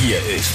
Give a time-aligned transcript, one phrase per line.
[0.00, 0.52] Hier ist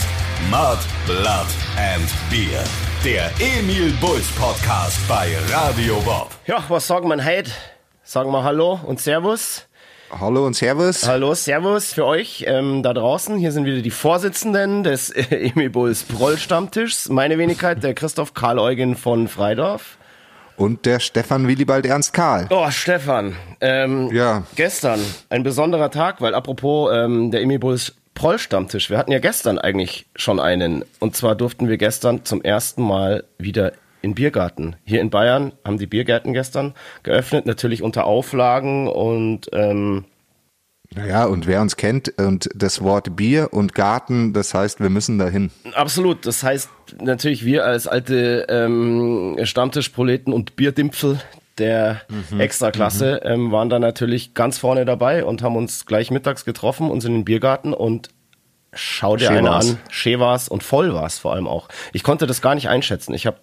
[0.50, 2.64] Mud, Blood and Beer.
[3.04, 6.30] Der Emil Bulls Podcast bei Radio Bob.
[6.46, 7.52] Ja, was sagen wir heute?
[8.04, 9.68] Sagen wir Hallo und Servus.
[10.20, 11.08] Hallo und Servus.
[11.08, 13.38] Hallo, Servus für euch ähm, da draußen.
[13.38, 17.10] Hier sind wieder die Vorsitzenden des äh, Emil Bulls Proll-Stammtischs.
[17.10, 19.98] Meine Wenigkeit, der Christoph Karl Eugen von Freidorf.
[20.58, 22.48] Und der Stefan Willibald Ernst Karl.
[22.50, 23.36] Oh, Stefan.
[23.62, 24.44] Ähm, Ja.
[24.56, 25.00] Gestern
[25.30, 28.90] ein besonderer Tag, weil apropos ähm, der Emil Bulls Proll-Stammtisch.
[28.90, 30.84] Wir hatten ja gestern eigentlich schon einen.
[31.00, 34.76] Und zwar durften wir gestern zum ersten Mal wieder in Biergarten.
[34.84, 40.06] Hier in Bayern haben die Biergärten gestern geöffnet, natürlich unter Auflagen und ähm,
[40.96, 45.18] Naja, und wer uns kennt und das Wort Bier und Garten, das heißt, wir müssen
[45.20, 45.52] dahin.
[45.74, 46.26] Absolut.
[46.26, 51.20] Das heißt natürlich wir als alte ähm, Stammtischproleten und Bierdimpfel
[51.58, 52.02] der
[52.38, 57.06] Extraklasse ähm, waren da natürlich ganz vorne dabei und haben uns gleich mittags getroffen, uns
[57.06, 58.10] in den Biergarten und
[58.74, 59.78] schau dir eine an.
[59.90, 61.68] Schön war's und voll war's vor allem auch.
[61.92, 63.14] Ich konnte das gar nicht einschätzen.
[63.14, 63.38] Ich habe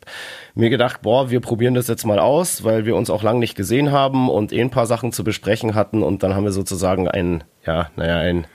[0.54, 3.54] mir gedacht, boah, wir probieren das jetzt mal aus, weil wir uns auch lange nicht
[3.54, 7.08] gesehen haben und eh ein paar Sachen zu besprechen hatten und dann haben wir sozusagen
[7.08, 8.46] ein, ja, naja, ein,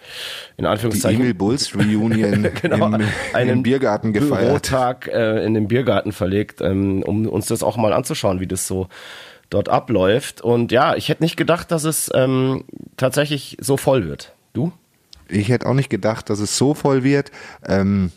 [0.58, 4.48] in Die Anführungszeichen, Emil Bulls Reunion Genau, im, einen im Biergarten gefeiert.
[4.48, 8.68] Bürotag äh, in den Biergarten verlegt, ähm, um uns das auch mal anzuschauen, wie das
[8.68, 8.88] so
[9.54, 10.42] dort abläuft.
[10.42, 12.64] Und ja, ich hätte nicht gedacht, dass es ähm,
[12.98, 14.34] tatsächlich so voll wird.
[14.54, 14.72] Du?
[15.28, 17.32] Ich hätte auch nicht gedacht, dass es so voll wird.
[17.66, 18.12] Ähm,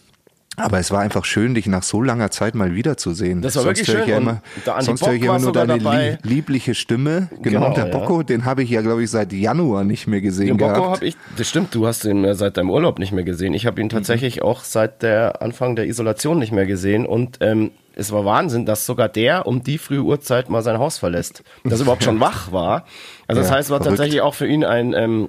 [0.56, 3.42] aber es war einfach schön, dich nach so langer Zeit mal wiederzusehen.
[3.42, 4.10] Das war wirklich höre ich schön.
[4.10, 6.18] Ja Und immer, Andi sonst Bock höre ich immer nur deine dabei.
[6.22, 7.28] lie liebliche Stimme.
[7.30, 7.90] Genau, Genau, und der ja.
[7.98, 11.06] Bocco, den habe ich ja, glaube ich, seit Januar nicht mehr gesehen Den Bocco habe
[11.06, 13.54] ich, das stimmt, du hast ihn äh, seit deinem Urlaub nicht mehr gesehen.
[13.54, 17.70] Ich habe ihn tatsächlich auch seit der Anfang der Isolation nicht mehr gesehen und ähm,
[17.94, 21.42] es war Wahnsinn, dass sogar der um die frühe Uhrzeit mal sein Haus verlässt.
[21.64, 22.84] Dass er überhaupt schon wach war.
[23.26, 23.96] Also das Ja, heißt, es war verrückt.
[23.98, 25.28] tatsächlich auch für ihn ein ähm,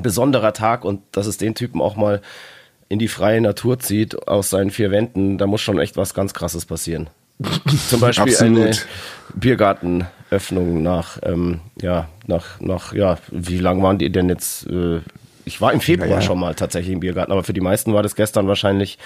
[0.00, 2.20] besonderer Tag und dass es den Typen auch mal
[2.92, 6.34] in die freie Natur zieht aus seinen vier Wänden, da muss schon echt was ganz
[6.34, 7.08] krasses passieren.
[7.88, 8.86] Zum Beispiel eine Absolut.
[9.34, 14.66] Biergartenöffnung nach, ähm, ja, nach, nach, ja, wie lang waren die denn jetzt?
[14.66, 15.00] Äh,
[15.46, 16.20] ich war im Februar Ja, ja.
[16.20, 18.98] schon mal tatsächlich im Biergarten, aber für die meisten war das gestern wahrscheinlich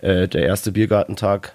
[0.00, 1.54] äh, der erste Biergartentag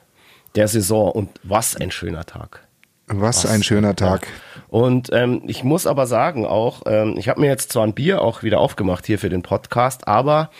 [0.53, 2.68] der Saison und was ein schöner Tag.
[3.08, 4.28] Was ein schöner Tag.
[4.68, 8.22] Und ähm, ich muss aber sagen auch, ähm, ich habe mir jetzt zwar ein Bier
[8.22, 10.52] auch wieder aufgemacht hier für den Podcast, aber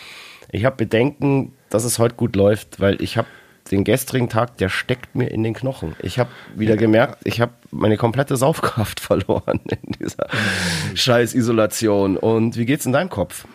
[0.52, 3.28] ich habe Bedenken, dass es heute gut läuft, weil ich habe
[3.70, 5.94] den gestrigen Tag, der steckt mir in den Knochen.
[6.02, 10.26] Ich habe wieder gemerkt, ich habe meine komplette Saufkraft verloren in dieser
[10.94, 12.16] scheiß Isolation.
[12.16, 13.46] Und wie geht's in deinem Kopf?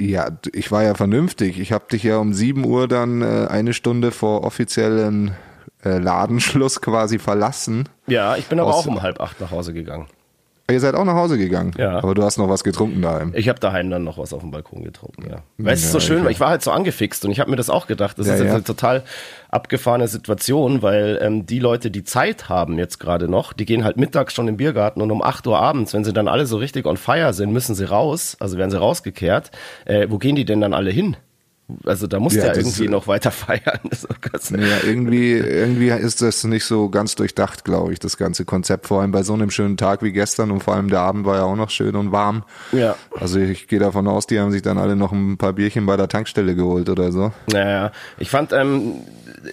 [0.00, 1.58] Ja, ich war ja vernünftig.
[1.58, 5.34] Ich habe dich ja um 7 Uhr dann äh, eine Stunde vor offiziellen
[5.84, 7.88] äh, Ladenschluss quasi verlassen.
[8.06, 10.06] Ja, ich bin aber Aus- auch um halb acht nach Hause gegangen.
[10.70, 11.72] Ihr seid auch nach Hause gegangen.
[11.78, 11.96] Ja.
[11.96, 13.32] Aber du hast noch was getrunken daheim.
[13.34, 15.38] Ich habe daheim dann noch was auf dem Balkon getrunken, ja.
[15.56, 17.48] Weil es ist so Ja, schön, weil ich war halt so angefixt und ich habe
[17.50, 18.18] mir das auch gedacht.
[18.18, 18.54] Das Ja, ist jetzt ja.
[18.56, 19.02] eine total
[19.50, 23.96] abgefahrene Situation, weil ähm, die Leute, die Zeit haben jetzt gerade noch, die gehen halt
[23.96, 26.84] mittags schon im Biergarten und um 8 Uhr abends, wenn sie dann alle so richtig
[26.84, 29.50] on fire sind, müssen sie raus, also werden sie rausgekehrt.
[29.86, 31.16] Äh, wo gehen die denn dann alle hin?
[31.84, 33.78] Also da muss Ja, ja, irgendwie ist- noch weiter feiern.
[34.50, 38.86] Ja, irgendwie, irgendwie ist das nicht so ganz durchdacht, glaube ich, das ganze Konzept.
[38.86, 41.36] Vor allem bei so einem schönen Tag wie gestern und vor allem der Abend war
[41.36, 42.44] ja auch noch schön und warm.
[42.72, 42.96] Ja.
[43.18, 45.96] Also ich gehe davon aus, die haben sich dann alle noch ein paar Bierchen bei
[45.96, 47.32] der Tankstelle geholt oder so.
[47.52, 48.94] Naja, ich fand, ähm,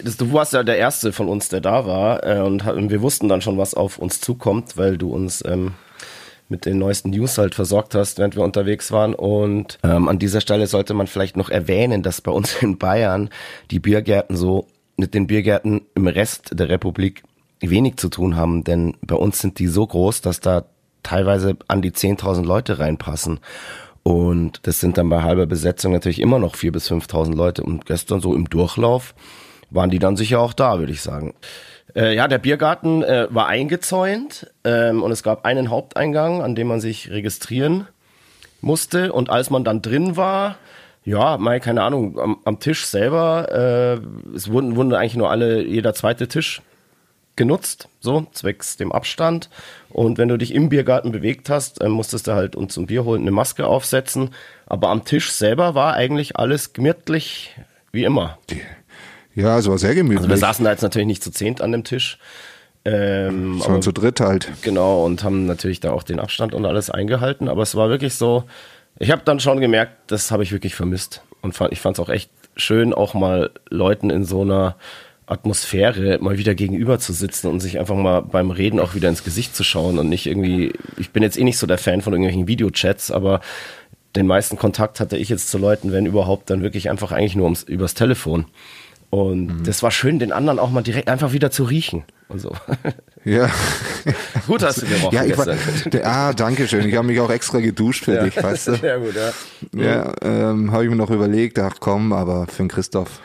[0.02, 2.24] das, du warst ja der Erste von uns, der da war.
[2.24, 5.72] Äh, und wir wussten dann schon, was auf uns zukommt, weil du uns ähm,
[6.48, 9.14] mit den neuesten News halt versorgt hast, während wir unterwegs waren.
[9.14, 13.30] Und ähm, an dieser Stelle sollte man vielleicht noch erwähnen, dass bei uns in Bayern
[13.70, 17.22] die Biergärten so mit den Biergärten im Rest der Republik
[17.60, 20.66] wenig zu tun haben, denn bei uns sind die so groß, dass da
[21.02, 23.40] teilweise an die 10.000 Leute reinpassen.
[24.02, 27.62] Und das sind dann bei halber Besetzung natürlich immer noch 4.000 bis 5.000 Leute.
[27.62, 29.14] Und gestern so im Durchlauf
[29.70, 31.34] waren die dann sicher auch da, würde ich sagen.
[31.94, 36.66] Äh, ja, der Biergarten äh, war eingezäunt ähm, und es gab einen Haupteingang, an dem
[36.68, 37.86] man sich registrieren
[38.60, 39.12] musste.
[39.12, 40.56] Und als man dann drin war,
[41.04, 45.62] ja, mal keine Ahnung, am, am Tisch selber, äh, es wurden, wurden eigentlich nur alle,
[45.62, 46.62] jeder zweite Tisch
[47.36, 49.48] genutzt, so zwecks dem Abstand.
[49.90, 53.04] Und wenn du dich im Biergarten bewegt hast, äh, musstest du halt uns zum Bier
[53.04, 54.30] holen eine Maske aufsetzen.
[54.66, 57.54] Aber am Tisch selber war eigentlich alles gemütlich
[57.92, 58.38] wie immer.
[59.36, 60.20] Ja, es war sehr gemütlich.
[60.20, 62.18] Also wir saßen da jetzt natürlich nicht zu zehnt an dem Tisch.
[62.84, 64.50] Ähm, sondern zu dritt halt.
[64.62, 67.48] Genau, und haben natürlich da auch den Abstand und alles eingehalten.
[67.48, 68.44] Aber es war wirklich so,
[68.98, 71.22] ich habe dann schon gemerkt, das habe ich wirklich vermisst.
[71.42, 74.76] Und fand, ich fand es auch echt schön, auch mal Leuten in so einer
[75.26, 79.24] Atmosphäre mal wieder gegenüber zu sitzen und sich einfach mal beim Reden auch wieder ins
[79.24, 82.12] Gesicht zu schauen und nicht irgendwie, ich bin jetzt eh nicht so der Fan von
[82.12, 83.40] irgendwelchen Videochats, aber
[84.14, 87.44] den meisten Kontakt hatte ich jetzt zu Leuten, wenn überhaupt, dann wirklich einfach eigentlich nur
[87.44, 88.46] ums, übers Telefon.
[89.24, 89.64] Und mhm.
[89.64, 92.52] das war schön, den anderen auch mal direkt einfach wieder zu riechen und so.
[93.26, 93.50] Ja.
[94.46, 95.48] gut hast du gerochen ja, ich war,
[96.04, 96.88] Ah, danke schön.
[96.88, 98.22] Ich habe mich auch extra geduscht für ja.
[98.22, 98.74] dich, weißt du?
[98.80, 99.82] Sehr gut, ja.
[99.82, 103.20] Ja, ähm, habe ich mir noch überlegt, ach komm, aber für den Christoph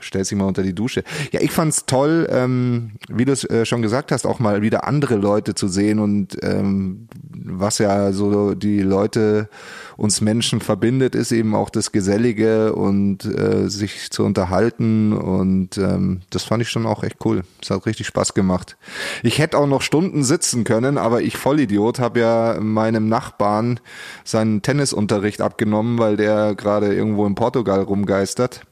[0.00, 1.04] stellt sich mal unter die Dusche.
[1.32, 4.86] Ja, ich fand's toll, ähm, wie du es äh, schon gesagt hast, auch mal wieder
[4.86, 9.48] andere Leute zu sehen und ähm, was ja so die Leute
[9.96, 16.20] uns Menschen verbindet, ist eben auch das Gesellige und äh, sich zu unterhalten und ähm,
[16.30, 17.42] das fand ich schon auch echt cool.
[17.60, 18.76] Es hat richtig Spaß gemacht.
[19.22, 23.80] Ich hätte auch noch Stunden sitzen können, aber ich Vollidiot habe ja meinem Nachbarn
[24.24, 28.62] seinen Tennisunterricht abgenommen, weil der gerade irgendwo in Portugal rumgeistert.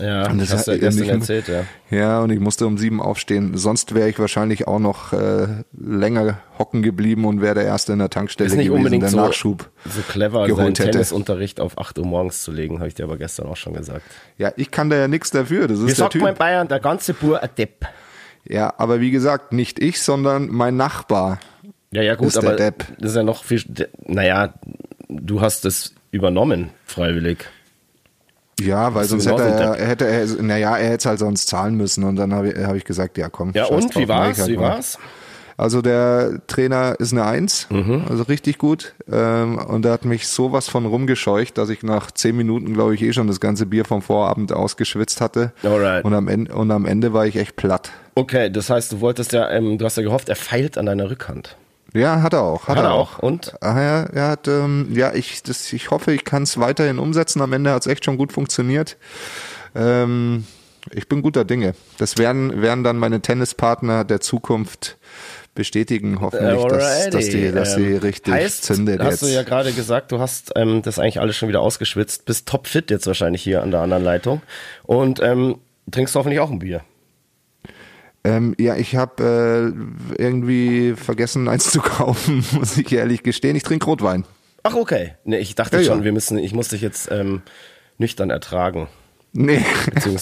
[0.00, 1.64] Ja, und das hast du ja gestern erzählt, ja.
[1.90, 3.56] Ja, und ich musste um sieben aufstehen.
[3.56, 5.46] Sonst wäre ich wahrscheinlich auch noch äh,
[5.78, 9.10] länger hocken geblieben und wäre der Erste in der Tankstelle ist nicht gewesen, unbedingt der
[9.10, 10.90] so, Nachschub so clever, geholt seinen hätte.
[10.92, 14.04] Tennisunterricht auf 8 Uhr morgens zu legen, habe ich dir aber gestern auch schon gesagt.
[14.36, 15.68] Ja, ich kann da ja nichts dafür.
[15.68, 17.86] Das ist Wie sagt man in Bayern, der ganze Bur ein Depp.
[18.44, 21.38] Ja, aber wie gesagt, nicht ich, sondern mein Nachbar.
[21.90, 22.84] Ja, ja, gut, Ist aber Depp.
[22.98, 23.62] das ist ja noch viel,
[24.06, 24.54] naja,
[25.08, 27.46] du hast es übernommen, freiwillig.
[28.60, 32.04] Ja, weil sonst hätte er, hätte er, naja, er hätte es halt sonst zahlen müssen
[32.04, 33.52] und dann habe ich, hab ich gesagt, ja komm.
[33.54, 34.38] Ja, und wie war's?
[34.38, 34.70] halt Wie mal.
[34.76, 34.98] war's?
[35.56, 38.04] Also der Trainer ist eine Eins, Mhm.
[38.08, 38.94] also richtig gut.
[39.10, 43.02] Ähm, und er hat mich sowas von rumgescheucht, dass ich nach zehn Minuten, glaube ich,
[43.02, 45.52] eh schon das ganze Bier vom Vorabend ausgeschwitzt hatte.
[45.64, 46.04] Alright.
[46.04, 47.90] Und am Ende, und am Ende war ich echt platt.
[48.14, 51.10] Okay, das heißt, du wolltest ja, ähm, du hast ja gehofft, er feilt an deiner
[51.10, 51.56] Rückhand.
[51.94, 52.68] Ja, hat er auch.
[52.68, 53.18] Hat, Hat er auch.
[53.18, 53.22] auch.
[53.22, 53.54] Und?
[53.60, 57.40] Ah, ja, er hat, ähm, ja, ich, das, ich hoffe, ich kann es weiterhin umsetzen.
[57.40, 58.96] Am Ende hat es echt schon gut funktioniert.
[59.74, 60.44] Ähm,
[60.92, 61.74] ich bin guter Dinge.
[61.98, 64.96] Das werden, werden dann meine Tennispartner der Zukunft
[65.54, 69.22] bestätigen, hoffentlich, dass, dass die, dass die Ähm, richtig heißt, zündet hast jetzt.
[69.22, 72.92] du ja gerade gesagt, du hast ähm, das eigentlich alles schon wieder ausgeschwitzt, bist topfit
[72.92, 74.40] jetzt wahrscheinlich hier an der anderen Leitung
[74.84, 75.56] und ähm,
[75.90, 76.82] trinkst hoffentlich auch ein Bier.
[78.24, 79.74] Ähm, ja, ich habe
[80.18, 83.56] äh, irgendwie vergessen, eins zu kaufen, muss ich ehrlich gestehen.
[83.56, 84.24] Ich trinke Rotwein.
[84.64, 86.04] Ach okay, nee, ich dachte Ja, schon, ja.
[86.04, 87.42] wir müssen, ich muss dich jetzt ähm,
[87.96, 88.88] nüchtern ertragen.
[89.34, 89.60] Nee,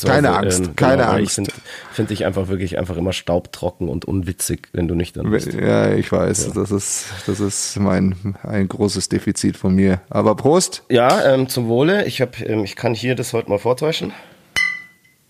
[0.05, 1.35] keine Angst, ähm, keine genau, weil Ich Angst.
[1.37, 1.53] finde
[1.93, 5.53] find dich einfach wirklich einfach immer staubtrocken und unwitzig, wenn du nüchtern bist.
[5.55, 10.01] Ja, ich weiß, das ist, das ist mein, ein großes Defizit von mir.
[10.11, 10.83] Aber Prost.
[10.91, 12.05] Ja, ähm, zum Wohle.
[12.07, 14.13] Ich hab, ähm, ich kann hier das heute mal vortäuschen.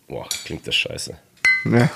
[0.08, 1.16] Boah, klingt das scheiße.
[1.72, 1.90] Ja,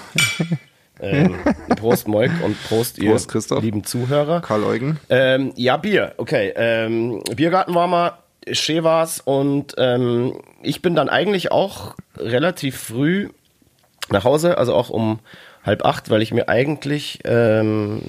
[1.03, 1.35] Ähm,
[1.77, 3.63] Prost Moik und Prost ihr Prost, Christoph.
[3.63, 4.43] lieben Zuhörer.
[4.43, 5.01] Karl Eugen.
[5.09, 6.53] Ähm, ja, Bier, okay.
[6.57, 8.19] Ähm, Biergarten war mal,
[8.53, 13.31] schön war's und ähm, ich bin dann eigentlich auch relativ früh
[14.11, 15.21] nach Hause, also auch um
[15.65, 18.03] halb acht, weil ich mir eigentlich ähm,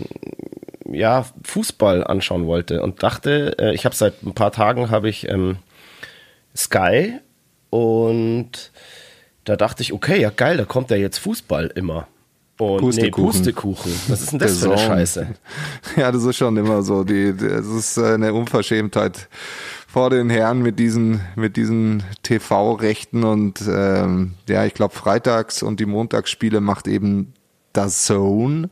[0.85, 5.29] ja Fußball anschauen wollte und dachte, äh, ich habe seit ein paar Tagen habe ich
[5.29, 5.57] ähm,
[6.55, 7.19] Sky
[7.69, 8.71] und
[9.45, 12.07] da dachte ich, okay, ja geil, da kommt ja jetzt Fußball immer.
[12.57, 13.23] Und Pustekuchen.
[13.23, 13.91] Nee, Pustekuchen.
[14.07, 14.77] Was ist denn das für eine.
[14.77, 15.27] Scheiße?
[15.97, 17.03] Ja, das ist schon immer so.
[17.03, 19.29] Die, es ist äh, eine Unverschämtheit
[19.87, 25.79] vor den Herren mit diesen, mit diesen TV-Rechten und ähm, ja, ich glaube Freitags und
[25.79, 27.33] die Montagsspiele macht eben
[27.73, 28.69] das Zone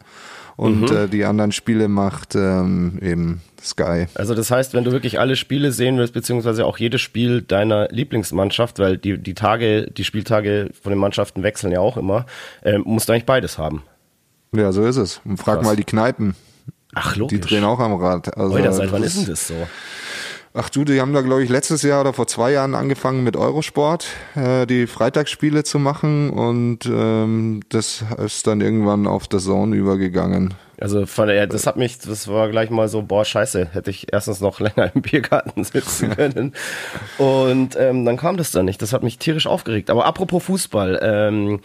[0.59, 4.07] und äh, die anderen Spiele macht ähm, eben Sky.
[4.15, 7.87] Also das heißt, wenn du wirklich alle Spiele sehen willst, beziehungsweise auch jedes Spiel deiner
[7.89, 12.25] Lieblingsmannschaft, weil die, die Tage, die Spieltage von den Mannschaften wechseln ja auch immer,
[12.61, 13.83] ähm, musst du eigentlich beides haben.
[14.53, 15.21] Ja, so ist es.
[15.23, 15.65] Und frag Krass.
[15.65, 16.35] mal die Kneipen.
[16.93, 17.39] Ach, logisch.
[17.39, 18.35] Die drehen auch am Rad.
[18.37, 19.55] Also, Alter, seit wann ist denn das so?
[20.53, 23.37] Ach du, die haben da, glaube ich, letztes Jahr oder vor zwei Jahren angefangen mit
[23.37, 29.75] Eurosport, äh, die Freitagsspiele zu machen und ähm, das ist dann irgendwann auf der Zone
[29.75, 30.55] übergegangen.
[30.81, 34.11] Also von der, das hat mich, das war gleich mal so, boah, scheiße, hätte ich
[34.11, 36.53] erstens noch länger im Biergarten sitzen können.
[37.19, 38.81] Und ähm, dann kam das dann nicht.
[38.81, 39.91] Das hat mich tierisch aufgeregt.
[39.91, 41.59] Aber apropos Fußball, ähm,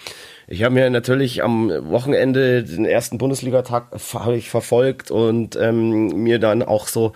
[0.47, 6.39] ich habe mir natürlich am Wochenende den ersten Bundesligatag habe ich verfolgt und ähm, mir
[6.39, 7.13] dann auch so,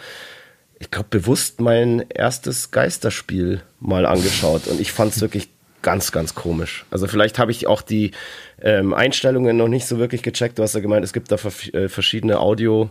[0.79, 4.67] ich glaube, bewusst mein erstes Geisterspiel mal angeschaut.
[4.69, 5.49] Und ich fand es wirklich
[5.83, 6.85] ganz, ganz komisch.
[6.91, 8.13] Also vielleicht habe ich auch die
[8.61, 10.59] ähm, Einstellungen noch nicht so wirklich gecheckt.
[10.59, 12.91] Du hast ja gemeint, es gibt da äh, verschiedene Audio.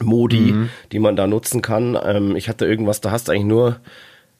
[0.00, 0.54] Modi,
[0.92, 1.98] die man da nutzen kann.
[2.00, 3.80] Ähm, ich hatte irgendwas, da hast du eigentlich nur,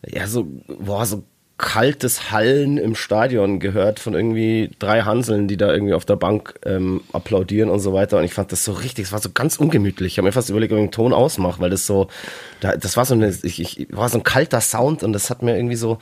[0.07, 1.25] ja, so, boah, so
[1.59, 6.55] kaltes Hallen im Stadion gehört von irgendwie drei Hanseln, die da irgendwie auf der Bank
[6.65, 8.19] ähm, applaudieren und so weiter.
[8.19, 10.13] Und ich fand das so richtig, es war so ganz ungemütlich.
[10.13, 12.07] Ich habe mir fast überlegt, ob ich den Ton ausmache, weil das so,
[12.61, 15.43] da, das war so eine, ich, ich, war so ein kalter Sound und das hat
[15.43, 15.99] mir irgendwie so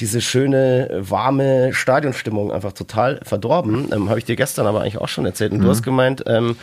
[0.00, 3.92] diese schöne, warme Stadionstimmung einfach total verdorben.
[3.92, 5.52] Ähm, habe ich dir gestern aber eigentlich auch schon erzählt.
[5.52, 6.56] Und du hast gemeint, ähm,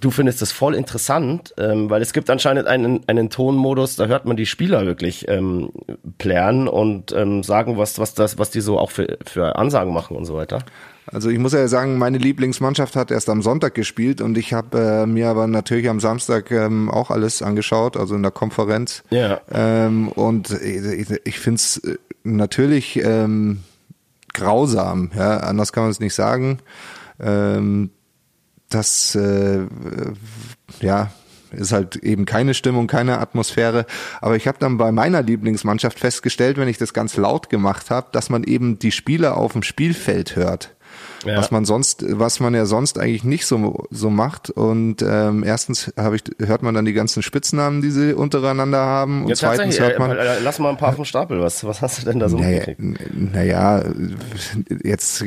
[0.00, 4.24] du findest das voll interessant, ähm, weil es gibt anscheinend einen, einen Tonmodus, da hört
[4.24, 5.70] man die Spieler wirklich ähm,
[6.18, 10.16] plären und ähm, sagen, was, was, das, was die so auch für, für Ansagen machen
[10.16, 10.60] und so weiter.
[11.06, 14.78] Also ich muss ja sagen, meine Lieblingsmannschaft hat erst am Sonntag gespielt und ich habe
[14.78, 19.02] äh, mir aber natürlich am Samstag ähm, auch alles angeschaut, also in der Konferenz.
[19.10, 19.40] Ja.
[19.52, 23.60] Ähm, und ich, ich finde es äh, natürlich ähm,
[24.32, 26.58] grausam, ja, anders kann man es nicht sagen.
[27.20, 27.90] Ähm,
[28.68, 29.66] das äh,
[30.80, 31.10] ja
[31.54, 33.86] ist halt eben keine Stimmung, keine Atmosphäre.
[34.20, 38.08] Aber ich habe dann bei meiner Lieblingsmannschaft festgestellt, wenn ich das ganz laut gemacht habe,
[38.12, 40.73] dass man eben die Spieler auf dem Spielfeld hört
[41.24, 41.36] ja.
[41.36, 44.50] was man sonst, was man ja sonst eigentlich nicht so so macht.
[44.50, 49.22] Und ähm, erstens ich hört man dann die ganzen Spitznamen, die sie untereinander haben.
[49.22, 50.12] Und Jetzt zweitens hört man.
[50.12, 51.40] Äh, lass mal ein paar vom Stapel.
[51.40, 52.62] Was was hast du denn da so naja,
[53.12, 53.82] naja,
[54.82, 55.24] jetzt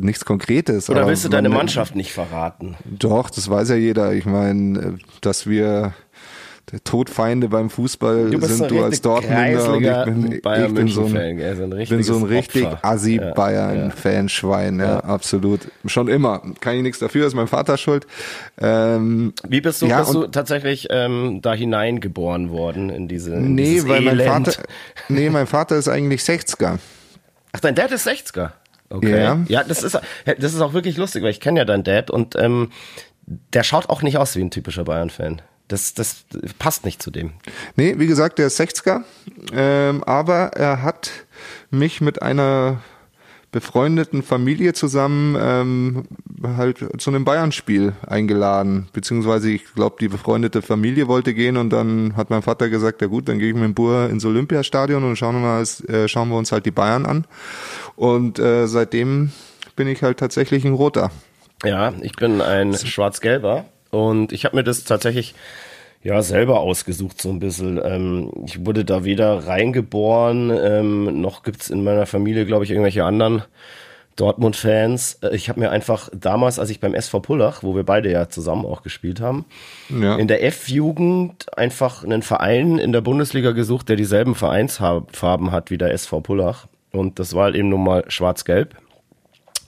[0.00, 0.90] nichts Konkretes.
[0.90, 2.76] Oder willst du deine Mannschaft nicht verraten?
[2.84, 4.12] Doch, das weiß ja jeder.
[4.12, 5.94] Ich meine, dass wir
[6.72, 11.04] der Todfeinde beim Fußball du sind du als Dortmunder und ich bin, ich bin so
[11.04, 14.84] ein, ein bin so ein richtig assi ja, Bayern-Fanschwein, ja.
[14.86, 15.00] ja.
[15.00, 15.60] absolut.
[15.84, 16.40] Schon immer.
[16.60, 18.06] Kann ich nichts dafür, ist mein Vater schuld.
[18.58, 23.54] Ähm, Wie bist du, ja, bist du tatsächlich ähm, da hineingeboren worden in diese in
[23.54, 24.16] Nee, weil Elend.
[24.16, 24.62] mein Vater,
[25.10, 26.78] nee, mein Vater ist eigentlich 60er.
[27.52, 28.52] Ach, dein Dad ist 60er?
[28.88, 29.22] Okay.
[29.22, 29.38] Ja.
[29.48, 32.34] ja, das ist das ist auch wirklich lustig, weil ich kenne ja deinen Dad und
[32.36, 32.70] ähm,
[33.26, 35.42] der schaut auch nicht aus wie ein typischer Bayern-Fan.
[35.68, 36.24] Das, das
[36.58, 37.32] passt nicht zu dem.
[37.76, 39.02] Nee, wie gesagt, der ist 60er,
[39.52, 41.10] ähm, aber er hat
[41.70, 42.82] mich mit einer
[43.52, 46.04] befreundeten Familie zusammen ähm,
[46.56, 48.88] halt zu einem Bayern-Spiel eingeladen.
[48.94, 53.08] Beziehungsweise ich glaube, die befreundete Familie wollte gehen und dann hat mein Vater gesagt, ja
[53.08, 56.30] gut, dann gehe ich mit dem Bur ins Olympiastadion und schauen wir, mal, äh, schauen
[56.30, 57.26] wir uns halt die Bayern an.
[57.94, 59.32] Und äh, seitdem
[59.76, 61.10] bin ich halt tatsächlich ein Roter.
[61.62, 63.66] Ja, ich bin ein Schwarz-Gelber.
[63.92, 65.34] Und ich habe mir das tatsächlich
[66.02, 67.78] ja selber ausgesucht so ein bisschen.
[67.84, 73.04] Ähm, ich wurde da weder reingeboren, ähm, noch gibt's in meiner Familie, glaube ich, irgendwelche
[73.04, 73.42] anderen
[74.16, 75.18] Dortmund-Fans.
[75.22, 78.30] Äh, ich habe mir einfach damals, als ich beim SV Pullach, wo wir beide ja
[78.30, 79.44] zusammen auch gespielt haben,
[79.90, 80.16] ja.
[80.16, 85.78] in der F-Jugend einfach einen Verein in der Bundesliga gesucht, der dieselben Vereinsfarben hat wie
[85.78, 86.66] der SV Pullach.
[86.92, 88.74] Und das war halt eben nun mal schwarz-gelb.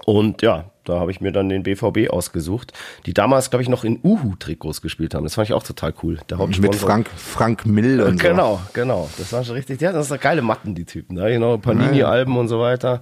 [0.06, 2.72] Und ja, da habe ich mir dann den BVB ausgesucht,
[3.06, 5.24] die damals, glaube ich, noch in Uhu-Trikots gespielt haben.
[5.24, 6.18] Das fand ich auch total cool.
[6.28, 8.60] Der Mit Frank, Frank Mill und Genau, so.
[8.74, 9.08] genau.
[9.16, 9.80] Das war schon richtig.
[9.80, 11.16] Ja, das sind geile Matten, die Typen.
[11.16, 13.00] Da genau Panini-Alben und so weiter.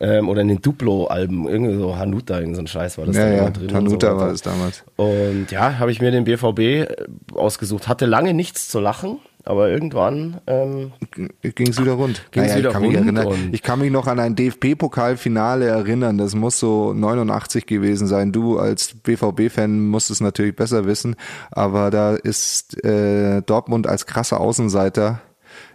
[0.00, 1.48] Ähm, oder in den Duplo-Alben.
[1.48, 3.74] Irgendwie so Hanuta, irgend so ein Scheiß war das ja, da ja, drin.
[3.74, 4.84] Hanuta so war das damals.
[4.96, 6.86] Und ja, habe ich mir den BVB äh,
[7.34, 7.88] ausgesucht.
[7.88, 9.18] Hatte lange nichts zu lachen.
[9.44, 10.92] Aber irgendwann ähm,
[11.42, 12.22] ging es wieder rund.
[12.30, 15.66] Ging's naja, wieder ich, kann rund mich erinnern, ich kann mich noch an ein DFB-Pokalfinale
[15.66, 16.16] erinnern.
[16.16, 18.32] Das muss so 89 gewesen sein.
[18.32, 21.16] Du als BVB-Fan musst es natürlich besser wissen.
[21.50, 25.20] Aber da ist äh, Dortmund als krasser Außenseiter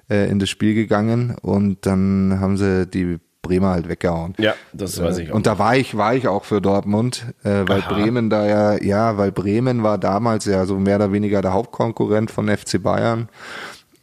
[0.09, 4.33] äh, in das Spiel gegangen und dann haben sie die Bremer halt weggehauen.
[4.37, 5.35] Ja, das weiß ich auch.
[5.35, 7.93] Und da war ich, war ich auch für Dortmund, äh, weil Aha.
[7.93, 12.31] Bremen da ja, ja, weil Bremen war damals ja so mehr oder weniger der Hauptkonkurrent
[12.31, 13.29] von FC Bayern.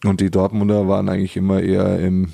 [0.04, 2.32] Und die Dortmunder waren eigentlich immer eher im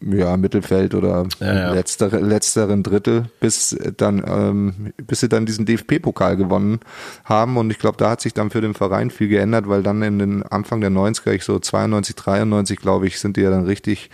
[0.00, 1.72] ja, Mittelfeld oder ja, ja.
[1.72, 6.80] Letztere, letzteren Drittel, bis dann, ähm, bis sie dann diesen DFB-Pokal gewonnen
[7.24, 7.56] haben.
[7.56, 10.18] Und ich glaube, da hat sich dann für den Verein viel geändert, weil dann in
[10.18, 14.10] den Anfang der 90er, ich so 92, 93, glaube ich, sind die ja dann richtig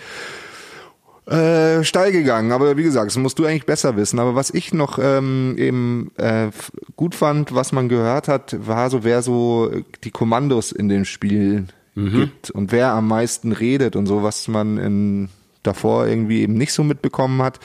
[1.27, 2.53] äh, steil gegangen.
[2.53, 4.19] Aber wie gesagt, das musst du eigentlich besser wissen.
[4.19, 6.49] Aber was ich noch ähm, eben äh,
[6.97, 9.71] gut fand, was man gehört hat, war so, wer so
[10.05, 12.13] die Kommandos in den Spielen mhm.
[12.13, 15.29] gibt und wer am meisten redet und so, was man in,
[15.63, 17.61] davor irgendwie eben nicht so mitbekommen hat.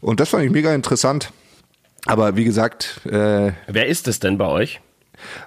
[0.00, 1.32] Und das fand ich mega interessant.
[2.06, 4.80] Aber wie gesagt, äh, wer ist es denn bei euch?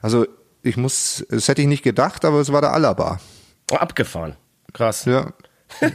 [0.01, 0.25] Also
[0.63, 3.19] ich muss, das hätte ich nicht gedacht, aber es war der Alaba.
[3.71, 4.35] Oh, abgefahren.
[4.73, 5.05] Krass.
[5.05, 5.33] Ja.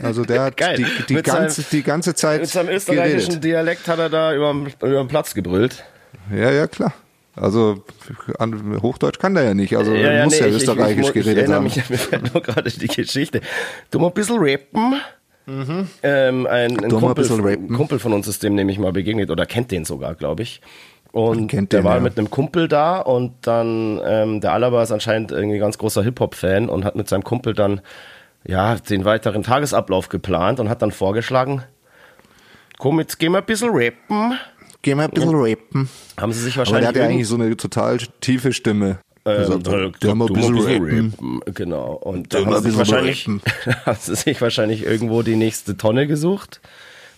[0.02, 2.40] Also der hat die, die, ganze, seinem, die ganze Zeit.
[2.40, 3.44] Mit seinem österreichischen geredet.
[3.44, 5.84] Dialekt hat er da über, über den Platz gebrüllt.
[6.30, 6.92] Ja, ja, klar.
[7.36, 7.84] Also
[8.38, 11.12] an, Hochdeutsch kann der ja nicht, also ja, ja, muss nee, ja österreichisch ich, ich,
[11.12, 11.64] geredet ich haben.
[11.64, 13.42] Mich, mir fällt nur gerade die Geschichte.
[13.90, 14.94] Du mal ein bisschen rappen.
[15.44, 15.88] Mhm.
[16.02, 19.84] Ähm, ein, ein Kumpel, Kumpel, von uns ist dem nämlich mal begegnet oder kennt den
[19.84, 20.60] sogar, glaube ich.
[21.12, 22.00] Und der den, war ja.
[22.00, 26.68] mit einem Kumpel da und dann, ähm, der Alaba ist anscheinend irgendwie ganz großer Hip-Hop-Fan
[26.68, 27.80] und hat mit seinem Kumpel dann
[28.46, 31.62] ja, den weiteren Tagesablauf geplant und hat dann vorgeschlagen,
[32.78, 34.38] komm, jetzt gehen wir ein bisschen rappen.
[34.82, 35.88] Gehen wir ein bisschen rappen.
[36.16, 36.86] Haben sie sich wahrscheinlich.
[36.86, 38.98] Aber der hat ja eigentlich so eine total tiefe Stimme.
[39.24, 41.12] Ähm, da, da, da mal ein bisschen rappen.
[41.18, 41.40] rappen.
[41.54, 41.94] Genau.
[41.94, 43.26] Und da haben sie, wahrscheinlich,
[43.86, 46.60] haben sie sich wahrscheinlich irgendwo die nächste Tonne gesucht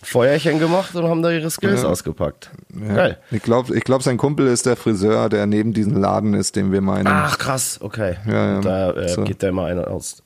[0.01, 1.89] Feuerchen gemacht und haben da ihre Skills Ja.
[1.89, 2.51] ausgepackt.
[2.89, 2.95] Ja.
[2.95, 3.19] Geil.
[3.33, 6.71] Ich glaube, ich glaub, sein Kumpel ist der Friseur, der neben diesem Laden ist, den
[6.73, 7.09] wir meinen.
[7.09, 8.17] Ach, krass, okay.
[8.27, 8.61] Ja, ja.
[8.61, 9.25] Da äh, So.
[9.25, 10.23] geht der immer einer aus.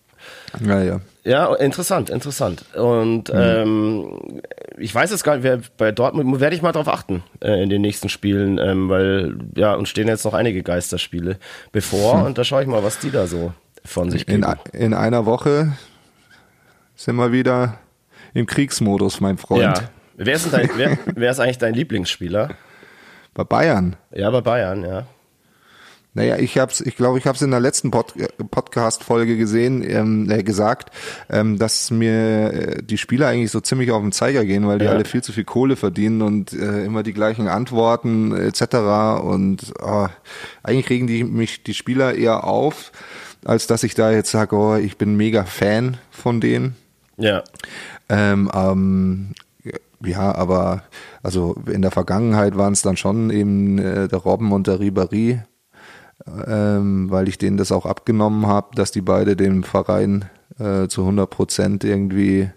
[0.60, 1.00] Ja, ja.
[1.24, 2.64] Ja, interessant, interessant.
[2.74, 3.38] Und Mhm.
[3.38, 4.42] ähm,
[4.78, 7.70] ich weiß jetzt gar nicht, wer, bei Dortmund werde ich mal drauf achten äh, in
[7.70, 11.38] den nächsten Spielen, ähm, weil ja, uns stehen jetzt noch einige Geisterspiele
[11.70, 13.52] bevor und da schaue ich mal, was die da so
[13.84, 14.54] von sich In, geben.
[14.72, 15.72] in einer Woche
[16.96, 17.78] sind wir wieder
[18.34, 19.62] im Kriegsmodus, mein Freund.
[19.62, 19.74] Ja.
[20.16, 22.50] Wer ist, dein, wer, wer ist eigentlich dein Lieblingsspieler?
[23.34, 23.96] Bei Bayern.
[24.12, 25.06] Ja, bei Bayern, ja.
[26.14, 28.12] Naja, ich hab's, ich glaube, ich habe es in der letzten Pod
[28.50, 30.90] Podcast-Folge gesehen, ähm, äh, gesagt,
[31.30, 34.84] ähm, dass mir äh, die Spieler eigentlich so ziemlich auf den Zeiger gehen, weil die
[34.84, 34.90] Ja.
[34.90, 39.22] alle viel zu viel Kohle verdienen und äh, immer die gleichen Antworten etc.
[39.24, 40.06] Und oh,
[40.62, 42.92] eigentlich regen die mich die Spieler eher auf,
[43.46, 46.76] als dass ich da jetzt sage, oh, ich bin mega Fan von denen.
[47.16, 47.42] Ja.
[48.10, 49.28] Ähm, ähm,
[50.04, 50.82] ja, aber
[51.22, 55.40] also in der Vergangenheit waren es dann schon eben äh, der Robben und der Ribéry,
[56.26, 60.26] ähm, weil ich denen das auch abgenommen habe, dass die beide den Verein
[60.58, 62.50] äh, zu 100 Prozent irgendwie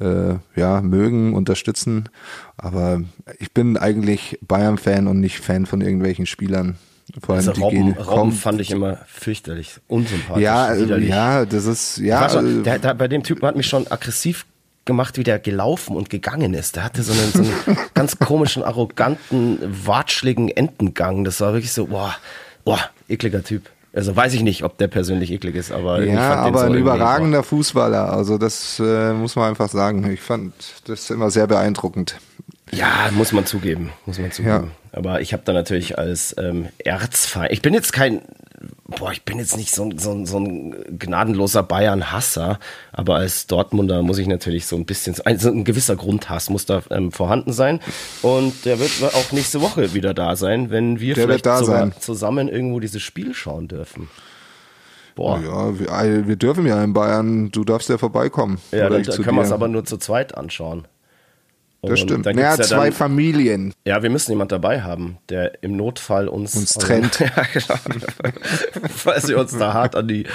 [0.00, 2.08] äh, ja mögen, unterstützen.
[2.56, 3.02] Aber
[3.38, 6.76] ich bin eigentlich Bayern-Fan und nicht Fan von irgendwelchen Spielern.
[7.22, 10.42] Vor allem Also die Robben, Robben fand ich immer fürchterlich, unsympathisch.
[10.42, 11.08] ja, äh, widerlich.
[11.08, 12.20] ja, das ist ja.
[12.20, 14.44] War schon, äh, der, der, bei dem Typen hat mich schon aggressiv
[14.84, 16.76] gemacht, wie der gelaufen und gegangen ist.
[16.76, 21.24] Der hatte so einen, so einen ganz komischen, arroganten, watschligen Entengang.
[21.24, 22.14] Das war wirklich so, boah,
[22.68, 23.70] boah, ekliger Typ.
[23.94, 27.42] Also weiß ich nicht, ob der persönlich eklig ist, aber Ja, aber so ein überragender
[27.42, 28.12] Fußballer.
[28.12, 30.08] Also das äh, muss man einfach sagen.
[30.10, 30.52] Ich fand
[30.86, 32.16] das immer sehr beeindruckend.
[32.70, 34.72] Ja, muss man zugeben, muss man zugeben.
[34.92, 38.20] Aber ich habe da natürlich als ähm, Erzfeind, ich bin jetzt kein,
[38.86, 42.58] boah, ich bin jetzt nicht so, ein- so, so ein gnadenloser Bayern-Hasser,
[42.92, 46.82] aber als Dortmunder muss ich natürlich so ein bisschen, also ein gewisser Grundhass muss da
[46.90, 47.80] ähm, vorhanden sein.
[48.22, 51.92] Und der wird auch nächste Woche wieder da sein, wenn wir Der vielleicht sogar sein.
[52.00, 54.08] zusammen irgendwo dieses Spiel schauen dürfen.
[55.14, 55.40] Boah.
[55.40, 58.58] Ja, wir, wir dürfen ja in Bayern, du darfst ja vorbeikommen.
[58.70, 60.86] Ja, dann, dann können wir es aber nur zu zweit anschauen.
[61.80, 62.26] Das Und stimmt.
[62.26, 63.72] da Naja, gibt's ja zwei dann- Familien.
[63.86, 67.20] Ja, wir müssen jemand dabei haben, der im Notfall uns, Uns trennt.
[67.20, 67.78] ja, genau.
[68.94, 70.26] Falls sie uns da hart an die,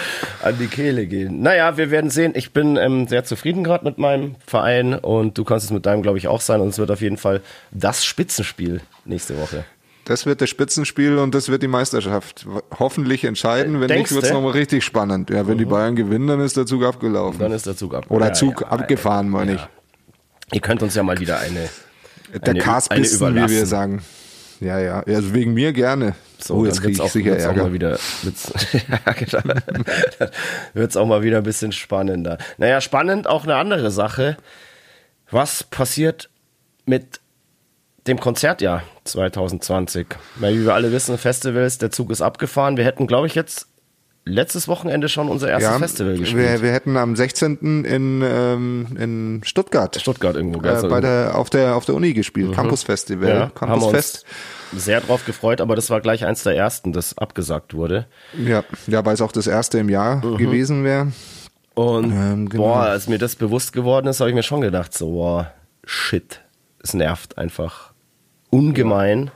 [0.41, 1.41] an die Kehle gehen.
[1.41, 2.31] Naja, wir werden sehen.
[2.35, 6.01] Ich bin ähm, sehr zufrieden gerade mit meinem Verein und du kannst es mit deinem,
[6.01, 6.61] glaube ich, auch sein.
[6.61, 9.65] Und es wird auf jeden Fall das Spitzenspiel nächste Woche.
[10.05, 12.45] Das wird das Spitzenspiel und das wird die Meisterschaft
[12.77, 13.79] hoffentlich entscheiden.
[13.79, 14.33] Wenn Denkst nicht, wird's du?
[14.33, 15.29] nochmal richtig spannend.
[15.29, 17.39] Ja, wenn die Bayern gewinnen, dann ist der Zug abgelaufen.
[17.39, 18.05] Dann ist der Zug ab.
[18.09, 19.69] Oder Ja, Zug ja, abgefahren, meine ja.
[20.53, 21.69] Ihr könnt uns ja mal wieder eine.
[22.33, 22.53] Der
[22.89, 24.01] eine wie wir sagen.
[24.59, 25.03] Ja, ja.
[25.03, 26.15] Also wegen mir gerne.
[26.39, 27.63] So, oh, jetzt kriege ich sicher wird's auch Ärger.
[27.63, 28.51] mal wieder, wird's,
[29.31, 29.55] genau.
[30.73, 32.37] Wird's auch mal wieder ein bisschen spannender.
[32.57, 34.37] Naja, spannend auch eine andere Sache.
[35.31, 36.29] Was passiert
[36.85, 37.21] mit
[38.07, 40.07] dem Konzertjahr 2020?
[40.35, 42.75] Weil, wie wir alle wissen, Festivals, der Zug ist abgefahren.
[42.77, 43.67] Wir hätten, glaube ich, jetzt
[44.25, 46.49] letztes Wochenende schon unser erstes Festival gespielt.
[46.53, 47.83] Wir, wir hätten am 16.
[47.85, 50.59] in, ähm, in Stuttgart, Stuttgart irgendwo.
[50.59, 51.01] äh, ganz bei irgendwo.
[51.01, 52.53] der, auf, der, auf der Uni gespielt.
[52.53, 53.29] Campus Festival.
[53.29, 54.25] ja, Campusfest.
[54.71, 58.07] uns sehr drauf gefreut, aber das war gleich eins der ersten, das abgesagt wurde.
[58.43, 60.37] Ja, ja, weil es auch das erste im Jahr Mhm.
[60.37, 61.11] gewesen wäre.
[61.75, 62.63] Und Ähm, genau.
[62.63, 65.51] boah, als mir das bewusst geworden ist, habe ich mir schon gedacht, so, boah,
[65.85, 66.39] shit,
[66.81, 67.93] es nervt einfach
[68.49, 69.31] ungemein.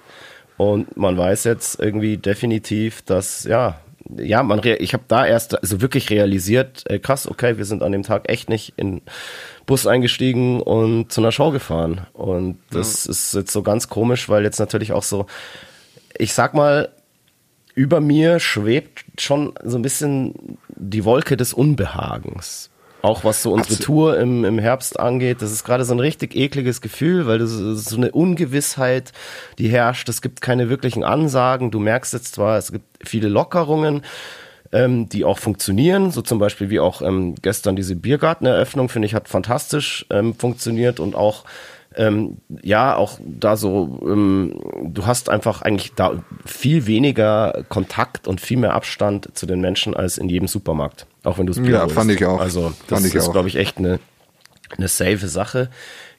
[0.58, 3.80] Und man weiß jetzt irgendwie definitiv, dass, ja,
[4.17, 7.91] ja, man, ich habe da erst also wirklich realisiert, äh, krass, okay, wir sind an
[7.91, 9.01] dem Tag echt nicht in
[9.65, 12.07] Bus eingestiegen und zu einer Show gefahren.
[12.13, 15.25] Und das ist jetzt so ganz komisch, weil jetzt natürlich auch so,
[16.17, 16.89] ich sag mal,
[17.75, 22.71] über mir schwebt schon so ein bisschen die Wolke des Unbehagens.
[23.07, 23.85] Auch was so unsere Absolut.
[23.85, 25.41] Tour im, im Herbst angeht.
[25.41, 29.13] Das ist gerade so ein richtig ekliges Gefühl, weil das so eine Ungewissheit,
[29.57, 30.09] die herrscht.
[30.09, 31.71] Es gibt keine wirklichen Ansagen.
[31.71, 34.01] Du merkst jetzt zwar, es gibt viele Lockerungen,
[34.73, 36.11] ähm, die auch funktionieren.
[36.11, 40.99] So zum Beispiel wie auch ähm, gestern diese Biergarteneröffnung, finde ich, hat fantastisch ähm, funktioniert
[40.99, 41.45] und auch
[41.97, 48.39] ähm, ja, auch da so, ähm, du hast einfach eigentlich da viel weniger Kontakt und
[48.39, 51.07] viel mehr Abstand zu den Menschen als in jedem Supermarkt.
[51.23, 51.95] Auch wenn du es Bier Ja, holst.
[51.95, 52.39] fand ich auch.
[52.39, 53.99] Also das ist, glaube ich, echt eine,
[54.77, 55.69] eine safe Sache,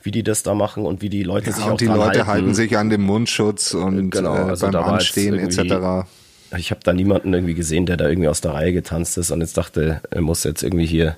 [0.02, 2.04] wie die das da machen und wie die Leute sich Ja, auch und die Leute
[2.04, 2.26] halten.
[2.26, 6.08] halten sich an dem Mundschutz und Genau, äh, also beim war jetzt Anstehen etc.
[6.56, 9.42] Ich habe da niemanden irgendwie gesehen, der da irgendwie aus der Reihe getanzt ist und
[9.42, 11.16] jetzt dachte, er muss jetzt irgendwie hier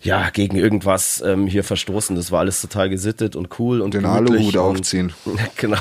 [0.00, 2.16] ja, gegen irgendwas ähm, hier verstoßen.
[2.16, 5.12] Das war alles total gesittet und cool und Den Aluhut aufziehen.
[5.56, 5.78] Genau.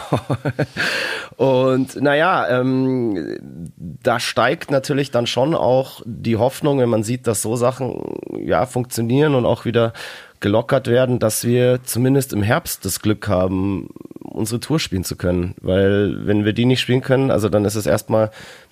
[1.38, 3.38] Und naja, ähm,
[3.78, 8.02] da steigt natürlich dann schon auch die Hoffnung, wenn man sieht, dass so Sachen
[8.40, 9.94] ja funktionieren und auch wieder
[10.40, 13.90] gelockert werden, dass wir zumindest im Herbst das Glück haben,
[14.22, 15.56] unsere Tour spielen zu können.
[15.62, 18.32] Weil wenn wir die nicht spielen können, also dann ist es erstmal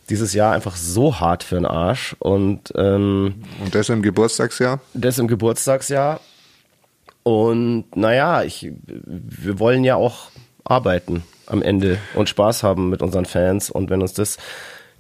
[0.10, 4.80] dieses Jahr einfach so hart für den Arsch und ähm, Und das im Geburtstagsjahr?
[4.94, 6.20] das im Geburtstagsjahr.
[7.24, 10.30] Und naja, ich, wir wollen ja auch
[10.66, 13.70] arbeiten am Ende und Spaß haben mit unseren Fans.
[13.70, 14.38] Und wenn uns das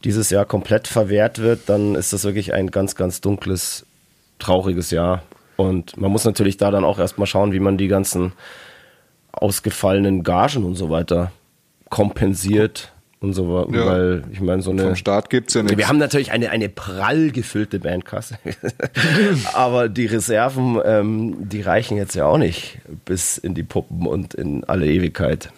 [0.04, 3.86] dieses Jahr komplett verwehrt wird, dann ist das wirklich ein ganz, ganz dunkles,
[4.40, 5.24] trauriges Jahr.
[5.58, 8.34] Und man muss natürlich da dann auch erstmal schauen, wie man die ganzen
[9.32, 11.32] ausgefallenen Gagen und so weiter
[11.90, 12.92] kompensiert
[13.24, 13.86] und so, Ja.
[13.86, 14.84] weil ich meine, so eine.
[14.84, 15.78] Vom Start gibt's ja nichts.
[15.78, 18.38] Wir haben natürlich eine, eine prall gefüllte Bandkasse.
[19.54, 24.34] Aber die Reserven, ähm, die reichen jetzt ja auch nicht bis in die Puppen und
[24.34, 25.52] in alle Ewigkeit.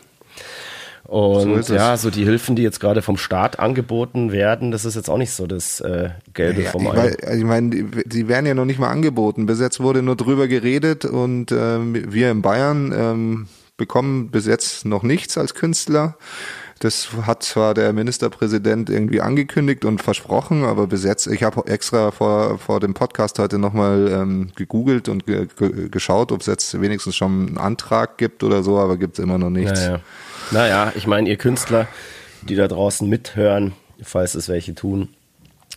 [1.06, 4.95] Und So ja, so die Hilfen, die jetzt gerade vom Staat angeboten werden, das ist
[4.95, 6.95] jetzt auch nicht so das äh, Gelbe Ja, vom ich, Ei.
[6.95, 9.45] mein, also ich meine, die, die werden ja noch nicht mal angeboten.
[9.47, 13.47] Bis jetzt wurde nur drüber geredet und ähm, wir in Bayern ähm,
[13.78, 16.15] bekommen bis jetzt noch nichts als Künstler.
[16.79, 22.11] Das hat zwar der Ministerpräsident irgendwie angekündigt und versprochen, aber bis jetzt, ich habe extra
[22.11, 26.81] vor, vor dem Podcast heute nochmal ähm, gegoogelt und ge ge geschaut, ob es jetzt
[26.81, 29.85] wenigstens schon einen Antrag gibt oder so, aber gibt es immer noch nichts.
[29.85, 29.99] Naja,
[30.51, 31.88] naja ich meine, ihr Künstler,
[32.41, 33.71] die da draußen mithören,
[34.03, 35.09] falls es welche tun,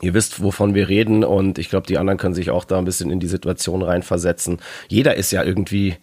[0.02, 2.84] ihr wisst, wovon wir reden und ich glaube, die anderen können sich auch da ein
[2.84, 4.58] bisschen in die Situation reinversetzen.
[4.88, 5.96] Jeder ist ja irgendwie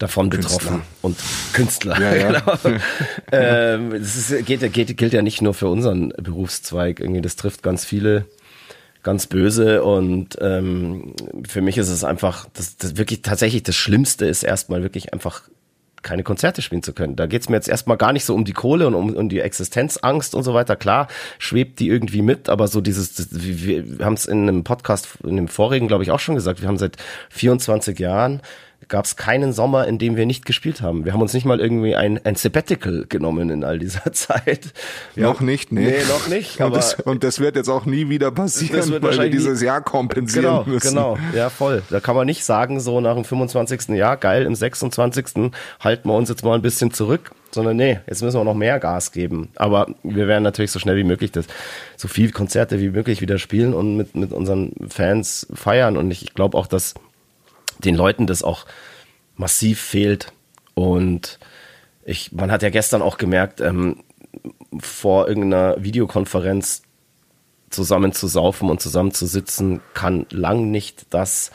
[0.00, 1.16] davon betroffen und
[1.52, 2.00] Künstler.
[2.00, 2.40] Ja, ja.
[2.40, 2.58] genau.
[3.32, 6.98] ähm, das ist, geht, geht, gilt ja nicht nur für unseren Berufszweig.
[6.98, 8.24] Irgendwie, das trifft ganz viele
[9.02, 11.14] ganz böse und ähm,
[11.48, 15.42] für mich ist es einfach, das, das wirklich tatsächlich das Schlimmste ist erstmal wirklich einfach
[16.02, 17.16] keine Konzerte spielen zu können.
[17.16, 19.40] Da geht's mir jetzt erstmal gar nicht so um die Kohle und um, um die
[19.40, 20.76] Existenzangst und so weiter.
[20.76, 21.08] Klar,
[21.38, 25.08] schwebt die irgendwie mit, aber so dieses, das, wir, wir haben es in einem Podcast,
[25.24, 26.96] in dem vorigen, glaube ich, auch schon gesagt, wir haben seit
[27.30, 28.40] 24 Jahren
[28.88, 31.04] gab es keinen Sommer, in dem wir nicht gespielt haben.
[31.04, 34.72] Wir haben uns nicht mal irgendwie ein, ein Sabbatical genommen in all dieser Zeit.
[35.14, 35.80] Wir Noch haben, nicht, nee.
[35.86, 36.60] Nee, noch nicht.
[36.60, 39.60] Und das, und das wird jetzt auch nie wieder passieren, Das wird weil wir dieses
[39.60, 40.88] nie- Jahr kompensieren Genau, müssen.
[40.88, 41.82] genau, ja voll.
[41.90, 43.90] Da kann man nicht sagen, so nach dem 25.
[43.90, 45.52] Jahr, geil, im 26.
[45.78, 48.78] halten wir uns jetzt mal ein bisschen zurück, sondern nee, jetzt müssen wir noch mehr
[48.80, 49.48] Gas geben.
[49.56, 51.46] Aber wir werden natürlich so schnell wie möglich das,
[51.96, 55.96] so viel Konzerte wie möglich wieder spielen und mit, mit unseren Fans feiern.
[55.96, 56.94] Und ich, ich glaube auch, dass
[57.84, 58.66] den Leuten das auch
[59.36, 60.32] massiv fehlt.
[60.74, 61.38] Und
[62.04, 64.02] ich, man hat ja gestern auch gemerkt, ähm,
[64.78, 66.82] vor irgendeiner Videokonferenz
[67.70, 71.50] zusammen zu saufen und zusammen zu sitzen, kann lang nicht das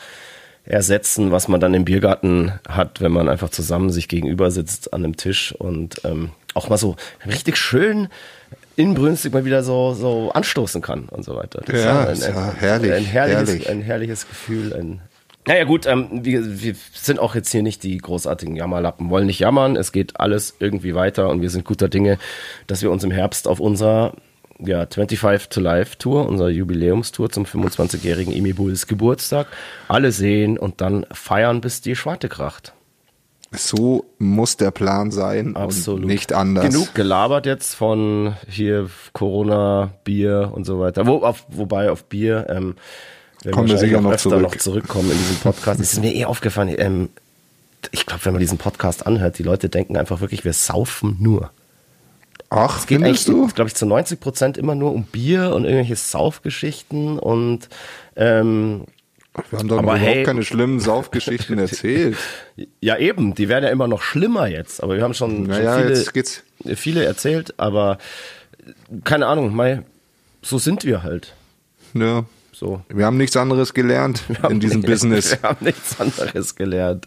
[0.64, 5.04] ersetzen, was man dann im Biergarten hat, wenn man einfach zusammen sich gegenüber sitzt an
[5.04, 8.08] einem Tisch und ähm, auch mal so richtig schön
[8.76, 11.62] inbrünstig mal wieder so, so anstoßen kann und so weiter.
[11.64, 13.68] Das Ja, ein, ist ja herrlich, ein herrliches, herrlich.
[13.70, 14.74] ein herrliches Gefühl.
[14.74, 15.00] Ein
[15.46, 19.38] naja gut, ähm, wir, wir sind auch jetzt hier nicht die großartigen Jammerlappen, wollen nicht
[19.38, 22.18] jammern, es geht alles irgendwie weiter und wir sind guter Dinge,
[22.66, 24.14] dass wir uns im Herbst auf unserer
[24.58, 29.46] ja, 25 to Life Tour, unserer Jubiläumstour zum 25-jährigen Emi Bulls Geburtstag,
[29.88, 32.72] alle sehen und dann feiern, bis die Schwarte kracht.
[33.52, 36.00] So muss der Plan sein Absolut.
[36.00, 36.64] und nicht anders.
[36.64, 41.06] Genug gelabert jetzt von hier Corona, Bier und so weiter.
[41.06, 42.74] Wo, auf, wobei auf Bier ähm,
[43.46, 44.42] werden Kommen wir sicher noch öfter zurück.
[44.42, 45.80] noch zurückkommen in diesem Podcast.
[45.80, 47.08] Es ist mir eh aufgefallen, ähm,
[47.92, 51.50] ich glaube, wenn man diesen Podcast anhört, die Leute denken einfach wirklich, wir saufen nur.
[52.50, 55.96] Ach, Es geht eigentlich, glaube ich, zu 90 Prozent immer nur um Bier und irgendwelche
[55.96, 57.68] Saufgeschichten und
[58.14, 58.84] ähm,
[59.50, 62.16] Wir haben doch überhaupt hey- keine schlimmen Saufgeschichten erzählt.
[62.80, 65.96] ja eben, die werden ja immer noch schlimmer jetzt, aber wir haben schon, Naja, schon
[66.62, 67.98] viele, viele erzählt, aber
[69.04, 69.82] keine Ahnung, Mai,
[70.42, 71.34] so sind wir halt.
[71.94, 72.24] Ja.
[72.58, 72.80] So.
[72.88, 75.32] Wir haben nichts anderes gelernt in diesem Business.
[75.32, 77.06] Wir haben nichts anderes gelernt,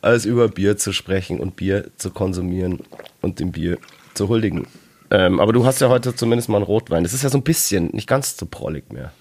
[0.00, 2.80] als über Bier zu sprechen und Bier zu konsumieren
[3.20, 3.78] und dem Bier
[4.14, 4.66] zu huldigen.
[5.12, 7.04] Ähm, aber du hast ja heute zumindest mal einen Rotwein.
[7.04, 9.12] Das ist ja so ein bisschen, nicht ganz so prollig mehr.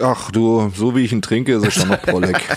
[0.00, 2.36] Ach du, so wie ich ihn trinke, ist es schon noch prollig.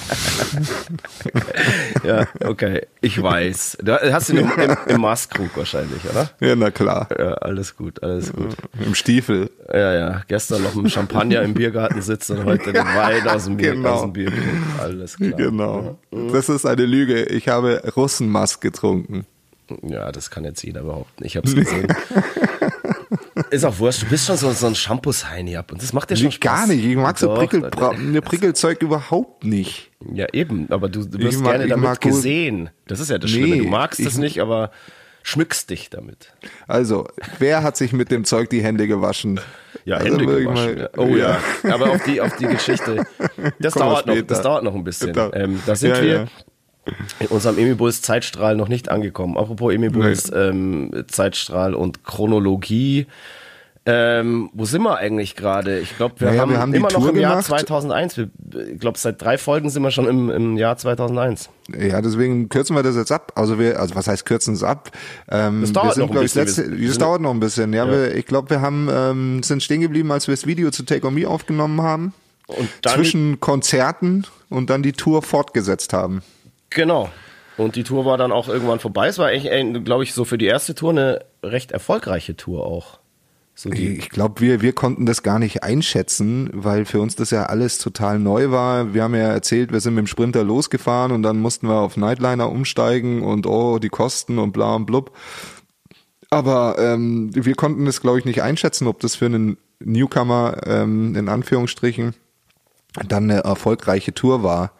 [2.04, 3.77] Ja, okay, ich weiß.
[3.84, 6.32] Du hast ihn im, im, im Maßkrug wahrscheinlich, oder?
[6.39, 7.08] ja, na klar.
[7.17, 8.56] Ja, alles gut, alles gut.
[8.84, 9.51] Im Stiefel.
[9.71, 10.21] Ja, ja.
[10.27, 13.89] Gestern noch mit Champagner im Biergarten sitzen und heute den Wein aus dem, Bier, Genau.
[13.91, 14.32] aus dem Bier.
[14.80, 15.32] Alles klar.
[15.32, 15.99] Genau.
[16.32, 17.23] Das ist eine Lüge.
[17.25, 19.25] Ich habe Russenmast getrunken.
[19.84, 21.23] Ja, das kann jetzt jeder behaupten.
[21.23, 21.88] Ich habe es gesehen.
[23.49, 24.03] ist auch wurscht.
[24.03, 26.41] Du bist schon so, so ein Shampoos-Heini ab und das macht dir schon Nee, Spaß.
[26.60, 26.84] Gar nicht.
[26.86, 29.91] Ich mag so Prickel, ne, Prickelzeug überhaupt nicht.
[30.13, 32.69] Ja, eben, aber du, du wirst mag- gerne damit gesehen.
[32.88, 33.57] Das ist ja das Nee, Schlimme.
[33.63, 34.71] Du magst es nicht, aber
[35.23, 36.34] schmückst dich damit.
[36.67, 37.07] Also,
[37.39, 39.39] wer hat sich mit dem Zeug die Hände gewaschen?
[39.86, 40.75] Ja, Also Hände gewaschen.
[40.77, 41.39] mal- oh ja.
[41.63, 43.05] Aber auf die, auf die Geschichte.
[43.60, 45.13] Das dauert noch, das dauert noch ein bisschen.
[45.34, 46.25] Ähm, da sind Ja, wir ja.
[47.20, 49.38] In unserem Emibuls Zeitstrahl noch nicht angekommen.
[49.38, 53.08] Apropos Emibuls ähm, Zeitstrahl und Chronologie.
[53.84, 55.80] Ähm, wo sind wir eigentlich gerade?
[55.80, 57.48] Ich glaube, wir, Naja, haben wir haben immer noch Tour im Jahr gemacht.
[57.48, 58.15] 2001.
[58.17, 58.30] Wir-
[58.74, 61.50] Ich glaube, seit drei Folgen sind wir schon im, im Jahr 2001.
[61.76, 63.32] Ja, deswegen kürzen wir das jetzt ab.
[63.36, 64.91] Also wir, also was heißt kürzen es ab?
[65.32, 66.46] Ähm, Das dauert sind, noch ein bisschen.
[66.46, 67.74] Letzte, das dauert noch ein bisschen.
[67.74, 70.84] Ja, Wir, ich glaube, wir haben ähm, sind stehen geblieben, als wir das Video zu
[70.84, 72.13] Take On Me aufgenommen haben.
[72.46, 76.22] Und dann, zwischen Konzerten und dann die Tour fortgesetzt haben.
[76.71, 77.10] Genau.
[77.57, 79.07] Und die Tour war dann auch irgendwann vorbei.
[79.07, 82.99] Es war eigentlich, glaube ich, so für die erste Tour eine recht erfolgreiche Tour auch.
[83.53, 87.43] So Ich glaube, wir, wir konnten das gar nicht einschätzen, weil für uns das ja
[87.43, 88.93] alles total neu war.
[88.93, 91.97] Wir haben ja erzählt, wir sind mit dem Sprinter losgefahren und dann mussten wir auf
[91.97, 95.15] Nightliner umsteigen und oh, die Kosten und bla und blub.
[96.29, 101.15] Aber ähm, wir konnten das, glaube ich, nicht einschätzen, ob das für einen Newcomer ähm,
[101.15, 102.15] in Anführungsstrichen
[103.07, 104.71] dann eine erfolgreiche Tour war.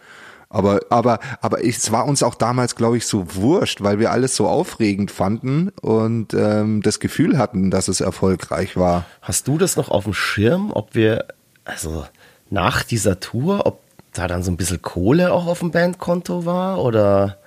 [0.52, 4.36] Aber, aber, aber es war uns auch damals, glaube ich, so wurscht, weil wir alles
[4.36, 9.06] so aufregend fanden und ähm, das Gefühl hatten, dass es erfolgreich war.
[9.22, 11.26] Hast du das noch auf dem Schirm, ob wir,
[11.64, 12.06] also
[12.50, 13.80] nach dieser Tour, ob
[14.14, 16.84] da dann so ein bisschen Kohle auch auf dem Bandkonto war?
[16.84, 17.38] Oder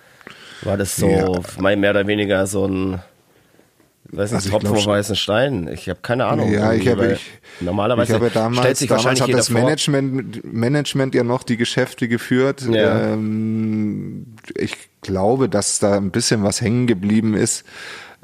[0.62, 1.76] war das so Ja.
[1.76, 3.02] mehr oder weniger so ein,
[4.10, 5.68] weiß nicht, Also ich Tropfen auf weißen Stein?
[5.72, 6.52] Ich habe keine Ahnung.
[6.52, 10.52] Ja, ich habe ich, normalerweise ich habe damals, stellt sich damals hat das vor, Management,
[10.52, 12.62] Management ja noch die Geschäfte geführt.
[12.70, 13.12] Ja.
[13.12, 17.64] Ähm, ich glaube, dass da ein bisschen was hängen geblieben ist.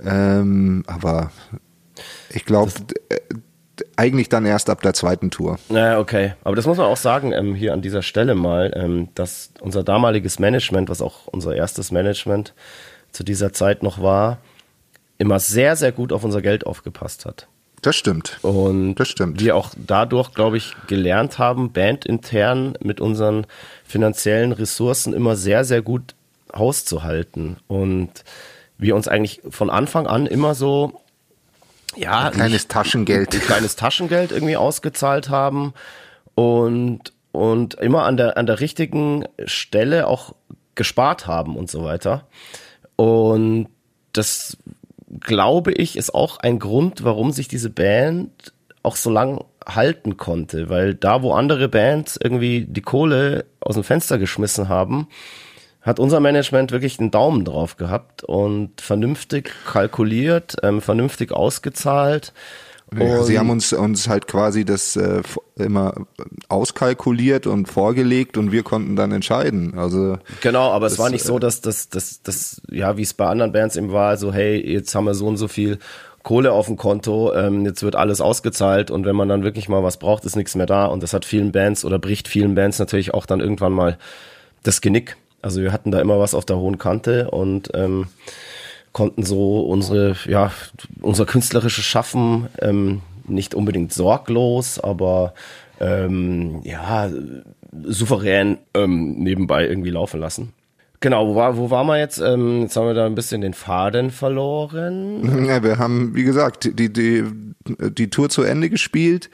[0.03, 1.31] Ähm, aber
[2.33, 2.73] ich glaube,
[3.09, 3.19] äh,
[3.97, 5.59] eigentlich dann erst ab der zweiten Tour.
[5.69, 6.35] Naja, okay.
[6.45, 9.83] Aber das muss man auch sagen, ähm, hier an dieser Stelle mal, ähm, dass unser
[9.83, 12.55] damaliges Management, was auch unser erstes Management
[13.13, 14.39] zu dieser Zeit noch war,
[15.21, 17.47] immer sehr, sehr gut auf unser Geld aufgepasst hat.
[17.83, 18.39] Das stimmt.
[18.43, 19.41] Und Das stimmt.
[19.41, 23.47] wir auch dadurch, glaube ich, gelernt haben, bandintern mit unseren
[23.85, 26.15] finanziellen Ressourcen immer sehr, sehr gut
[26.55, 27.57] Haus zu halten.
[27.69, 28.25] Und
[28.77, 31.01] wir uns eigentlich von Anfang an immer so,
[31.97, 33.35] ja, Ein kleines nicht- Taschengeld.
[33.35, 35.73] ein kleines Taschengeld irgendwie ausgezahlt haben
[36.35, 40.35] und, und immer an der, an der richtigen Stelle auch
[40.75, 42.27] gespart haben und so weiter.
[42.97, 43.69] Und
[44.13, 44.57] das
[45.19, 50.69] glaube ich, ist auch ein Grund, warum sich diese Band auch so lang halten konnte,
[50.69, 55.09] weil da, wo andere Bands irgendwie die Kohle aus dem Fenster geschmissen haben,
[55.83, 62.33] hat unser Management wirklich den Daumen drauf gehabt und vernünftig kalkuliert, ähm, vernünftig ausgezahlt.
[62.99, 65.23] Ja, sie Und- haben uns, uns halt quasi das äh,
[65.57, 65.95] immer
[66.49, 69.79] auskalkuliert und vorgelegt und wir konnten dann entscheiden.
[69.79, 73.03] Also Genau, aber es Das, war nicht äh, so, dass das, das, das, ja, wie
[73.03, 75.79] es bei anderen Bands eben war, so, hey, jetzt haben wir so und so viel
[76.23, 79.83] Kohle auf dem Konto, ähm, jetzt wird alles ausgezahlt und wenn man dann wirklich mal
[79.83, 82.79] was braucht, ist nichts mehr da und das hat vielen Bands oder bricht vielen Bands
[82.79, 83.97] natürlich auch dann irgendwann mal
[84.63, 85.17] das Genick.
[85.43, 88.09] Also wir hatten da immer was auf der hohen Kante und ähm,
[88.93, 90.51] konnten so unsere, ja,
[91.01, 95.35] unser künstlerisches Schaffen ähm, nicht unbedingt sorglos, aber
[95.81, 97.11] ähm, ja,
[97.85, 100.53] souverän ähm, nebenbei irgendwie laufen lassen.
[101.03, 102.19] Genau, wo war, wo waren wir jetzt?
[102.19, 105.47] Ähm, jetzt haben wir da ein bisschen den Faden verloren.
[105.47, 107.25] Ja, wir haben, wie gesagt, die, die,
[107.67, 109.31] die Tour zu Ende gespielt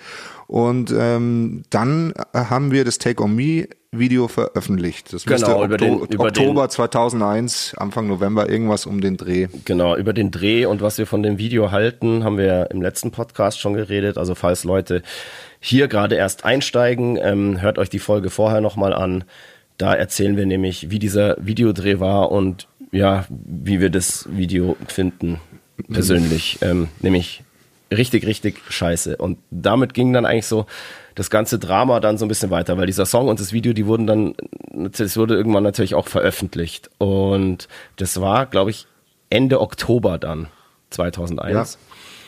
[0.47, 5.13] und ähm, dann haben wir das Take On Me Video veröffentlicht.
[5.13, 9.49] Das Genau, müsste über den- Okto- den- Oktober 2001, Anfang November, irgendwas um den Dreh.
[9.65, 13.11] Genau, über den Dreh und was wir von dem Video halten, haben wir im letzten
[13.11, 14.19] Podcast schon geredet.
[14.19, 15.03] Also falls Leute
[15.61, 19.25] hier gerade erst einsteigen, ähm, hört euch die Folge vorher nochmal an.
[19.79, 25.41] Da erzählen wir nämlich, wie dieser Videodreh war und ja, wie wir das Video finden,
[25.93, 26.59] persönlich.
[26.63, 27.43] ähm, nämlich
[27.93, 29.17] richtig, richtig scheiße.
[29.17, 30.67] Und damit ging dann eigentlich so
[31.17, 33.87] das ganze Drama dann so ein bisschen weiter, weil dieser Song und das Video, die
[33.87, 34.35] wurden dann,
[34.73, 36.91] das wurde irgendwann natürlich auch veröffentlicht.
[36.99, 38.87] Und das war, glaube ich,
[39.29, 40.47] Ende Oktober dann,
[40.91, 41.79] 2001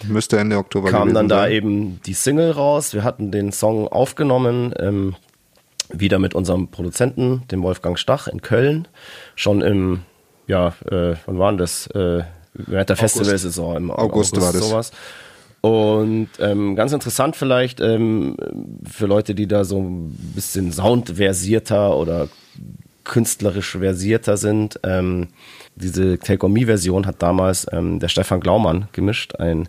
[0.06, 1.52] Müsste Ende Oktober kam dann da sein.
[1.52, 2.94] eben die Single raus.
[2.94, 5.16] Wir hatten den Song aufgenommen, ähm,
[5.90, 8.86] wieder mit unserem Produzenten, dem Wolfgang Stach in Köln.
[9.34, 10.02] Schon im,
[10.46, 11.88] ja, äh, wann war denn das?
[11.88, 12.22] Äh,
[12.54, 14.68] während der Festivalsaison im August war das.
[14.68, 14.92] Sowas.
[15.60, 18.36] Und ähm, ganz interessant vielleicht ähm,
[18.88, 22.28] für Leute, die da so ein bisschen soundversierter oder
[23.04, 24.78] künstlerisch versierter sind.
[24.84, 25.28] Ähm,
[25.74, 29.68] diese Take On Me Version hat damals ähm, der Stefan Glaumann gemischt, ein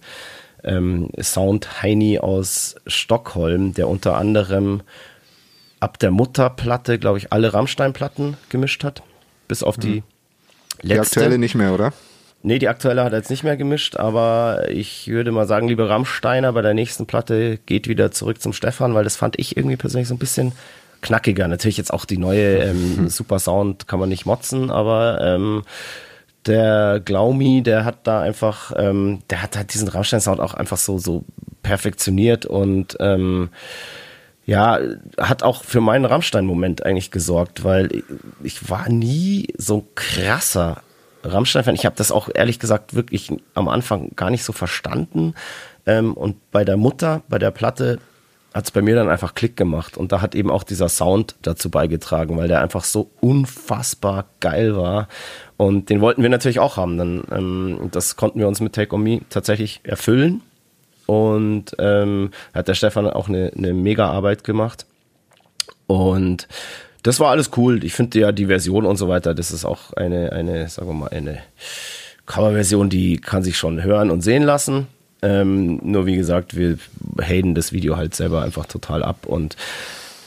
[0.63, 4.81] ähm, Sound Heini aus Stockholm, der unter anderem
[5.79, 9.01] ab der Mutterplatte, glaube ich, alle Rammstein-Platten gemischt hat.
[9.47, 10.03] Bis auf die
[10.83, 11.21] Die letzte.
[11.21, 11.93] aktuelle nicht mehr, oder?
[12.41, 15.89] Nee, die aktuelle hat er jetzt nicht mehr gemischt, aber ich würde mal sagen, liebe
[15.89, 19.75] Rammsteiner, bei der nächsten Platte geht wieder zurück zum Stefan, weil das fand ich irgendwie
[19.75, 20.53] persönlich so ein bisschen
[21.01, 21.49] knackiger.
[21.49, 25.63] Natürlich jetzt auch die neue ähm, Super Sound kann man nicht motzen, aber ähm,
[26.45, 30.97] der Glaumi, der hat da einfach, ähm, der hat halt diesen Rammstein-Sound auch einfach so,
[30.97, 31.25] so
[31.61, 33.49] perfektioniert und ähm,
[34.45, 34.79] ja,
[35.17, 38.03] hat auch für meinen Rammstein-Moment eigentlich gesorgt, weil
[38.41, 40.81] ich, war nie so ein krasser
[41.23, 41.75] Rammstein-Fan.
[41.75, 45.33] Ich habe das auch ehrlich gesagt wirklich am Anfang gar nicht so verstanden.
[45.85, 47.99] Ähm, und bei der Mutter, bei der Platte,
[48.53, 49.97] hat es bei mir dann einfach Klick gemacht.
[49.97, 54.75] Und da hat eben auch dieser Sound dazu beigetragen, weil der einfach so unfassbar geil
[54.75, 55.07] war.
[55.57, 56.97] Und den wollten wir natürlich auch haben.
[56.97, 60.41] Dann, ähm, das konnten wir uns mit Take On Me tatsächlich erfüllen.
[61.05, 64.85] Und ähm, hat der Stefan auch eine, eine mega Arbeit gemacht.
[65.87, 66.47] Und
[67.03, 67.83] das war alles cool.
[67.83, 70.93] Ich finde ja die Version und so weiter, das ist auch eine, eine, sagen wir
[70.93, 71.39] mal, eine
[72.25, 74.87] Coverversion, die kann sich schon hören und sehen lassen.
[75.21, 76.77] Ähm, nur wie gesagt, wir
[77.21, 79.57] haten das Video halt selber einfach total ab und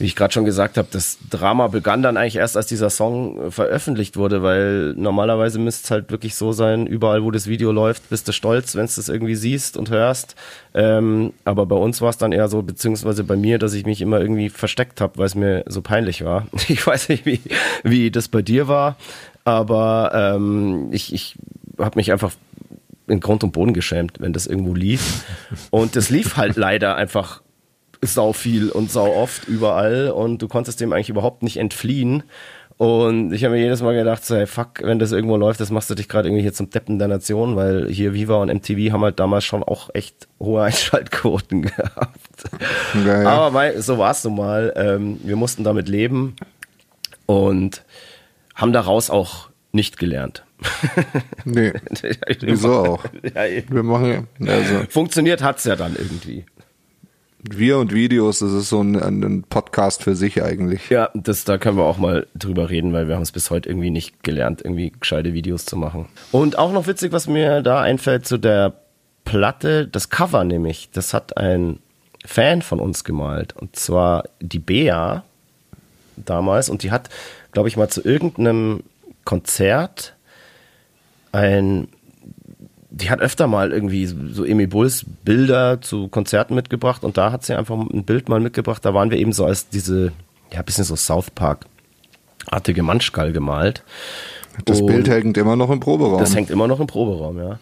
[0.03, 3.51] wie ich gerade schon gesagt habe, das Drama begann dann eigentlich erst, als dieser Song
[3.51, 8.09] veröffentlicht wurde, weil normalerweise müsste es halt wirklich so sein, überall wo das Video läuft,
[8.09, 10.35] bist du stolz, wenn du das irgendwie siehst und hörst.
[10.73, 14.01] Ähm, aber bei uns war es dann eher so, beziehungsweise bei mir, dass ich mich
[14.01, 16.47] immer irgendwie versteckt habe, weil es mir so peinlich war.
[16.67, 17.39] Ich weiß nicht, wie,
[17.83, 18.97] wie das bei dir war,
[19.45, 21.35] aber ähm, ich, ich
[21.79, 22.33] habe mich einfach
[23.07, 25.23] in Grund und Boden geschämt, wenn das irgendwo lief.
[25.69, 27.42] Und das lief halt leider einfach
[28.05, 32.23] sau viel und sau oft überall und du konntest dem eigentlich überhaupt nicht entfliehen.
[32.77, 35.69] Und ich habe mir jedes Mal gedacht, so, hey, fuck, wenn das irgendwo läuft, das
[35.69, 38.91] machst du dich gerade irgendwie hier zum Deppen der Nation, weil hier Viva und MTV
[38.91, 42.19] haben halt damals schon auch echt hohe Einschaltquoten gehabt.
[43.05, 43.29] Ja, ja.
[43.29, 44.73] Aber mei, so war es nun mal.
[44.75, 46.35] Ähm, wir mussten damit leben
[47.25, 47.83] und
[48.55, 50.43] haben daraus auch nicht gelernt.
[51.45, 51.73] Nee,
[52.39, 53.05] wieso auch?
[53.23, 53.43] Ja.
[53.69, 56.45] Wir machen, also Funktioniert hat's ja dann irgendwie.
[57.43, 60.89] Wir und Videos, das ist so ein, ein Podcast für sich eigentlich.
[60.89, 63.69] Ja, das, da können wir auch mal drüber reden, weil wir haben es bis heute
[63.69, 66.07] irgendwie nicht gelernt, irgendwie gescheite Videos zu machen.
[66.31, 68.73] Und auch noch witzig, was mir da einfällt zu der
[69.25, 71.79] Platte, das Cover nämlich, das hat ein
[72.25, 73.53] Fan von uns gemalt.
[73.57, 75.23] Und zwar die Bea
[76.15, 76.69] damals.
[76.69, 77.09] Und die hat,
[77.51, 78.83] glaube ich, mal zu irgendeinem
[79.25, 80.15] Konzert
[81.31, 81.87] ein
[82.93, 87.43] die hat öfter mal irgendwie so Emi Bulls Bilder zu Konzerten mitgebracht und da hat
[87.43, 88.85] sie einfach ein Bild mal mitgebracht.
[88.85, 90.11] Da waren wir eben so als diese,
[90.51, 93.83] ja, bisschen so South Park-artige Manschkal gemalt.
[94.65, 96.19] Das Und Bild hängt immer noch im Proberaum.
[96.19, 97.57] Das hängt immer noch im Proberaum, ja.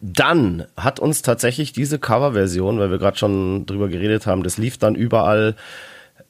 [0.00, 4.78] Dann hat uns tatsächlich diese Coverversion, weil wir gerade schon drüber geredet haben, das lief
[4.78, 5.54] dann überall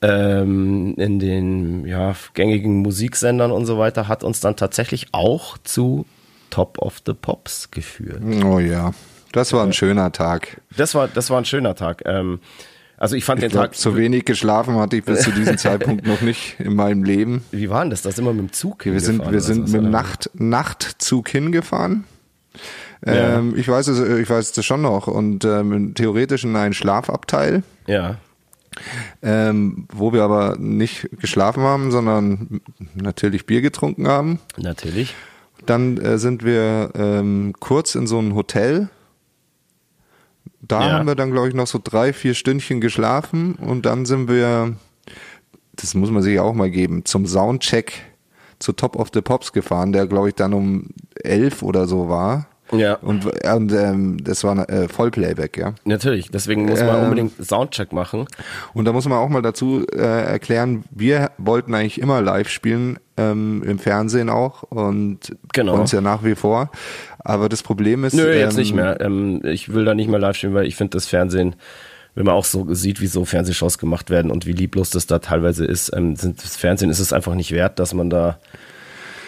[0.03, 6.05] ähm, in den ja, gängigen Musiksendern und so weiter, hat uns dann tatsächlich auch zu
[6.53, 8.23] Top of the Pops geführt.
[8.45, 8.93] oh ja,
[9.33, 10.61] das war ein schöner Tag.
[10.77, 12.03] Das war, das war ein schöner Tag.
[12.05, 12.39] Ähm,
[12.99, 13.75] also ich fand Ich den glaube, Tag.
[13.75, 17.43] so wenig geschlafen hatte ich bis zu diesem Zeitpunkt noch nicht in meinem Leben.
[17.51, 18.03] Wie war denn das?
[18.03, 19.91] Da sind wir mit dem Zug Wir sind, wir sind mit dem oder?
[19.91, 22.05] Nacht, Nachtzug hingefahren.
[23.05, 23.39] Ja.
[23.39, 27.63] Ähm, ich weiß es, ich weiß es schon noch und ähm, theoretisch in einen Schlafabteil,
[27.89, 28.19] Ja.
[29.23, 32.61] ähm, wo wir aber nicht geschlafen haben, sondern
[32.95, 34.39] natürlich Bier getrunken haben.
[34.57, 35.15] Natürlich.
[35.67, 38.89] Dann äh, sind wir ähm, kurz in so ein Hotel.
[40.61, 40.93] Da Ja.
[40.93, 44.77] haben wir dann, glaube ich, noch so drei, vier Stündchen geschlafen und dann sind wir,
[45.77, 47.93] das muss man sich auch mal geben, zum Soundcheck
[48.59, 52.47] zu Top of the Pops gefahren, der, glaube ich, dann um elf oder so war.
[52.73, 52.95] Ja.
[52.95, 55.75] Und, und ähm, das war äh, Vollplayback, ja.
[55.85, 56.31] Natürlich.
[56.31, 57.05] Deswegen muss man Ähm.
[57.05, 58.27] unbedingt Soundcheck machen.
[58.75, 62.99] Und da muss man auch mal dazu äh, erklären, wir wollten eigentlich immer live spielen,
[63.19, 65.75] ähm, im Fernsehen auch und Genau.
[65.75, 66.71] uns ja nach wie vor.
[67.19, 68.15] Aber das Problem ist.
[68.15, 69.01] Nö, jetzt ähm, nicht mehr.
[69.01, 71.55] Ähm, ich will da nicht mehr live spielen, weil ich finde das Fernsehen,
[72.15, 75.19] wenn man auch so sieht, wie so Fernsehshows gemacht werden und wie lieblos das da
[75.19, 78.39] teilweise ist, ähm, sind, das Fernsehen ist es einfach nicht wert, dass man da.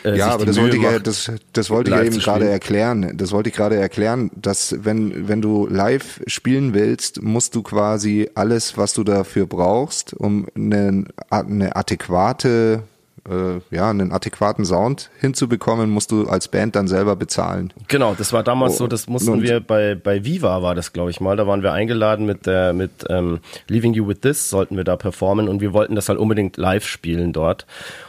[0.05, 2.49] Äh, Ja, aber das Mühe wollte, ich ja, das, das wollte ich ja eben gerade
[2.49, 3.17] erklären.
[3.17, 8.29] Das wollte ich gerade erklären, dass wenn, wenn du live spielen willst, musst du quasi
[8.35, 12.83] alles, was du dafür brauchst, um eine, eine adäquate,
[13.29, 17.73] äh, ja, einen adäquaten Sound hinzubekommen, musst du als Band dann selber bezahlen.
[17.88, 21.21] Genau, das war damals so, das mussten wir bei, bei Viva war das, glaube ich
[21.23, 21.35] mal.
[21.37, 24.97] Da waren wir eingeladen mit der, mit ähm, Leaving You With This, sollten wir da
[24.97, 27.66] performen und wir wollten das halt unbedingt live spielen dort.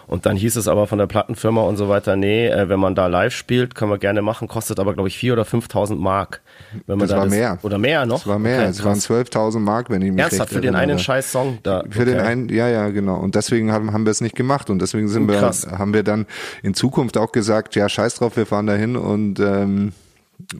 [0.07, 2.93] Und dann hieß es aber von der Plattenfirma und so weiter, nee, äh, wenn man
[2.95, 6.41] da live spielt, können wir gerne machen, kostet aber, glaube ich, 4.000 oder 5.000 Mark.
[6.85, 7.57] Wenn man Das da war mehr.
[7.63, 8.21] Oder mehr noch?
[8.21, 9.09] Es war mehr, Okay, es waren krass.
[9.09, 11.83] 12.000 Mark, wenn ich mich Ernsthaft, recht für den einen scheiß Song da.
[11.89, 12.27] Für den okay.
[12.27, 13.17] einen, ja, ja, genau.
[13.17, 14.69] Und deswegen haben, haben wir es nicht gemacht.
[14.69, 15.67] Und deswegen sind wir, Krass.
[15.67, 16.25] haben wir dann
[16.61, 19.93] in Zukunft auch gesagt, ja, scheiß drauf, wir fahren da hin und, ähm,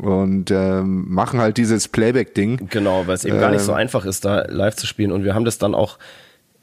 [0.02, 2.68] und ähm, machen halt dieses Playback-Ding.
[2.70, 3.78] Genau, weil es eben gar nicht so Ähm.
[3.78, 5.12] einfach ist, da live zu spielen.
[5.12, 5.98] Und wir haben das dann auch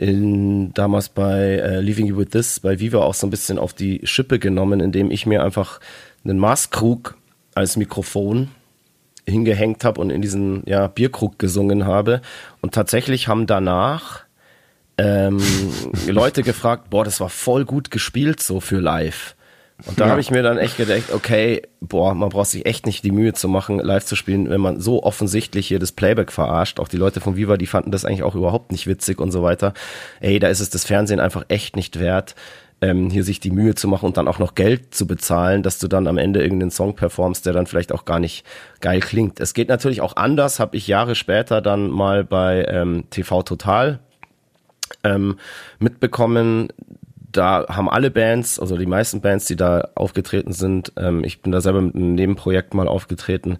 [0.03, 3.72] in, damals bei äh, Leaving You With This, bei Viva auch so ein bisschen auf
[3.72, 5.80] die Schippe genommen, indem ich mir einfach
[6.24, 7.16] einen Maßkrug
[7.55, 8.48] als Mikrofon
[9.26, 12.20] hingehängt habe und in diesen ja, Bierkrug gesungen habe.
[12.61, 14.24] Und tatsächlich haben danach
[14.98, 15.40] ähm,
[16.09, 19.36] Leute gefragt, boah, das war voll gut gespielt so für live.
[19.87, 20.11] Und da Ja.
[20.11, 23.33] habe ich mir dann echt gedacht, okay, boah, man braucht sich echt nicht die Mühe
[23.33, 26.78] zu machen, live zu spielen, wenn man so offensichtlich hier das Playback verarscht.
[26.80, 29.43] Auch die Leute von Viva, die fanden das eigentlich auch überhaupt nicht witzig und so
[29.43, 29.74] weiter.
[30.20, 32.35] Ey, da ist es das Fernsehen einfach echt nicht wert,
[32.80, 35.78] ähm, hier sich die Mühe zu machen und dann auch noch Geld zu bezahlen, dass
[35.78, 38.45] du dann am Ende irgendeinen Song performst, der dann vielleicht auch gar nicht
[38.80, 39.39] geil klingt.
[39.41, 44.01] Es geht natürlich auch anders, habe ich Jahre später dann mal bei ähm, TV Total
[45.05, 45.37] ähm,
[45.78, 46.68] mitbekommen,
[47.33, 51.53] da haben alle Bands, also die meisten Bands, die da aufgetreten sind, ähm, ich bin
[51.53, 53.59] da selber mit einem Nebenprojekt mal aufgetreten,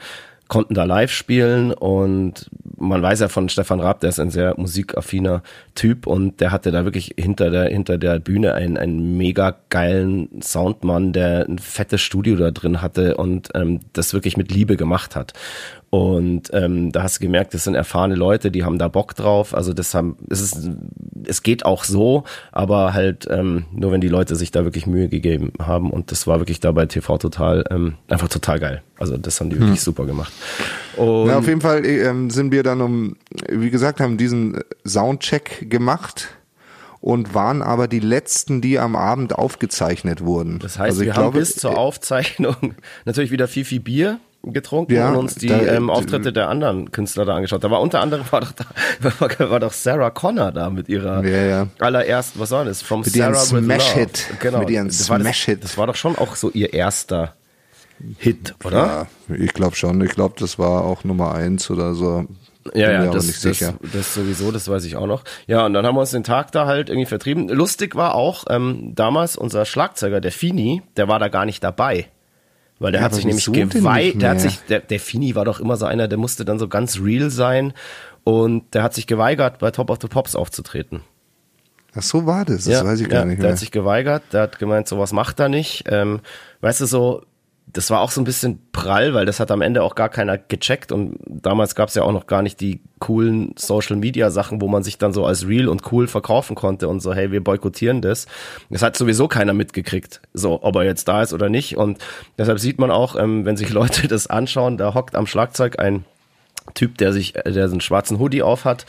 [0.53, 4.55] konnten da live spielen und man weiß ja von Stefan Raab, der ist ein sehr
[4.59, 5.43] musikaffiner
[5.75, 10.43] Typ und der hatte da wirklich hinter der, hinter der Bühne einen, einen mega geilen
[10.43, 15.17] Soundmann, der ein fettes Studio da drin hatte und ähm, das wirklich mit Liebe gemacht
[15.17, 15.33] hat.
[15.95, 19.55] Und ähm, da hast du gemerkt, das sind erfahrene Leute, die haben da Bock drauf.
[19.55, 20.71] Also das haben, es ist,
[21.27, 25.09] es geht auch so, aber halt ähm, nur wenn die Leute sich da wirklich Mühe
[25.09, 25.91] gegeben haben.
[25.91, 28.83] Und das war wirklich da bei TV total ähm, einfach total geil.
[28.99, 30.33] Also das haben die wirklich super gemacht.
[30.97, 33.17] Und Ja, auf jeden Fall ähm, sind wir dann um,
[33.51, 36.29] wie gesagt, haben diesen Soundcheck gemacht
[37.03, 40.59] und waren aber die letzten, die am Abend aufgezeichnet wurden.
[40.59, 44.21] das heißt, Also ich wir haben glaube, bis zur Aufzeichnung natürlich wieder viel, viel Bier
[44.45, 47.63] getrunken Ja, und uns die da- ähm, Auftritte der anderen Künstler da angeschaut.
[47.63, 48.65] Da war unter anderem war doch, da,
[49.51, 51.67] war, doch Sarah Connor da mit ihrer Ja, ja.
[51.79, 52.83] allerersten, was war das?
[52.83, 54.27] From Mit ihren Sarah with Smash-Hit.
[54.31, 54.39] Love.
[54.41, 54.59] Genau.
[54.61, 55.65] Mit ihren das war das- Smash-Hit.
[55.65, 57.35] Das war doch schon auch so ihr erster
[58.19, 59.07] Hit, oder?
[59.29, 60.01] Ja, ich glaube schon.
[60.05, 62.27] Ich glaube, das war auch Nummer eins oder so.
[62.75, 63.75] Ja, Bin ja, das, nicht das, sicher.
[63.93, 65.23] das sowieso, das weiß ich auch noch.
[65.47, 67.49] Ja, und dann haben wir uns den Tag da halt irgendwie vertrieben.
[67.49, 72.07] Lustig war auch, ähm, damals unser Schlagzeuger, der Fini, der war da gar nicht dabei.
[72.83, 75.61] Weil der Ja, hat sich nämlich geweiht, der hat sich, der, der Fini war doch
[75.61, 77.75] immer so einer, der musste dann so ganz real sein
[78.25, 81.03] und der hat sich geweigert, bei Top of the Pops aufzutreten.
[81.95, 82.65] Ach so war das.
[82.65, 83.53] Das weiß ich gar ja, nicht Der mehr.
[83.53, 85.85] hat sich geweigert, der hat gemeint, sowas macht er nicht.
[85.87, 86.21] Ähm,
[86.61, 87.23] weißt du, so,
[87.67, 90.37] das war auch so ein bisschen prall, weil das hat am Ende auch gar keiner
[90.37, 94.61] gecheckt und damals gab es ja auch noch gar nicht die coolen Social Media Sachen,
[94.61, 97.43] wo man sich dann so als real und cool verkaufen konnte und so, hey, wir
[97.43, 98.27] boykottieren das.
[98.69, 101.99] Das hat sowieso keiner mitgekriegt, so, ob er jetzt da ist oder nicht und
[102.37, 106.05] deshalb sieht man auch, ähm, wenn sich Leute das anschauen, da hockt am Schlagzeug ein
[106.75, 108.87] Typ, der sich, der einen schwarzen Hoodie auf hat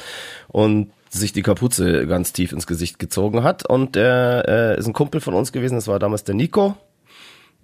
[0.47, 3.67] und sich die Kapuze ganz tief ins Gesicht gezogen hat.
[3.67, 6.76] Und der äh, ist ein Kumpel von uns gewesen, das war damals der Nico.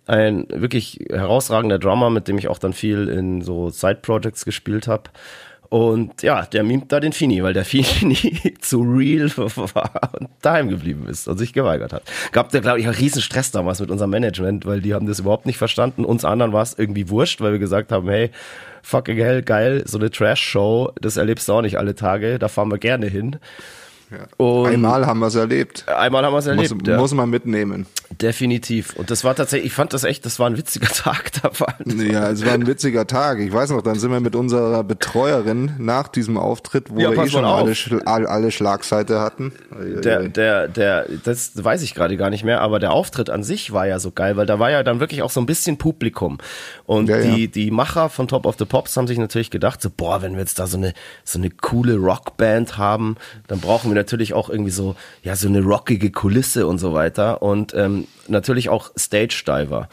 [0.10, 5.04] Ein wirklich herausragender Drummer, mit dem ich auch dann viel in so Side-Projects gespielt habe.
[5.70, 8.16] Und ja, der mimt da den Fini, weil der Fini
[8.60, 12.02] zu real war und daheim geblieben ist und sich geweigert hat.
[12.32, 15.20] Gab da, glaube ich, auch riesen Stress damals mit unserem Management, weil die haben das
[15.20, 16.06] überhaupt nicht verstanden.
[16.06, 18.32] Uns anderen war es irgendwie wurscht, weil wir gesagt haben, hey,
[18.82, 22.72] fucking hell, geil, so eine Trash-Show, das erlebst du auch nicht alle Tage, da fahren
[22.72, 23.38] wir gerne hin.
[24.38, 25.88] Und Einmal haben wir es erlebt.
[25.88, 26.74] einmal haben wir es erlebt.
[26.74, 26.98] Muss, ja.
[26.98, 27.86] muss man mitnehmen.
[28.22, 28.96] Definitiv.
[28.96, 31.76] Und das war tatsächlich, ich fand das echt, das war ein witziger Tag da war.
[31.86, 33.40] Ja, es war ein witziger Tag.
[33.40, 37.24] Ich weiß noch, dann sind wir mit unserer Betreuerin nach diesem Auftritt, wo Ja, wir
[37.24, 39.54] eh schon alle, alle Schlagseite hatten.
[40.04, 43.74] Der, der, der, das weiß ich gerade gar nicht mehr, aber der Auftritt an sich
[43.74, 46.40] war ja so geil, weil da war ja dann wirklich auch so ein bisschen Publikum.
[46.86, 47.36] Und Ja, ja.
[47.36, 50.34] die, die Macher von Top of the Pops haben sich natürlich gedacht, so, boah, wenn
[50.34, 50.94] wir jetzt da so eine,
[51.24, 53.16] so eine coole Rockband haben,
[53.48, 57.42] dann brauchen wir natürlich auch irgendwie so, ja, so eine rockige Kulisse und so weiter.
[57.42, 59.90] Und ähm, natürlich auch Stage-Diver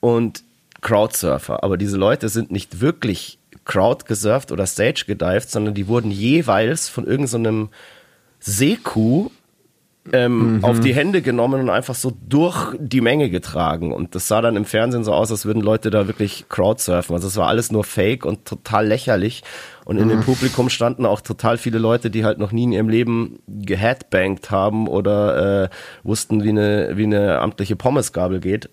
[0.00, 0.42] und
[0.80, 1.62] Crowdsurfer.
[1.62, 6.88] Aber diese Leute sind nicht wirklich Crowd gesurft oder Stage gedived, sondern die wurden jeweils
[6.88, 7.68] von irgendeinem
[8.40, 9.30] Seekuh
[10.12, 10.64] ähm, Mhm.
[10.64, 13.92] auf die Hände genommen und einfach so durch die Menge getragen.
[13.92, 17.14] Und das sah dann im Fernsehen so aus, als würden Leute da wirklich Crowdsurfen.
[17.14, 19.44] Also es war alles nur Fake und total lächerlich.
[19.84, 20.22] Und in dem Mhm.
[20.24, 24.88] Publikum standen auch total viele Leute, die halt noch nie in ihrem Leben geheadbangt haben
[24.88, 25.68] oder äh,
[26.02, 28.70] wussten, wie eine, wie eine amtliche Pommesgabel geht.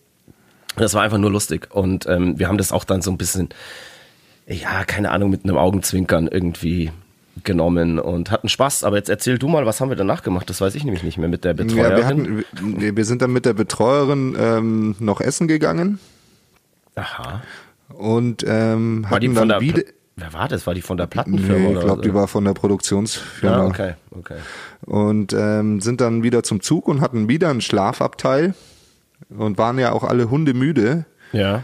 [0.77, 1.67] Das war einfach nur lustig.
[1.73, 3.49] Und ähm, wir haben das auch dann so ein bisschen,
[4.47, 6.91] ja, keine Ahnung, mit einem Augenzwinkern irgendwie
[7.43, 8.83] genommen und hatten Spaß.
[8.83, 10.49] Aber jetzt erzähl du mal, was haben wir danach gemacht?
[10.49, 11.91] Das weiß ich nämlich nicht mehr mit der Betreuerin.
[11.91, 12.45] Ja, wir, hatten,
[12.81, 15.99] wir, wir sind dann mit der Betreuerin ähm, noch essen gegangen
[16.95, 17.41] Aha.
[17.93, 19.83] und ähm, War die hatten von dann der wieder.
[20.19, 20.67] Wer war das?
[20.67, 21.69] War die von der Plattenfirma?
[21.69, 23.57] Nee, ich glaube, die war von der Produktionsfirma.
[23.57, 24.35] Ah, okay, okay.
[24.81, 28.53] Und ähm, sind dann wieder zum Zug und hatten wieder einen Schlafabteil
[29.29, 31.05] und waren ja auch alle hundemüde.
[31.31, 31.63] Ja.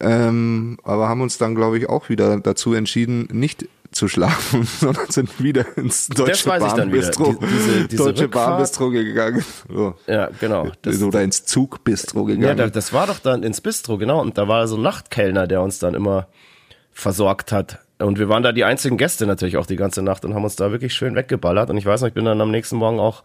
[0.00, 5.10] Ähm, aber haben uns dann, glaube ich, auch wieder dazu entschieden, nicht zu schlafen, sondern
[5.10, 6.48] sind wieder ins deutsche.
[6.48, 9.44] Bahnbistro, Die- diese- diese deutsche Rückfahrt- Bahnbistro gegangen.
[9.68, 9.94] So.
[10.06, 10.68] Ja, genau.
[10.82, 12.56] Das, Oder ins Zugbistro ja, gegangen.
[12.58, 14.20] da- das war doch dann ins Bistro, genau.
[14.20, 16.28] Und da war so ein Nachtkellner, der uns dann immer
[16.92, 17.80] versorgt hat.
[17.98, 20.56] Und wir waren da die einzigen Gäste natürlich auch die ganze Nacht und haben uns
[20.56, 21.70] da wirklich schön weggeballert.
[21.70, 23.22] Und ich weiß noch, ich bin dann am nächsten Morgen auch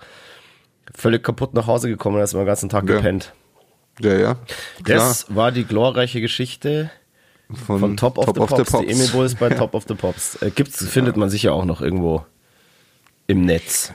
[0.96, 2.96] völlig kaputt nach Hause gekommen und erst mal den ganzen Tag Ja.
[2.96, 3.34] gepennt.
[4.00, 4.36] ja, ja.
[4.84, 4.98] Klar.
[4.98, 6.90] Das war die glorreiche Geschichte
[7.56, 8.72] von, von Top of, the, Pops.
[8.80, 10.42] Die Emil Bulls bei Top of the Pops.
[10.42, 12.26] Äh, gibt's, findet man sicher auch noch irgendwo
[13.28, 13.94] im Netz.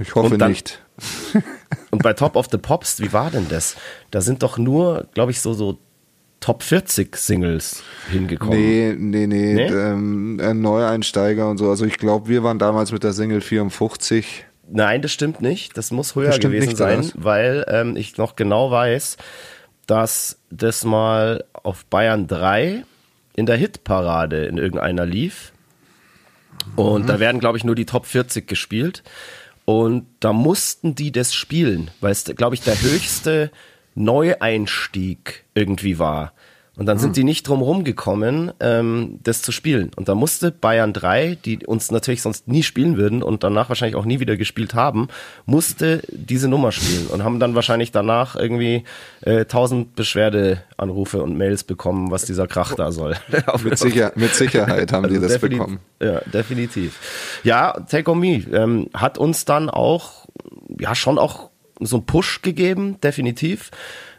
[0.00, 0.80] Ich hoffe Und dann- nicht.
[1.90, 3.76] Und bei Top of the Pops, wie war denn das?
[4.10, 5.78] Da sind doch nur, glaube ich, so, so
[6.40, 8.58] Top 40 Singles hingekommen.
[8.58, 9.66] Nee, nee, nee, Nee?
[9.66, 11.70] Ähm, ein Neueinsteiger und so.
[11.70, 14.44] Also ich glaube, wir waren damals mit der Single 54.
[14.70, 15.76] Nein, das stimmt nicht.
[15.78, 17.12] Das muss höher Das gewesen nicht, sein, was?
[17.16, 19.16] weil ähm, ich noch genau weiß,
[19.86, 22.84] dass das mal auf Bayern 3
[23.36, 25.52] in der Hitparade in irgendeiner lief.
[26.76, 27.06] Und Mhm.
[27.06, 29.02] da werden, glaube ich, nur die Top 40 gespielt.
[29.64, 33.50] Und da mussten die das spielen, weil es, glaube ich, der höchste
[33.94, 36.32] Neueinstieg irgendwie war.
[36.76, 37.00] Und dann Mhm.
[37.02, 39.92] sind die nicht drum rumgekommen, ähm, das zu spielen.
[39.94, 43.94] Und da musste Bayern 3, die uns natürlich sonst nie spielen würden und danach wahrscheinlich
[43.94, 45.06] auch nie wieder gespielt haben,
[45.46, 48.82] musste diese Nummer spielen und haben dann wahrscheinlich danach irgendwie
[49.20, 53.14] äh, tausend Beschwerdeanrufe und Mails bekommen, was dieser Krach da soll.
[53.62, 55.78] Mit, sicher, mit Sicherheit haben die Also das defini- bekommen.
[56.02, 56.98] Ja, definitiv.
[57.44, 60.26] Ja, Take On Me ähm, hat uns dann auch,
[60.78, 61.50] ja, schon auch
[61.80, 63.70] so einen Push gegeben, definitiv,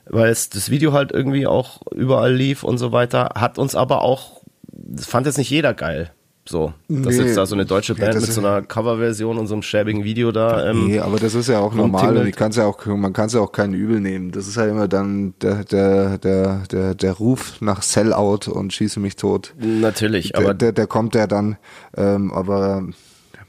[0.10, 4.01] weil es das Video halt irgendwie auch überall lief und so weiter, hat uns aber
[4.01, 4.41] auch,
[4.72, 6.12] das fand jetzt nicht jeder geil.
[6.47, 7.24] So, dass Nee.
[7.24, 9.64] jetzt da so eine deutsche Ja, Band das mit so einer Coverversion und so einem
[9.64, 10.70] schäbigen Video da.
[10.70, 13.26] Ähm, Nee, aber das ist ja auch normal und ich kann's ja auch, man kann
[13.26, 14.30] es ja auch keinen übel nehmen.
[14.32, 18.99] Das ist ja immer dann der, der, der, der, der Ruf nach Sellout und schieße
[18.99, 19.56] mich tot.
[19.60, 21.58] Natürlich, Der, aber der, der kommt ja dann,
[21.97, 22.84] ähm, aber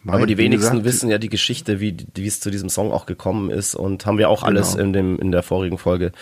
[0.08, 3.06] Aber die wenigsten gesagt, wissen ja die Geschichte, wie, wie es zu diesem Song auch
[3.06, 4.84] gekommen ist und haben wir auch alles Genau.
[4.84, 6.12] in dem in der vorigen Folge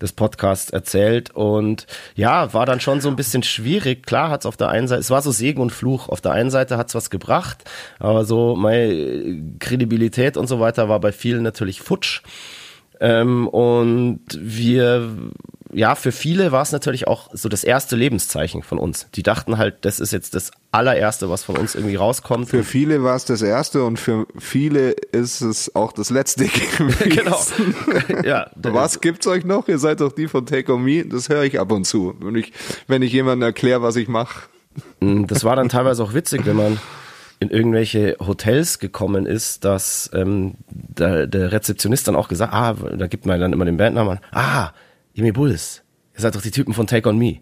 [0.00, 4.06] des Podcasts erzählt und ja, war dann schon so ein bisschen schwierig.
[4.06, 6.08] Klar hat's auf der einen Seite, es war so Segen und Fluch.
[6.08, 7.64] Auf der einen Seite hat's was gebracht,
[7.98, 12.22] aber so meine Kredibilität und so weiter war bei vielen natürlich futsch.
[13.00, 15.10] Ähm, und wir,
[15.74, 19.06] ja, für viele war es natürlich auch so das erste Lebenszeichen von uns.
[19.14, 22.48] Die dachten halt, das ist jetzt das allererste, was von uns irgendwie rauskommt.
[22.48, 26.46] Für viele war es das erste und für viele ist es auch das letzte
[27.08, 27.40] genau.
[28.24, 29.68] ja, Was gibt's euch noch?
[29.68, 31.04] Ihr seid doch die von Take On Me.
[31.04, 32.52] Das höre ich ab und zu, wenn ich,
[32.86, 34.48] wenn ich jemandem erkläre, was ich mache.
[35.00, 36.78] Mm, Das war dann teilweise auch witzig, wenn man
[37.40, 43.06] in irgendwelche Hotels gekommen ist, dass ähm, der, der Rezeptionist dann auch gesagt, ah, da
[43.06, 44.70] gibt man dann immer den Bandnamen an, ah,
[45.14, 45.82] Jimmy Bulls,
[46.14, 47.38] ihr seid doch die Typen von Take On Me.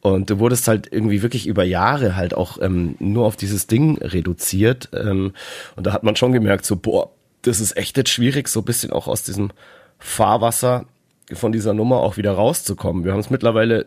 [0.00, 3.98] Und du wurdest halt irgendwie wirklich über Jahre halt auch ähm, nur auf dieses Ding
[3.98, 4.90] reduziert.
[4.92, 5.32] Ähm,
[5.74, 7.10] und da hat man schon gemerkt, so, boah,
[7.42, 9.50] das ist echt jetzt schwierig, so ein bisschen auch aus diesem
[9.98, 10.84] Fahrwasser
[11.32, 13.04] von dieser Nummer auch wieder rauszukommen.
[13.04, 13.86] Wir haben es mittlerweile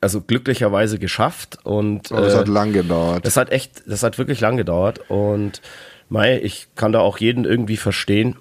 [0.00, 3.26] also glücklicherweise geschafft und Aber es äh, hat lang gedauert.
[3.26, 5.60] das hat echt, das hat wirklich lang gedauert und
[6.08, 8.36] Mai, ich kann da auch jeden irgendwie verstehen,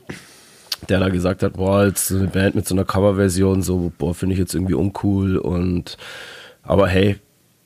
[0.90, 4.34] der da gesagt hat, boah, jetzt eine Band mit so einer Coverversion, so, boah, finde
[4.34, 5.98] ich jetzt irgendwie uncool und
[6.64, 7.18] aber hey,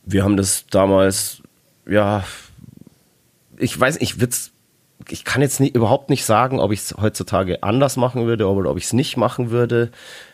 [0.05, 1.41] wir haben das damals,
[1.87, 2.23] ja,
[3.57, 4.51] ich weiß, ich will's,
[5.09, 8.69] ich kann jetzt nicht, überhaupt nicht sagen, ob ich es heutzutage anders machen würde oder
[8.69, 9.91] ob ich es nicht machen würde.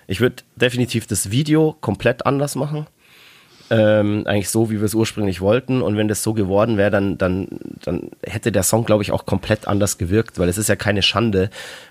[0.07, 2.87] Ich würde definitiv das Video komplett anders machen
[3.69, 5.81] ähm, eigentlich so, wie wir es ursprünglich wollten.
[5.81, 7.47] Und wenn das so geworden wäre, dann, dann,
[7.83, 11.01] dann hätte der Song, glaube ich, auch komplett anders gewirkt, weil es ist ja keine
[11.01, 11.49] Schande,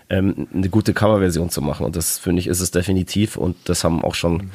[0.08, 1.84] ähm, eine gute Coverversion zu machen.
[1.84, 3.36] Und das finde ich ist es definitiv.
[3.36, 4.50] Und das haben auch schon,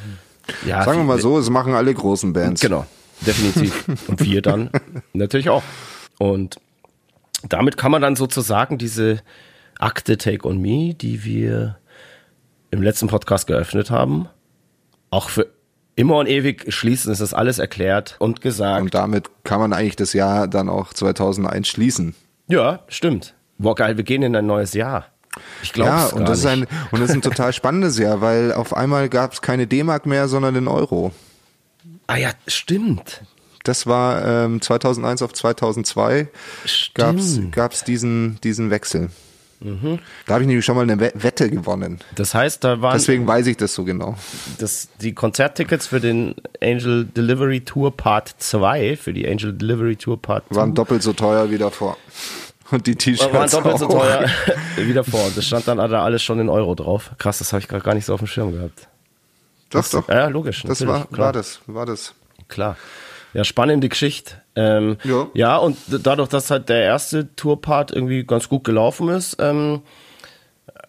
[0.65, 2.61] ja, Sagen wir mal so, es machen alle großen Bands.
[2.61, 2.85] Genau,
[3.25, 3.85] definitiv.
[4.07, 4.69] Und wir dann
[5.13, 5.63] natürlich auch.
[6.17, 6.59] Und
[7.47, 9.21] damit kann man dann sozusagen diese
[9.77, 11.77] Akte Take on Me, die wir
[12.71, 14.27] im letzten Podcast geöffnet haben,
[15.09, 15.47] auch für
[16.01, 17.11] immer und ewig schließen.
[17.11, 18.81] Es ist alles erklärt und gesagt.
[18.81, 22.15] Und damit kann man eigentlich das Jahr dann auch 2001 schließen.
[22.47, 23.35] ja, stimmt.
[23.57, 25.05] Boah, geil, wir gehen in ein neues Jahr.
[25.61, 27.99] Ich glaube Ja, es und gar das, ist ein, und das ist ein total spannendes
[27.99, 31.11] Jahr, weil auf einmal gab es keine D-Mark mehr, sondern den Euro.
[32.07, 33.21] ah ja, stimmt.
[33.63, 36.27] Das war ähm, 2001 auf 2002
[36.95, 39.11] gab's gab's diesen diesen Wechsel.
[39.61, 39.99] Mhm.
[40.25, 41.99] Da habe ich nämlich schon mal eine Wette gewonnen.
[42.15, 44.15] Das heißt, da waren Deswegen weiß ich das so genau.
[44.57, 50.21] das, die Konzerttickets für den Angel Delivery Tour Part 2, für die Angel Delivery Tour
[50.21, 51.97] Part 2, Waren doppelt so teuer wie davor.
[52.71, 53.91] Und die T-Shirts waren doppelt so auch.
[54.01, 54.29] teuer
[54.77, 55.29] wie davor.
[55.35, 57.11] Das stand dann da alles schon in Euro drauf.
[57.17, 58.87] Krass, das habe ich gerade gar nicht so auf dem Schirm gehabt.
[59.69, 60.07] Doch, doch.
[60.09, 60.63] Ja, logisch.
[60.63, 61.27] Das war, klar.
[61.27, 62.13] war das, war das.
[62.47, 62.77] Klar.
[63.33, 64.35] Ja, spannende Geschichte.
[64.55, 65.27] Ähm, Ja.
[65.33, 69.81] ja, und dadurch, dass halt der erste Tourpart irgendwie ganz gut gelaufen ist, ähm,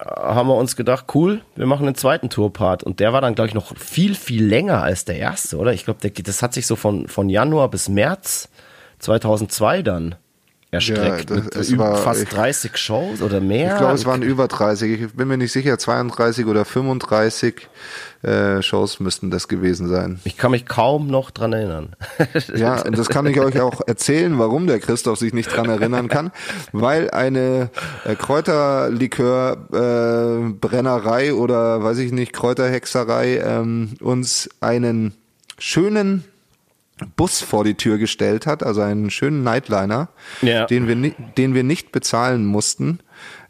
[0.05, 2.83] haben wir uns gedacht, cool, wir machen einen zweiten Tourpart.
[2.83, 5.73] Und der war dann, glaube ich, noch viel, viel länger als der erste, oder?
[5.73, 8.49] Ich glaube, das hat sich so von, von Januar bis März
[8.99, 10.17] 2002 dann
[10.73, 11.31] erstreckt.
[11.31, 13.73] Ja, das- es über war- fast ich- 30 Shows oder mehr.
[13.73, 15.03] Ich glaube, es waren über 30.
[15.03, 17.69] Ich bin mir nicht sicher, 32 oder 35
[18.23, 20.21] äh, Shows müssten das gewesen sein.
[20.25, 21.97] ich kann mich kaum noch dran erinnern.
[22.55, 26.09] Ja, und das kann ich euch auch erzählen, warum der Christoph sich nicht dran erinnern
[26.09, 26.31] kann,
[26.73, 27.71] weil eine
[28.05, 35.15] äh, Kräuterlikör äh, oder weiß ich nicht Kräuterhexerei ähm, uns einen
[35.59, 36.25] schönen
[37.17, 40.09] Bus vor die Tür gestellt hat, also einen schönen Nightliner,
[40.41, 40.67] Ja.
[40.67, 40.97] den wir
[41.37, 43.01] den wir nicht bezahlen mussten,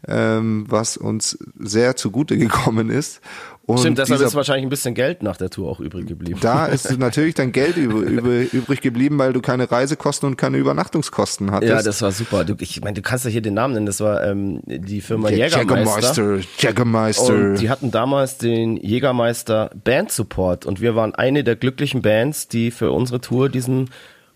[0.07, 3.21] ähm, was uns sehr zugute gekommen ist.
[3.65, 6.37] Und Stimmt, deshalb dieser ist wahrscheinlich ein bisschen Geld nach der Tour auch übrig geblieben.
[6.41, 11.71] da ist natürlich dann Geld übrig geblieben, weil du keine Reisekosten und keine Übernachtungskosten hattest.
[11.71, 12.43] Ja, das war super.
[12.43, 13.85] Du, ich meine, du kannst ja hier den Namen nennen.
[13.85, 16.39] Das war ähm, die Firma Der Jägermeister.
[16.39, 16.67] Jägermeister.
[16.67, 17.33] Jägermeister.
[17.33, 22.49] Und die hatten damals den Jägermeister Band Support und wir waren eine der glücklichen Bands,
[22.49, 23.89] die für unsere Tour diesen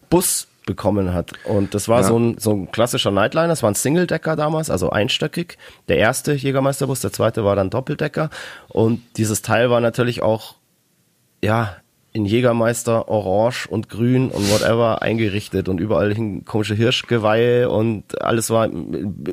[0.10, 1.32] Bus bekommen hat.
[1.46, 2.08] Und das war Ja.
[2.08, 5.58] so, ein, so ein klassischer Nightliner, es war ein Single-Decker damals, also einstöckig.
[5.88, 8.30] Der erste Jägermeisterbus, der zweite war dann Doppeldecker.
[8.68, 10.54] Und dieses Teil war natürlich auch,
[11.44, 11.78] ja,
[12.14, 18.50] in Jägermeister orange und grün und whatever eingerichtet und überall hingen komische Hirschgeweihe und alles
[18.50, 18.68] war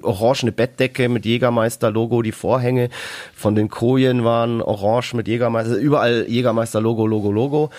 [0.02, 2.90] orangene Bettdecke mit Jägermeister-Logo, die Vorhänge
[3.34, 7.70] von den Kojen waren orange mit Jägermeister, also überall Jägermeister-Logo, Logo, Logo.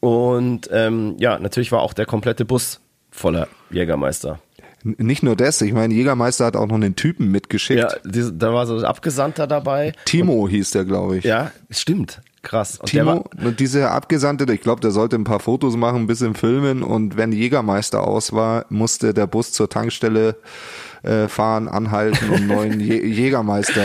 [0.00, 2.80] Und ähm, ja, natürlich war auch der komplette Bus
[3.20, 4.40] voller Jägermeister.
[4.82, 7.80] Nicht nur das, ich meine, Jägermeister hat auch noch einen Typen mitgeschickt.
[7.80, 9.92] Ja, diese, da war so ein Abgesandter dabei.
[10.06, 11.24] Timo hieß der, glaube ich.
[11.24, 12.22] Ja, stimmt.
[12.42, 12.78] Krass.
[12.78, 16.06] Und Timo, war, und diese Abgesandte, ich glaube, der sollte ein paar Fotos machen, ein
[16.06, 20.36] bisschen filmen und wenn Jägermeister aus war, musste der Bus zur Tankstelle
[21.02, 23.84] äh, fahren, anhalten und neuen Jä Jägermeister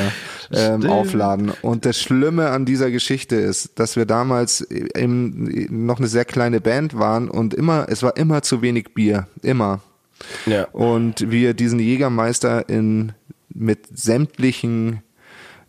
[0.52, 1.52] ähm, aufladen.
[1.62, 6.62] Und das Schlimme an dieser Geschichte ist, dass wir damals im, noch eine sehr kleine
[6.62, 9.82] Band waren und immer, es war immer zu wenig Bier, immer.
[10.46, 10.66] ja.
[10.72, 13.14] Und wir diesen Jägermeister in
[13.56, 15.02] mit sämtlichen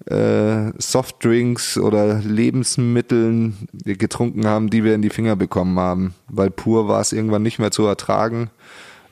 [0.07, 6.15] äh, Softdrinks oder Lebensmitteln getrunken haben, die wir in die Finger bekommen haben.
[6.29, 8.51] Weil pur war es irgendwann nicht mehr zu ertragen.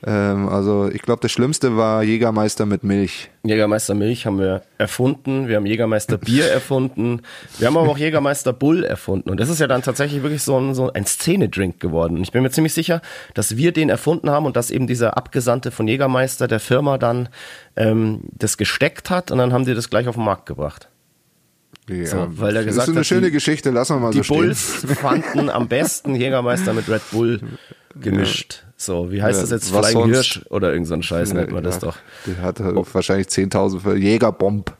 [0.07, 3.31] Ähm, also ich glaube, das Schlimmste war Jägermeister mit Milch.
[3.43, 7.21] Jägermeister Milch haben wir erfunden, wir haben Jägermeister Bier erfunden,
[7.57, 9.31] wir haben aber auch Jägermeister Bull erfunden.
[9.31, 12.17] Und das ist ja dann tatsächlich wirklich so ein, so ein Szenedrink geworden.
[12.17, 13.01] Und ich bin mir ziemlich sicher,
[13.33, 17.29] dass wir den erfunden haben und dass eben dieser Abgesandte von Jägermeister der Firma dann
[17.75, 20.87] ähm, das gesteckt hat und dann haben die das gleich auf den Markt gebracht.
[21.89, 24.11] Ja, So, weil er das gesagt ist eine hat, schöne die- Geschichte, lassen wir mal
[24.11, 24.37] Die so stehen.
[24.37, 27.39] Bulls fanden am besten Jägermeister mit Red Bull
[27.99, 28.63] gemischt.
[28.77, 29.73] So, wie heißt Ja, das jetzt?
[29.73, 30.15] was Flying sonst?
[30.15, 31.97] Hirsch oder irgend so ein Scheiß nennt man das Ja, doch.
[32.25, 32.59] Die hat
[32.93, 34.73] wahrscheinlich 10.000 für Jägerbomb.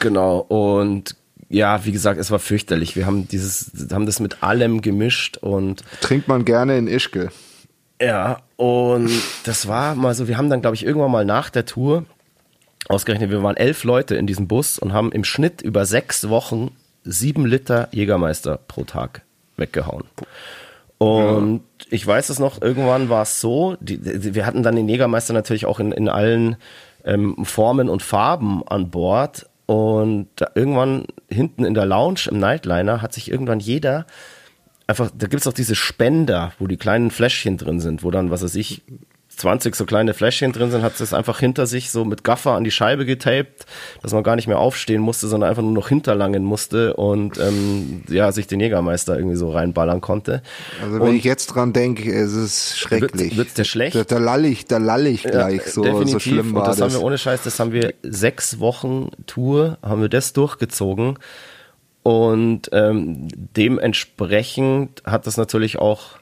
[0.00, 0.38] Genau.
[0.38, 1.16] Und
[1.48, 2.96] ja, wie gesagt, es war fürchterlich.
[2.96, 7.28] Wir haben dieses, haben das mit allem gemischt und Trinkt man gerne in Ischgl.
[8.00, 9.10] ja, und
[9.44, 12.04] das war mal so, wir haben dann, glaube ich, irgendwann mal nach der Tour
[12.88, 16.70] ausgerechnet, wir waren elf Leute in diesem Bus und haben im Schnitt über sechs Wochen
[17.04, 19.22] sieben Liter Jägermeister pro Tag
[19.56, 20.04] weggehauen.
[21.04, 24.88] Und ich weiß es noch, irgendwann war es so, die, die, wir hatten dann den
[24.88, 26.56] Jägermeister natürlich auch in, in allen
[27.04, 29.46] ähm, Formen und Farben an Bord.
[29.66, 34.06] Und irgendwann hinten in der Lounge im Nightliner hat sich irgendwann jeder
[34.86, 38.42] einfach, da gibt's auch diese Spender, wo die kleinen Fläschchen drin sind, wo dann, was
[38.42, 38.82] weiß ich,
[39.36, 42.64] 20 so kleine Fläschchen drin sind, hat es einfach hinter sich so mit Gaffer an
[42.64, 43.66] die Scheibe getaped,
[44.02, 48.02] dass man gar nicht mehr aufstehen musste, sondern einfach nur noch hinterlangen musste und ähm,
[48.08, 50.42] ja, sich den Jägermeister irgendwie so reinballern konnte.
[50.82, 53.30] Also wenn Und- ich jetzt dran denke, es ist schrecklich.
[53.30, 53.96] Wird- wird's dir schlecht?
[53.96, 55.62] Da, da lall ich, da lall ich gleich.
[55.64, 56.12] Ja, so, definitiv.
[56.12, 56.92] so schlimm und war das, das.
[56.94, 61.18] haben wir ohne Scheiß, das haben wir sechs Wochen Tour, haben wir das durchgezogen.
[62.02, 66.18] Und ähm, dementsprechend hat das natürlich auch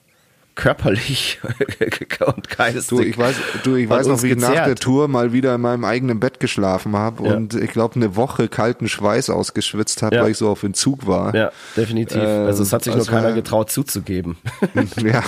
[0.54, 1.40] körperlich
[2.26, 2.86] und geistig.
[2.88, 4.80] Du, ich weiß, du, ich weiß noch, wie ich nach der gezerrt.
[4.80, 7.34] Tour mal wieder in meinem eigenen Bett geschlafen habe Ja.
[7.34, 10.22] und ich glaube eine Woche kalten Schweiß ausgeschwitzt habe, Ja.
[10.22, 11.34] weil ich so auf Entzug war.
[11.34, 12.18] Ja, definitiv.
[12.22, 14.36] Ähm, also es hat sich nur also, keiner äh, getraut zuzugeben.
[15.02, 15.22] ja.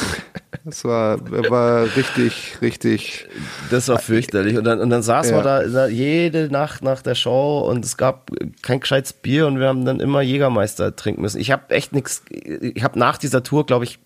[0.64, 1.18] Das war,
[1.51, 3.27] war richtig, richtig.
[3.70, 4.57] Das war fürchterlich.
[4.57, 5.39] Und dann, und dann saßen ja.
[5.39, 8.31] wir da, da, jede Nacht nach der Show und es gab
[8.62, 11.41] kein gescheites Bier und wir haben dann immer Jägermeister trinken müssen.
[11.41, 13.99] Ich habe echt nichts, ich habe nach dieser Tour, glaube ich,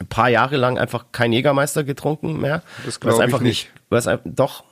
[0.00, 2.62] ein paar Jahre lang einfach kein Jägermeister getrunken mehr.
[2.84, 3.70] Das glaube ich einfach nicht.
[3.90, 4.64] weil doch,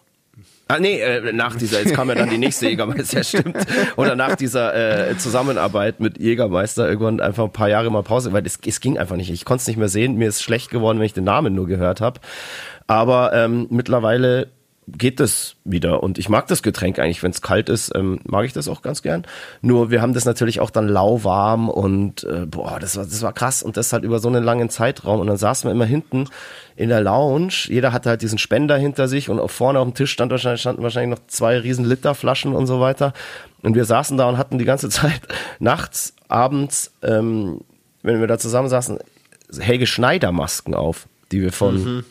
[0.70, 3.56] Ah, nee, äh, nach dieser, jetzt kam ja dann die nächste Jägermeister, ja, stimmt.
[3.96, 8.44] Oder nach dieser äh, Zusammenarbeit mit Jägermeister irgendwann einfach ein paar Jahre mal Pause, weil
[8.44, 9.30] es, es ging einfach nicht.
[9.30, 10.16] Ich konnte es nicht mehr sehen.
[10.16, 12.20] Mir ist schlecht geworden, wenn ich den Namen nur gehört habe.
[12.86, 14.48] Aber ähm, mittlerweile
[14.96, 16.02] geht das wieder.
[16.02, 18.82] Und ich mag das Getränk eigentlich, wenn es kalt ist, ähm, mag ich das auch
[18.82, 19.24] ganz gern.
[19.60, 23.32] Nur wir haben das natürlich auch dann lauwarm und äh, boah, das war, das war
[23.32, 23.62] krass.
[23.62, 25.20] Und das halt über so einen langen Zeitraum.
[25.20, 26.26] Und dann saßen wir immer hinten
[26.76, 27.66] in der Lounge.
[27.66, 30.82] Jeder hatte halt diesen Spender hinter sich und vorne auf dem Tisch stand wahrscheinlich, standen
[30.82, 33.12] wahrscheinlich noch zwei riesen Literflaschen und so weiter.
[33.62, 35.20] Und wir saßen da und hatten die ganze Zeit
[35.58, 37.60] nachts, abends, ähm,
[38.02, 38.98] wenn wir da zusammen saßen,
[39.58, 42.04] Helge Schneider Masken auf, die wir von mhm.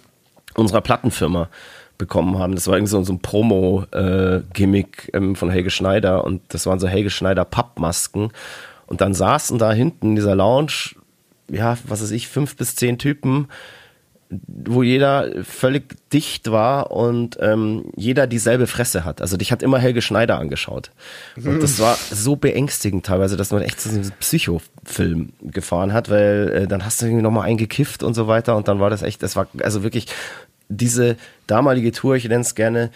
[0.55, 1.49] unserer Plattenfirma
[1.97, 2.55] bekommen haben.
[2.55, 6.79] Das war irgendwie so, so ein Promo-Gimmick äh, ähm, von Helge Schneider und das waren
[6.79, 8.31] so Helge Schneider Pappmasken.
[8.85, 10.95] Und dann saßen da hinten in dieser Lounge,
[11.49, 13.47] ja, was weiß ich, fünf bis zehn Typen,
[14.29, 19.21] wo jeder völlig dicht war und ähm, jeder dieselbe Fresse hat.
[19.21, 20.91] Also dich hat immer Helge Schneider angeschaut.
[21.37, 26.63] Und das war so beängstigend teilweise, dass man echt so einen Psychofilm gefahren hat, weil
[26.63, 29.23] äh, dann hast du irgendwie nochmal eingekifft und so weiter und dann war das echt,
[29.23, 30.07] das war also wirklich
[30.69, 32.91] diese damalige Tour, ich nenne es gerne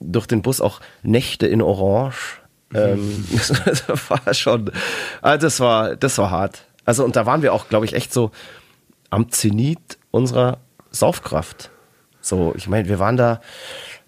[0.00, 2.40] durch den Bus auch Nächte in Orange.
[2.74, 4.70] Ähm, das war schon,
[5.22, 6.64] also das war, das war hart.
[6.84, 8.30] Also und da waren wir auch, glaube ich, echt so
[9.10, 10.58] am Zenit unserer
[10.90, 11.70] Saufkraft.
[12.20, 13.40] So, ich meine, wir waren da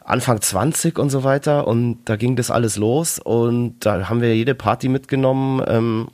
[0.04, 4.34] Anfang 20 und so weiter und da ging das alles los und da haben wir
[4.34, 5.62] jede Party mitgenommen.
[5.66, 6.08] Ähm,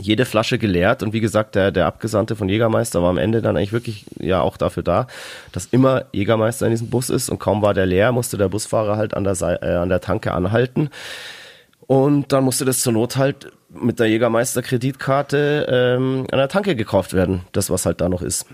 [0.00, 3.56] jede Flasche geleert und wie gesagt, der, der Abgesandte von Jägermeister war am Ende dann
[3.56, 5.06] eigentlich wirklich ja auch dafür da,
[5.52, 8.96] dass immer Jägermeister in diesem Bus ist und kaum war der leer, musste der Busfahrer
[8.96, 10.90] halt an der, äh, an der Tanke anhalten
[11.90, 17.14] und dann musste das zur Not halt mit der Jägermeister-Kreditkarte ähm, an der Tanke gekauft
[17.14, 18.46] werden, das was halt da noch ist.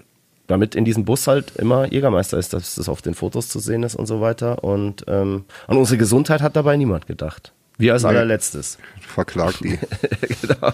[0.46, 3.82] Damit in diesem Bus halt immer Jägermeister ist, dass das auf den Fotos zu sehen
[3.82, 4.64] ist und so weiter.
[4.64, 7.52] Und ähm, an unsere Gesundheit hat dabei niemand gedacht.
[7.78, 8.08] Wir als nee.
[8.08, 8.78] allerletztes.
[9.00, 9.78] Verklagt die.
[10.42, 10.72] genau.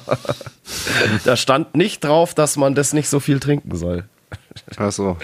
[1.25, 4.05] Da stand nicht drauf, dass man das nicht so viel trinken soll.
[4.77, 5.17] Achso,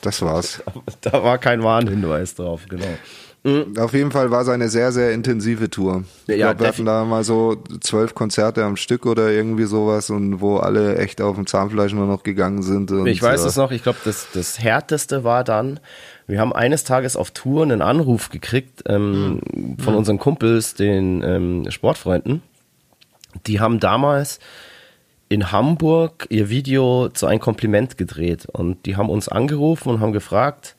[0.00, 0.62] das war's.
[1.00, 2.98] Da war kein Warnhinweis drauf, genau.
[3.44, 3.76] Mhm.
[3.76, 6.04] Auf jeden Fall war es eine sehr, sehr intensive Tour.
[6.28, 10.10] Ich ja, glaube, wir hatten da mal so zwölf Konzerte am Stück oder irgendwie sowas
[10.10, 12.92] und wo alle echt auf dem Zahnfleisch nur noch gegangen sind.
[13.08, 15.80] Ich weiß äh, es noch, ich glaube, das, das Härteste war dann,
[16.28, 19.78] wir haben eines Tages auf Tour einen Anruf gekriegt ähm, mhm.
[19.78, 22.42] von unseren Kumpels, den ähm, Sportfreunden.
[23.48, 24.38] Die haben damals
[25.28, 30.12] in Hamburg ihr Video zu einem Kompliment gedreht und die haben uns angerufen und haben
[30.12, 30.76] gefragt,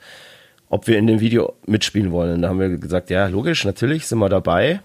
[0.73, 2.41] ob wir in dem Video mitspielen wollen.
[2.41, 4.81] Da haben wir gesagt, ja, logisch, natürlich sind wir dabei.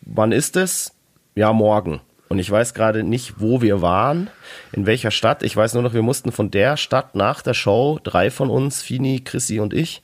[0.00, 0.92] Wann ist es?
[1.36, 2.00] Ja, morgen.
[2.28, 4.30] Und ich weiß gerade nicht, wo wir waren,
[4.72, 5.44] in welcher Stadt.
[5.44, 8.82] Ich weiß nur noch, wir mussten von der Stadt nach der Show, drei von uns,
[8.82, 10.02] Fini, Chrissy und ich,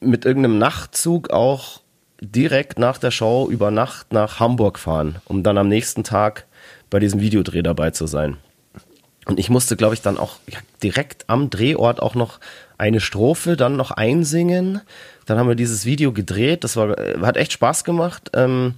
[0.00, 1.80] mit irgendeinem Nachtzug auch
[2.20, 6.46] direkt nach der Show über Nacht nach Hamburg fahren, um dann am nächsten Tag
[6.90, 8.36] bei diesem Videodreh dabei zu sein.
[9.26, 12.40] Und ich musste, glaube ich, dann auch ja, direkt am Drehort auch noch
[12.82, 14.80] eine Strophe, dann noch einsingen.
[15.26, 16.64] Dann haben wir dieses Video gedreht.
[16.64, 18.30] Das war, äh, hat echt Spaß gemacht.
[18.34, 18.74] Ähm,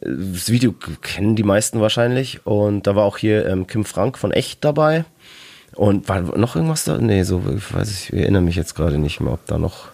[0.00, 2.44] das Video kennen die meisten wahrscheinlich.
[2.46, 5.04] Und da war auch hier ähm, Kim Frank von Echt dabei.
[5.74, 6.98] Und war noch irgendwas da?
[6.98, 9.88] Nee, so, ich weiß ich, erinnere mich jetzt gerade nicht mehr, ob da noch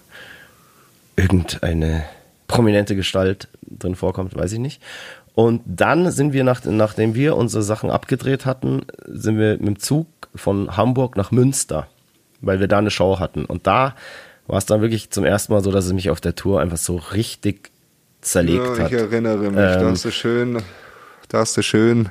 [1.17, 2.05] irgendeine
[2.49, 4.83] prominente Gestalt drin vorkommt, weiß ich nicht.
[5.35, 9.79] Und dann sind wir, nach, nachdem wir unsere Sachen abgedreht hatten, sind wir mit dem
[9.79, 11.87] Zug von Hamburg nach Münster,
[12.41, 13.45] weil wir da eine Show hatten.
[13.45, 13.95] Und da
[14.47, 16.79] war es dann wirklich zum ersten Mal so, dass es mich auf der Tour einfach
[16.79, 17.71] so richtig
[18.21, 18.93] zerlegt ja, ich hat.
[18.93, 20.63] Ich erinnere mich, ähm, da hast du schön,
[21.29, 22.11] da hast du schön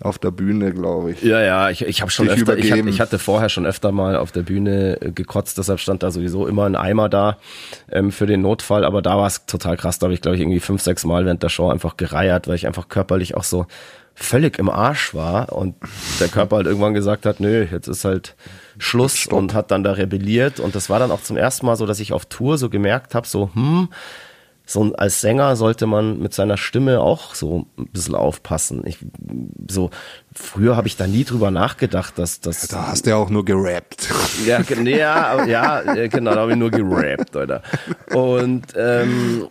[0.00, 1.22] auf der Bühne, glaube ich.
[1.22, 4.16] Ja, ja, ich, ich habe schon öfter, ich, hab, ich, hatte vorher schon öfter mal
[4.16, 7.38] auf der Bühne äh, gekotzt, deshalb stand da sowieso immer ein Eimer da
[7.90, 10.42] ähm, für den Notfall, aber da war es total krass, da habe ich glaube ich
[10.42, 13.66] irgendwie fünf, sechs Mal während der Show einfach gereiert, weil ich einfach körperlich auch so
[14.14, 15.76] völlig im Arsch war und
[16.20, 18.34] der Körper halt irgendwann gesagt hat, nö, jetzt ist halt
[18.78, 19.38] Schluss Stopp.
[19.38, 22.00] und hat dann da rebelliert und das war dann auch zum ersten Mal so, dass
[22.00, 23.88] ich auf Tour so gemerkt habe, so, hm,
[24.68, 28.82] so als Sänger sollte man mit seiner Stimme auch so ein bisschen aufpassen.
[28.84, 28.98] Ich,
[29.68, 29.90] so
[30.34, 32.66] früher habe ich da nie drüber nachgedacht, dass das.
[32.66, 34.08] Da hast du ja auch nur gerappt.
[34.44, 34.60] Ja,
[35.44, 37.62] ja, ja, genau, da habe ich nur gerappt, oder?
[38.12, 39.46] Und ähm,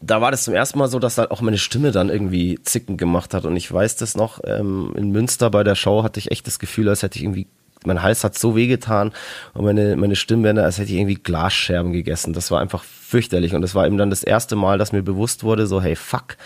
[0.00, 2.98] da war das zum ersten Mal so, dass halt auch meine Stimme dann irgendwie zicken
[2.98, 3.46] gemacht hat.
[3.46, 6.58] Und ich weiß das noch, ähm, in Münster bei der Show hatte ich echt das
[6.58, 7.46] Gefühl, als hätte ich irgendwie
[7.84, 9.12] mein Hals hat so wehgetan
[9.54, 12.32] und meine, meine Stimmbänder, als hätte ich irgendwie Glasscherben gegessen.
[12.32, 15.44] Das war einfach fürchterlich und das war eben dann das erste Mal, dass mir bewusst
[15.44, 16.36] wurde, so hey, fuck,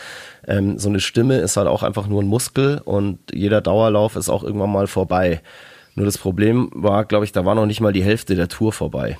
[0.46, 4.28] ähm, so eine Stimme ist halt auch einfach nur ein Muskel und jeder Dauerlauf ist
[4.28, 5.40] auch irgendwann mal vorbei.
[5.94, 8.72] Nur das Problem war, glaube ich, da war noch nicht mal die Hälfte der Tour
[8.72, 9.18] vorbei.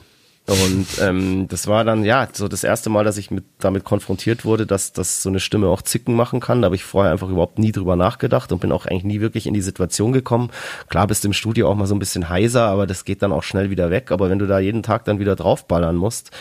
[0.49, 4.45] Und ähm, das war dann ja so das erste Mal, dass ich mit, damit konfrontiert
[4.45, 6.63] wurde, dass, dass so eine Stimme auch Zicken machen kann.
[6.63, 9.47] Da habe ich vorher einfach überhaupt nie drüber nachgedacht und bin auch eigentlich nie wirklich
[9.47, 10.51] in die Situation gekommen.
[10.89, 13.33] Klar bist du im Studio auch mal so ein bisschen heiser, aber das geht dann
[13.33, 14.11] auch schnell wieder weg.
[14.11, 16.33] Aber wenn du da jeden Tag dann wieder draufballern musst,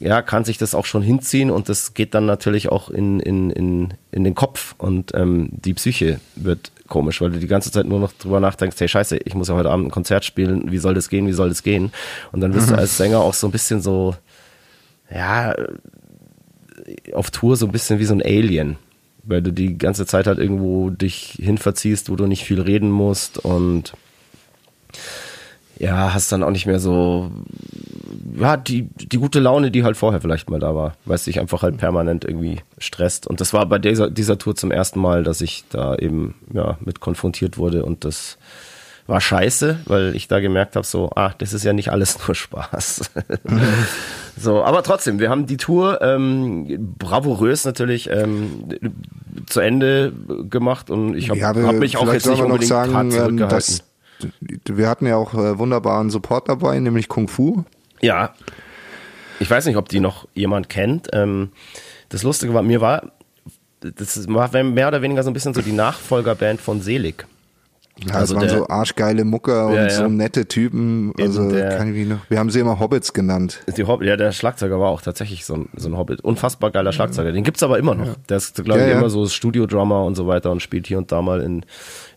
[0.00, 3.50] ja, kann sich das auch schon hinziehen und das geht dann natürlich auch in, in,
[3.50, 7.86] in, in den Kopf und ähm, die Psyche wird komisch, weil du die ganze Zeit
[7.86, 10.78] nur noch drüber nachdenkst, hey scheiße, ich muss ja heute Abend ein Konzert spielen, wie
[10.78, 11.92] soll das gehen, wie soll das gehen?
[12.32, 12.72] Und dann wirst mhm.
[12.72, 14.16] du als Sänger auch so ein bisschen so,
[15.14, 15.54] ja,
[17.12, 18.76] auf Tour so ein bisschen wie so ein Alien,
[19.22, 23.38] weil du die ganze Zeit halt irgendwo dich hinverziehst, wo du nicht viel reden musst
[23.38, 23.92] und
[25.80, 27.30] ja, hast dann auch nicht mehr so,
[28.38, 31.40] ja, die, die gute Laune, die halt vorher vielleicht mal da war, weil es sich
[31.40, 33.26] einfach halt permanent irgendwie stresst.
[33.26, 36.76] Und das war bei dieser, dieser Tour zum ersten Mal, dass ich da eben, ja,
[36.80, 38.36] mit konfrontiert wurde und das
[39.06, 42.34] war scheiße, weil ich da gemerkt habe, so, ah, das ist ja nicht alles nur
[42.34, 43.10] Spaß.
[44.38, 48.68] so, aber trotzdem, wir haben die Tour ähm, bravourös natürlich ähm,
[49.46, 50.12] zu Ende
[50.48, 53.89] gemacht und ich habe hab mich auch jetzt nicht unbedingt sagen, hart ähm, zurückgehalten
[54.40, 57.64] wir hatten ja auch äh, wunderbaren Support dabei, nämlich Kung Fu.
[58.00, 58.34] Ja.
[59.38, 61.08] Ich weiß nicht, ob die noch jemand kennt.
[61.12, 61.50] Ähm,
[62.08, 63.12] das Lustige war, mir war,
[63.80, 67.26] das war mehr oder weniger so ein bisschen so die Nachfolgerband von Selig.
[68.06, 69.90] Ja, also das waren der, so arschgeile Mucker und ja, ja.
[69.90, 71.12] so nette Typen.
[71.20, 73.60] Also der, kann ich noch, wir haben sie immer Hobbits genannt.
[73.76, 76.22] Die Hob ja, der Schlagzeuger war auch tatsächlich so ein, so ein Hobbit.
[76.22, 77.32] Unfassbar geiler Schlagzeuger.
[77.32, 78.16] Den gibt's aber immer noch.
[78.28, 81.20] Der ist, glaube ich, immer so Studio-Drummer und so weiter und spielt hier und da
[81.20, 81.66] mal in,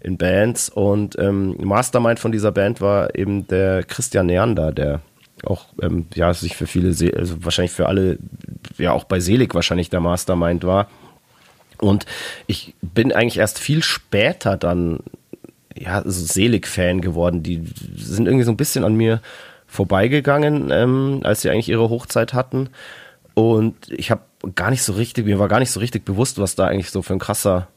[0.03, 0.69] in Bands.
[0.69, 5.01] Und ähm, Mastermind von dieser Band war eben der Christian Neander, der
[5.45, 8.17] auch ähm, ja sich für viele, also wahrscheinlich für alle,
[8.77, 10.87] ja auch bei Selig wahrscheinlich der Mastermind war.
[11.79, 12.05] Und
[12.47, 14.99] ich bin eigentlich erst viel später dann
[15.75, 17.43] ja, so Selig-Fan geworden.
[17.43, 17.63] Die
[17.95, 19.21] sind irgendwie so ein bisschen an mir
[19.67, 22.69] vorbeigegangen, ähm, als sie eigentlich ihre Hochzeit hatten.
[23.33, 24.21] Und ich habe
[24.55, 27.01] gar nicht so richtig, mir war gar nicht so richtig bewusst, was da eigentlich so
[27.01, 27.67] für ein krasser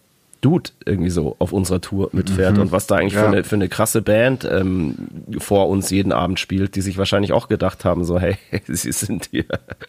[0.40, 2.62] Dude irgendwie so auf unserer Tour mitfährt mhm.
[2.62, 3.22] und was da eigentlich ja.
[3.22, 4.94] für, eine, für eine krasse Band ähm,
[5.38, 9.28] vor uns jeden Abend spielt, die sich wahrscheinlich auch gedacht haben, so hey, sie sind
[9.30, 9.46] hier.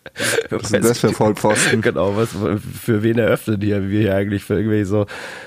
[0.49, 1.81] Was sind das für Vollpfosten?
[1.87, 5.05] genau, was für wen eröffnen hier wir hier eigentlich für irgendwie so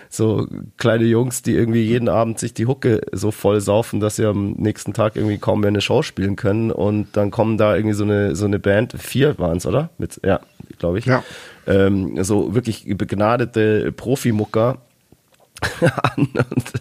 [0.08, 0.46] so
[0.76, 4.52] kleine Jungs, die irgendwie jeden Abend sich die Hucke so voll saufen, dass sie am
[4.52, 8.04] nächsten Tag irgendwie kaum mehr eine Show spielen können und dann kommen da irgendwie so
[8.04, 9.90] eine so eine Band, vier waren es, oder?
[9.98, 10.40] Mit ja,
[10.78, 11.06] glaube ich.
[11.06, 11.24] Ja.
[11.66, 14.78] Ähm, so wirklich begnadete Profimucker
[15.80, 16.72] an und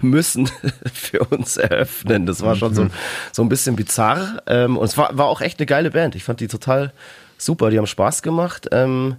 [0.00, 0.50] müssen
[0.92, 2.26] für uns eröffnen.
[2.26, 2.90] Das war schon so, mhm.
[3.32, 4.42] so ein bisschen bizarr.
[4.46, 6.14] Ähm, und es war, war auch echt eine geile Band.
[6.14, 6.92] Ich fand die total
[7.36, 7.70] super.
[7.70, 8.68] Die haben Spaß gemacht.
[8.72, 9.16] Ähm,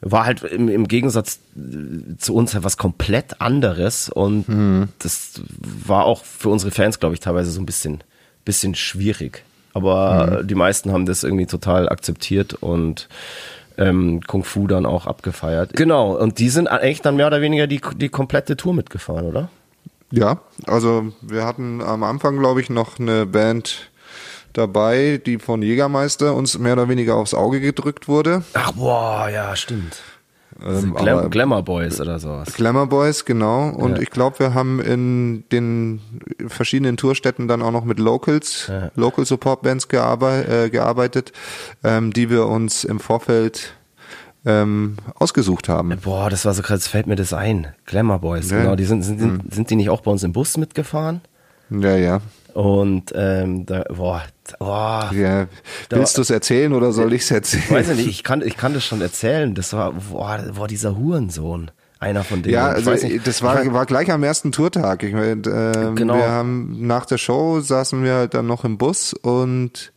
[0.00, 1.40] war halt im, im Gegensatz
[2.18, 4.08] zu uns halt was komplett anderes.
[4.08, 4.88] Und mhm.
[5.00, 8.02] das war auch für unsere Fans, glaube ich, teilweise so ein bisschen,
[8.44, 9.42] bisschen schwierig.
[9.74, 10.46] Aber mhm.
[10.46, 13.08] die meisten haben das irgendwie total akzeptiert und
[13.78, 15.72] ähm, Kung Fu dann auch abgefeiert.
[15.74, 19.48] Genau, und die sind eigentlich dann mehr oder weniger die, die komplette Tour mitgefahren, oder?
[20.10, 23.90] Ja, also wir hatten am Anfang, glaube ich, noch eine Band
[24.52, 28.42] dabei, die von Jägermeister uns mehr oder weniger aufs Auge gedrückt wurde.
[28.54, 30.02] Ach boah, ja, stimmt.
[30.64, 32.52] Ähm, Glam Glamour Boys oder sowas.
[32.54, 33.68] Glamour Boys, genau.
[33.70, 34.02] Und ja.
[34.02, 36.00] ich glaube, wir haben in den
[36.48, 38.90] verschiedenen Tourstätten dann auch noch mit Locals, ja.
[38.96, 41.32] Local Support Bands gearbeit, äh, gearbeitet,
[41.84, 43.74] ähm, die wir uns im Vorfeld
[44.44, 45.96] ähm, ausgesucht haben.
[46.02, 47.68] Boah, das war so krass, fällt mir das ein.
[47.86, 48.62] Glamour Boys, ja.
[48.62, 48.76] genau.
[48.76, 51.20] Die sind, sind, sind, sind die nicht auch bei uns im Bus mitgefahren?
[51.70, 52.20] Ja, ja.
[52.58, 54.24] Und ähm, da, boah,
[54.58, 55.12] boah.
[55.14, 55.46] Ja,
[55.90, 57.62] willst du es erzählen oder soll ich es erzählen?
[57.62, 59.54] Ich weiß nicht, ich kann, ich kann das schon erzählen.
[59.54, 61.70] Das war, boah, boah dieser Hurensohn.
[62.00, 62.54] Einer von denen.
[62.54, 62.94] Ja, also
[63.24, 65.04] das war, war gleich am ersten Tourtag.
[65.04, 66.16] Ich meine, äh, genau.
[66.16, 69.92] wir haben nach der Show saßen wir dann noch im Bus und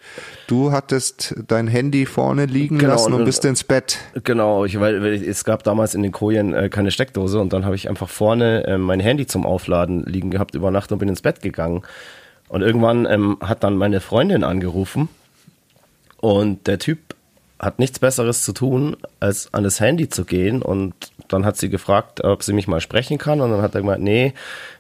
[0.46, 3.98] du hattest dein Handy vorne liegen genau, lassen und, und bist ins Bett.
[4.24, 7.66] Genau, ich, weil, weil es gab damals in den Kojen äh, keine Steckdose und dann
[7.66, 11.10] habe ich einfach vorne äh, mein Handy zum Aufladen liegen gehabt über Nacht und bin
[11.10, 11.82] ins Bett gegangen.
[12.52, 15.08] Und irgendwann ähm, hat dann meine Freundin angerufen
[16.18, 17.16] und der Typ
[17.60, 20.62] hat nichts Besseres zu tun, als an das Handy zu gehen.
[20.62, 20.94] Und
[21.30, 23.40] dann hat sie gefragt, ob sie mich mal sprechen kann.
[23.40, 24.34] Und dann hat er gemeint, nee,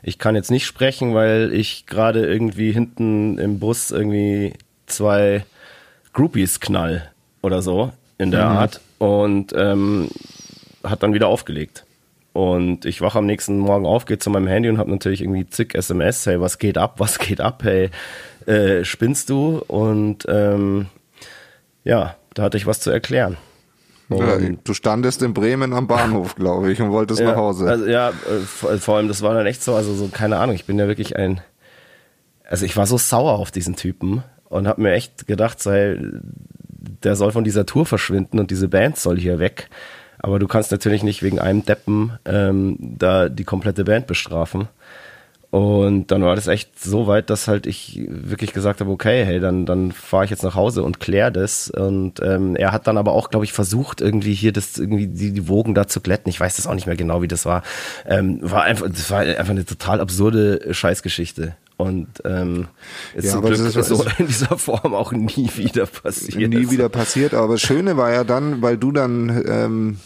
[0.03, 4.55] ich kann jetzt nicht sprechen, weil ich gerade irgendwie hinten im Bus irgendwie
[4.87, 5.45] zwei
[6.11, 7.09] Groupies knall
[7.41, 8.57] oder so in der mhm.
[8.57, 8.81] Art.
[8.97, 10.09] Und ähm,
[10.83, 11.85] hat dann wieder aufgelegt.
[12.33, 15.47] Und ich wache am nächsten Morgen auf, gehe zu meinem Handy und habe natürlich irgendwie
[15.47, 17.89] zig SMS, hey, was geht ab, was geht ab, hey,
[18.45, 19.61] äh, spinnst du?
[19.67, 20.87] Und ähm,
[21.83, 23.37] ja, da hatte ich was zu erklären.
[24.09, 27.69] Ja, du standest in Bremen am Bahnhof, glaube ich, und wolltest ja, nach Hause.
[27.69, 30.55] Also, ja, äh, vor, vor allem, das war dann echt so, also so, keine Ahnung,
[30.55, 31.41] ich bin ja wirklich ein,
[32.45, 35.97] also ich war so sauer auf diesen Typen und habe mir echt gedacht, sei,
[37.03, 39.69] der soll von dieser Tour verschwinden und diese Band soll hier weg.
[40.23, 44.67] Aber du kannst natürlich nicht wegen einem Deppen ähm, da die komplette Band bestrafen.
[45.49, 49.41] Und dann war das echt so weit, dass halt ich wirklich gesagt habe, okay, hey,
[49.41, 51.69] dann, dann fahre ich jetzt nach Hause und klär das.
[51.69, 55.33] Und ähm, er hat dann aber auch, glaube ich, versucht, irgendwie hier das, irgendwie die,
[55.33, 56.29] die Wogen da zu glätten.
[56.29, 57.63] Ich weiß das auch nicht mehr genau, wie das war.
[58.07, 61.53] Ähm, war einfach, das war einfach eine total absurde Scheißgeschichte.
[61.75, 62.67] Und ähm,
[63.15, 66.49] ist Ja, zum Glück ist- so in dieser Form auch nie wieder passiert.
[66.49, 67.33] nie wieder passiert.
[67.33, 69.97] Aber das Schöne war ja dann, weil du dann ähm,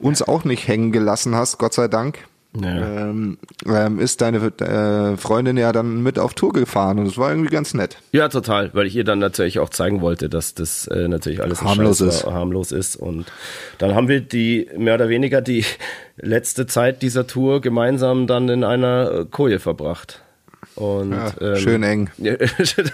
[0.00, 2.18] uns auch nicht hängen gelassen hast, Gott sei Dank,
[2.60, 2.68] Ja.
[3.08, 7.30] ähm, ähm, ist deine äh, Freundin ja dann mit auf Tour gefahren und es war
[7.30, 7.96] irgendwie ganz nett.
[8.12, 11.62] Ja, total, weil ich ihr dann natürlich auch zeigen wollte, dass das äh, natürlich alles
[11.62, 12.24] Harmlos ist.
[12.26, 12.96] harmlos ist.
[12.96, 13.26] Und
[13.78, 15.64] dann haben wir die mehr oder weniger die
[16.16, 20.22] letzte Zeit dieser Tour gemeinsam dann in einer äh, Koje verbracht.
[20.80, 22.10] Und Ja, ähm, schön eng.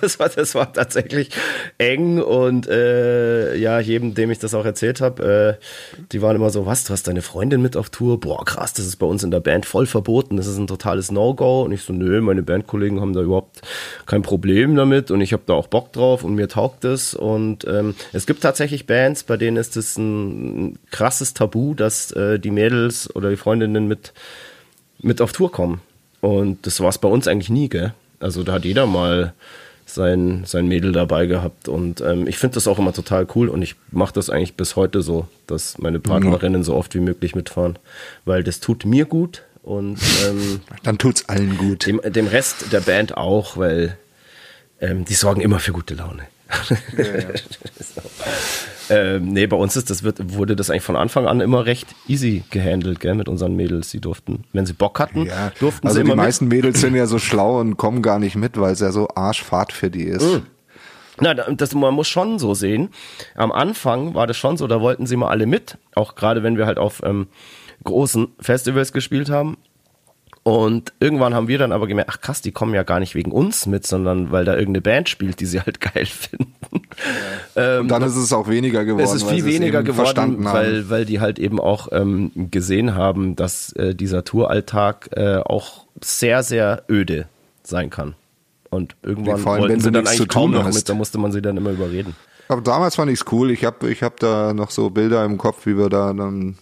[0.01, 1.30] Das war, das war tatsächlich
[1.78, 5.64] eng und äh, ja, jedem, dem ich das auch erzählt habe, äh,
[6.11, 8.18] die waren immer so, was, du hast deine Freundin mit auf Tour?
[8.18, 11.12] Boah, krass, das ist bei uns in der Band voll verboten, das ist ein totales
[11.12, 11.62] No-Go.
[11.62, 13.62] Und ich so, nö, meine Bandkollegen haben da überhaupt
[14.05, 17.14] kein Problem damit und ich habe da auch Bock drauf und mir taugt es.
[17.14, 22.41] Und ähm, es gibt tatsächlich Bands, bei denen ist es ein krasses Tabu, dass äh,
[22.41, 24.12] die Mädels oder die Freundinnen mit,
[25.01, 25.80] mit auf Tour kommen.
[26.27, 27.95] Und das war es bei uns eigentlich nie, gell?
[28.18, 29.33] Also da hat jeder mal
[29.85, 31.68] sein, sein Mädel dabei gehabt.
[31.68, 34.74] Und ähm, ich finde das auch immer total cool und ich mache das eigentlich bis
[34.74, 37.79] heute so, dass meine Partnerinnen so oft wie möglich mitfahren.
[38.24, 41.87] Weil das tut mir gut und ähm, Dann tut's allen gut.
[41.87, 43.97] dem, dem Rest der Band auch, weil
[44.81, 46.24] ähm, die sorgen immer für gute Laune.
[47.79, 48.95] so.
[48.95, 51.89] ähm, nee, bei uns ist das wird, wurde das eigentlich von Anfang an immer recht
[52.09, 53.91] easy gehandelt, gell, mit unseren Mädels.
[53.91, 56.25] Die durften, wenn sie Bock hatten, Ja, durften also sie die immer mit.
[56.25, 59.09] meisten Mädels sind ja so schlau und kommen gar nicht mit, weil es ja so
[59.15, 60.23] arschfahrt für die ist.
[60.23, 60.43] Mhm.
[61.19, 62.91] Na, das, man muss schon so sehen.
[63.35, 65.79] Am Anfang war das schon so, da wollten sie mal alle mit.
[65.95, 67.29] Auch gerade wenn wir halt auf ähm,
[67.85, 69.57] großen Festivals gespielt haben.
[70.47, 73.33] Und irgendwann haben wir dann aber gemerkt, ach krass, die kommen ja gar nicht wegen
[73.33, 76.55] uns mit, sondern weil da irgendeine Band spielt, die sie halt geil finden.
[77.57, 79.03] Ähm, Und dann ist es auch weniger geworden.
[79.03, 83.73] es ist viel weniger geworden, weil, weil die halt eben auch ähm, gesehen haben, dass
[83.73, 87.27] äh, dieser Touralltag äh, auch sehr, sehr öde
[87.65, 88.15] sein kann.
[88.71, 90.67] Und irgendwann Ja, vor allem, wenn wollten sie dann nichts eigentlich zu kaum tun noch
[90.67, 90.77] hast.
[90.77, 92.15] mit, da musste man sie dann immer überreden.
[92.47, 93.51] Aber damals fand ich's cool.
[93.51, 96.57] Ich habe ich hab da noch so Bilder im Kopf, wie wir da dann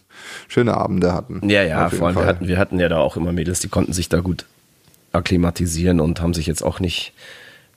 [0.49, 1.49] schöne Abende hatten.
[1.49, 3.93] Ja, ja, vor allem, wir hatten, wir hatten ja da auch immer Mädels, die konnten
[3.93, 4.47] sich da gut
[5.13, 7.13] akklimatisieren und haben sich jetzt auch nicht,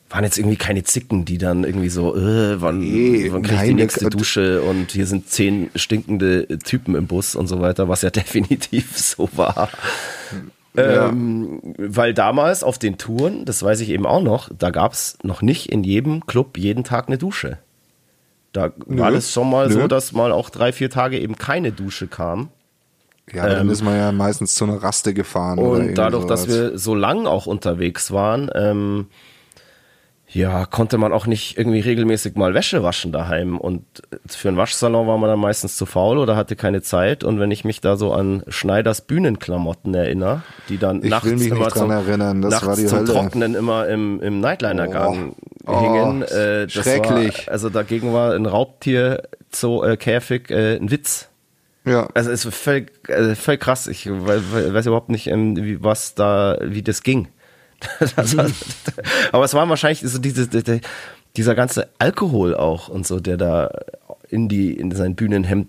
[0.10, 3.68] waren jetzt irgendwie keine Zicken, die dann irgendwie so, äh, wann, Nee, wann krieg ich
[3.68, 8.02] die nächste Dusche und hier sind zehn stinkende Typen im Bus und so weiter, was
[8.02, 9.70] ja definitiv so war.
[10.76, 11.10] Ja.
[11.10, 15.18] Ähm, weil damals auf den Touren, das weiß ich eben auch noch, da gab es
[15.24, 17.58] noch nicht in jedem Club jeden Tag eine Dusche.
[18.58, 19.88] Da war Nö, das schon mal so, nö.
[19.88, 22.50] dass mal auch drei, vier Tage eben keine Dusche kam.
[23.32, 25.60] Ja, aber dann ist man ja meistens zu einer Raste gefahren.
[25.60, 26.56] Ähm, Und dadurch, dass sowas.
[26.72, 29.08] wir so lang auch unterwegs waren, ähm,
[30.30, 33.58] ja, konnte man auch nicht irgendwie regelmäßig mal Wäsche waschen daheim.
[33.58, 33.84] Und
[34.28, 37.24] für einen Waschsalon war man dann meistens zu faul oder hatte keine Zeit.
[37.24, 41.70] Und wenn ich mich da so an Schneiders Bühnenklamotten erinnere, die dann Ich nachts immer
[41.70, 43.06] zum, erinnern, das nachts war die zum.
[43.06, 45.34] Trocknen immer im, im Nightliner-Gang
[45.66, 45.82] Oh.
[45.82, 46.24] hingen.
[46.24, 47.48] Oh, äh, das schrecklich.
[47.48, 51.28] War, also dagegen war ein Raubtier so äh, Käfig äh, ein Witz.
[51.86, 53.88] Ja, Also es ist völlig, äh, völlig krass.
[53.88, 54.42] Ich weiß,
[54.74, 57.28] weiß überhaupt nicht, ähm, wie, was da, wie das ging.
[58.16, 58.50] War,
[59.32, 60.82] aber es war wahrscheinlich so diese, diese,
[61.36, 63.70] dieser ganze Alkohol auch und so, der da
[64.30, 65.68] in die in sein Bühnenhemd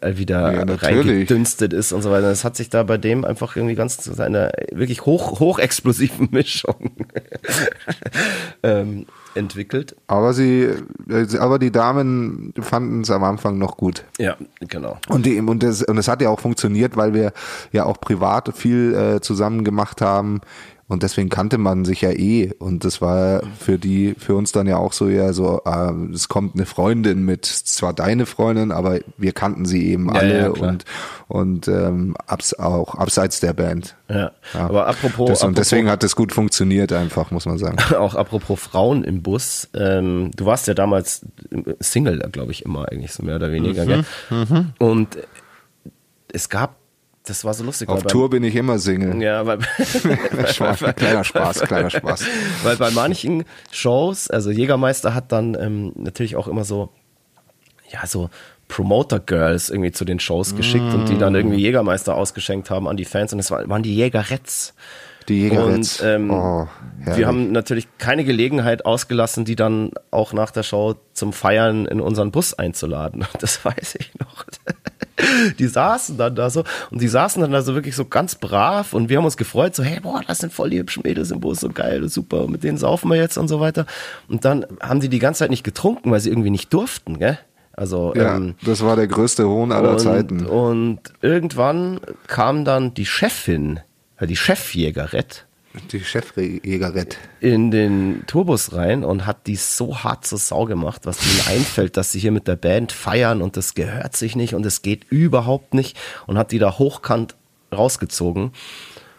[0.00, 2.28] äh, wieder Ja, reingedünstet ist und so weiter.
[2.28, 6.90] Das hat sich da bei dem einfach irgendwie ganz zu seiner wirklich hoch hochexplosiven Mischung
[8.62, 9.94] ähm, entwickelt.
[10.08, 10.70] aber sie,
[11.38, 14.04] aber die Damen fanden es am Anfang noch gut.
[14.18, 14.98] Ja, genau.
[15.08, 17.32] Und, die, und, das, und das hat ja auch funktioniert, weil wir
[17.70, 20.40] ja auch privat viel äh, zusammen gemacht haben.
[20.90, 22.52] Und deswegen kannte man sich ja eh.
[22.58, 26.28] Und das war für die, für uns dann ja auch so, ja, so, äh, es
[26.28, 30.48] kommt eine Freundin mit, zwar deine Freundin, aber wir kannten sie eben Ja, alle ja,
[30.48, 30.84] und,
[31.28, 33.94] und ähm, abs, auch abseits der Band.
[34.08, 34.32] Ja.
[34.52, 37.76] Aber apropos, Das, und apropos deswegen hat es gut funktioniert, einfach, muss man sagen.
[37.96, 41.24] auch apropos Frauen im Bus, ähm, du warst ja damals
[41.78, 44.04] Single, glaube ich, immer eigentlich so mehr oder weniger, gell?
[44.80, 45.18] Und
[46.32, 46.79] es gab
[47.30, 47.88] das war so lustig.
[47.88, 49.22] Auf weil Tour bin ich immer Single.
[49.22, 49.58] Ja, weil,
[50.96, 52.24] kleiner Spaß, kleiner Spaß.
[52.64, 56.90] weil bei manchen Shows, also Jägermeister hat dann ähm, natürlich auch immer so,
[57.90, 58.30] ja, so
[58.68, 63.04] Promoter-Girls irgendwie zu den Shows geschickt und die dann irgendwie Jägermeister ausgeschenkt haben an die
[63.04, 64.74] Fans und es waren die Jägeretts.
[65.28, 66.00] Die Jägeretts.
[66.00, 66.68] Und ähm, oh,
[67.04, 72.00] wir haben natürlich keine Gelegenheit ausgelassen, die dann auch nach der Show zum Feiern in
[72.00, 73.26] unseren Bus einzuladen.
[73.40, 74.44] Das weiß ich noch.
[75.58, 78.92] Die saßen dann da so und die saßen dann da so wirklich so ganz brav
[78.92, 81.40] und wir haben uns gefreut, so, hey, boah, das sind voll die hübschen Mädels im
[81.40, 83.86] Bus, so geil, super, mit denen saufen wir jetzt und so weiter.
[84.28, 87.38] Und dann haben die die ganze Zeit nicht getrunken, weil sie irgendwie nicht durften, gell?
[87.72, 90.44] Also, ja, ähm, das war der größte Hohn aller und, Zeiten.
[90.44, 93.80] Und irgendwann kam dann die Chefin,
[94.18, 95.46] äh, die Chefjägerett,
[95.92, 97.16] Die Chefjägerett.
[97.38, 101.96] in den Tourbus rein und hat die so hart zur Sau gemacht, was ihnen einfällt,
[101.96, 105.04] dass sie hier mit der Band feiern und das gehört sich nicht und es geht
[105.10, 105.96] überhaupt nicht
[106.26, 107.36] und hat die da hochkant
[107.72, 108.50] rausgezogen.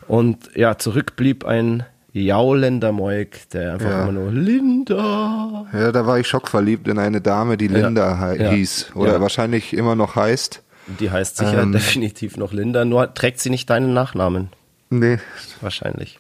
[0.10, 4.04] Und ja, zurück blieb ein jaulender Moik, der einfach Ja.
[4.04, 5.68] immer nur Linda.
[5.72, 8.52] Ja, da war ich schockverliebt in eine Dame, die Linda Ja.
[8.52, 8.92] hieß.
[8.96, 9.22] Oder Ja.
[9.22, 10.62] wahrscheinlich immer noch heißt.
[11.00, 11.72] Die heißt sicher Ähm.
[11.72, 14.50] definitiv noch Linda, nur trägt sie nicht deinen Nachnamen.
[14.94, 15.18] Nee,
[15.62, 16.20] Wahrscheinlich.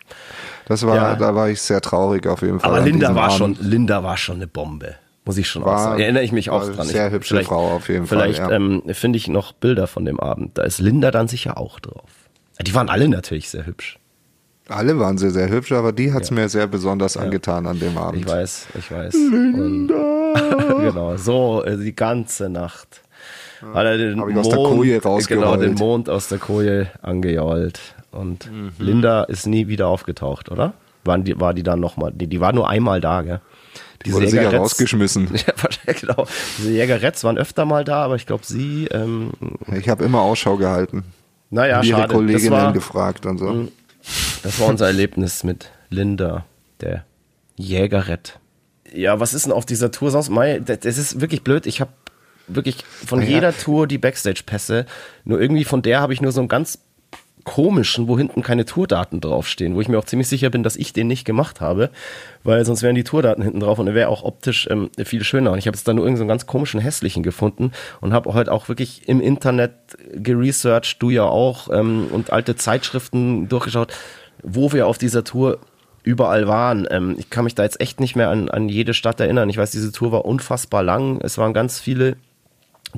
[0.66, 1.16] das war, Ja.
[1.16, 2.72] da war ich sehr traurig auf jeden Fall.
[2.72, 3.38] Aber Linda war Abend.
[3.38, 4.96] schon, Linda war schon eine Bombe.
[5.26, 6.02] Muss ich schon War- auch sagen.
[6.02, 6.88] Erinnere ich mich auch dran.
[6.88, 8.50] sehr ich, hübsche vielleicht- Frau auf jeden Fall, Vielleicht ja.
[8.50, 10.58] ähm, finde ich noch Bilder von dem Abend.
[10.58, 12.10] Da ist Linda dann sicher auch drauf.
[12.62, 14.00] Die waren alle natürlich sehr hübsch.
[14.70, 18.22] Alle waren sehr, sehr hübsch, aber die hat's mir sehr besonders angetan an dem Abend.
[18.22, 19.14] Ich weiß, ich weiß.
[19.14, 19.94] Linda.
[19.96, 23.02] Und, genau, so äh, die ganze Nacht.
[23.74, 25.28] Hat er den ich aus der Koje rausgeheult.
[25.46, 27.80] Genau, den Mond aus der Koje angejault.
[28.12, 28.72] Und Mhm.
[28.80, 30.74] Linda ist nie wieder aufgetaucht, oder?
[31.04, 33.42] Waren die, war die dann nochmal, die, die war nur einmal da, gell?
[34.06, 35.30] Diese Wurde sicher Jägeretts- rausgeschmissen.
[35.34, 36.28] Ja, wahrscheinlich, genau.
[36.58, 39.32] Diese Jägeretts waren öfter mal da, aber ich glaube, sie, ähm,
[39.72, 41.04] Ich habe immer Ausschau gehalten.
[41.50, 42.08] naja, ihre schade.
[42.08, 43.68] Das Kolleginnen war, gefragt und so.
[44.44, 46.46] das war unser Erlebnis mit Linda,
[46.82, 47.06] der
[47.58, 48.40] Jägerett.
[48.94, 50.30] Ja, was ist denn auf dieser Tour sonst?
[50.66, 51.66] Das das ist wirklich blöd.
[51.66, 51.92] Ich habe
[52.48, 53.28] wirklich von Ja.
[53.28, 54.86] jeder Tour die Backstage-Pässe.
[55.24, 56.80] Nur irgendwie von der habe ich nur so einen ganz
[57.44, 60.94] komischen, wo hinten keine Tourdaten draufstehen, wo ich mir auch ziemlich sicher bin, dass ich
[60.94, 61.90] den nicht gemacht habe,
[62.44, 65.52] weil sonst wären die Tourdaten hinten drauf und er wäre auch optisch ähm, viel schöner.
[65.52, 68.52] Und ich habe jetzt da nur irgendeinen so ganz komischen hässlichen gefunden und habe heute
[68.52, 69.74] auch wirklich im Internet
[70.14, 73.94] geresearched, du ja auch, ähm, und alte Zeitschriften durchgeschaut,
[74.44, 75.60] wo wir auf dieser Tour
[76.04, 76.88] überall waren.
[76.90, 79.50] Ähm, ich kann mich da jetzt echt nicht mehr an, an jede Stadt erinnern.
[79.50, 81.20] Ich weiß, diese Tour war unfassbar lang.
[81.22, 82.18] Es waren ganz viele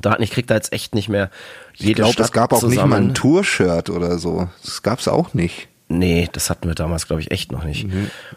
[0.02, 0.22] Daten.
[0.22, 1.30] Ich krieg da jetzt echt nicht mehr
[1.74, 2.92] jede Ich glaube, es gab auch nicht mal zusammen.
[3.10, 4.48] ein Tour-Shirt oder so.
[4.64, 5.68] Das gab's auch nicht.
[5.88, 7.86] Nee, das hatten wir damals, glaube ich, echt noch nicht.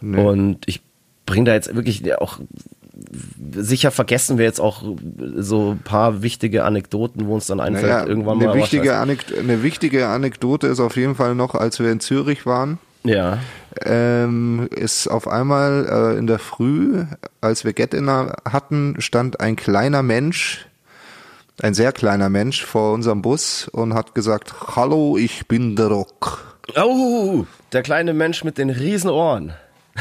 [0.01, 0.21] nee.
[0.21, 0.81] Und ich
[1.25, 2.39] bringe da jetzt wirklich auch
[3.55, 4.81] sicher vergessen wir jetzt auch
[5.35, 8.51] so ein paar wichtige Anekdoten, wo uns dann einfällt, Naja, irgendwann eine, mal.
[8.53, 8.95] aber wichtige.
[8.97, 13.37] Anek eine wichtige Anekdote ist auf jeden Fall noch, als wir in Zürich waren, Ja.
[13.85, 17.03] ähm, ist auf einmal äh, in der Früh,
[17.39, 20.65] als wir Get-In hatten, stand ein kleiner Mensch,
[21.61, 26.57] ein sehr kleiner Mensch vor unserem Bus und hat gesagt, hallo, ich bin der Rock.
[26.75, 29.53] Oh, der kleine Mensch mit den riesen Ohren.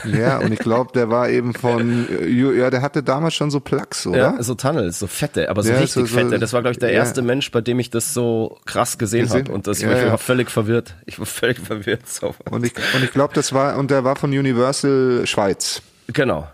[0.04, 3.61] Ja, und ich glaube, der war eben von, äh, ja, der hatte damals schon so
[3.61, 4.18] Plugs, oder?
[4.36, 6.38] Ja, so Tunnels, so fette, aber so Ja, richtig so- so- fette.
[6.38, 6.96] Das war, glaube ich, der ja.
[6.96, 9.50] erste Mensch, bei dem ich das so krass gesehen habe.
[9.50, 10.94] Und das, Ja, ich war völlig verwirrt.
[11.07, 12.07] Ich war völlig verwirrt.
[12.11, 12.34] So.
[12.50, 15.80] Und ich, und ich glaube, das war, und der war von Universal Schweiz.
[16.09, 16.46] Genau.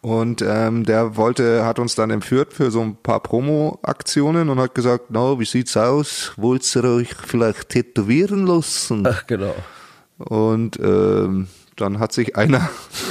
[0.00, 4.74] Und ähm, der wollte, hat uns dann entführt für so ein paar Promo-Aktionen und hat
[4.74, 6.32] gesagt, na, wie sieht's aus?
[6.36, 9.06] Wollt ihr euch vielleicht tätowieren lassen?
[9.06, 9.54] Ach, genau.
[10.18, 11.46] Und ähm,
[11.76, 12.68] dann hat sich einer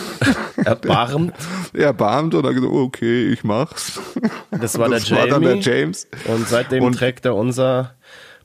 [0.66, 1.34] Erbarmt.
[1.74, 4.00] erbarmt und hat gesagt, okay, ich mach's.
[4.52, 5.80] Das war der das war dann der Jamie.
[5.82, 6.08] James.
[6.26, 7.96] Und seitdem Und- trägt er unser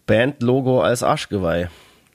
[0.07, 1.69] Band-Logo als Arschgeweih.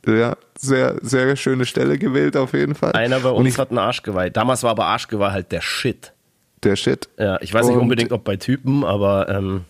[0.08, 2.92] Ja, sehr, sehr schöne Stelle gewählt auf jeden Fall.
[2.94, 4.30] Einer bei uns ich, hat ein Arschgeweih.
[4.30, 6.14] Damals war aber Arschgeweih halt der Shit.
[6.64, 7.10] der Shit.
[7.18, 9.66] Ja, ich weiß nicht Und- unbedingt, ob bei Typen, aber ähm,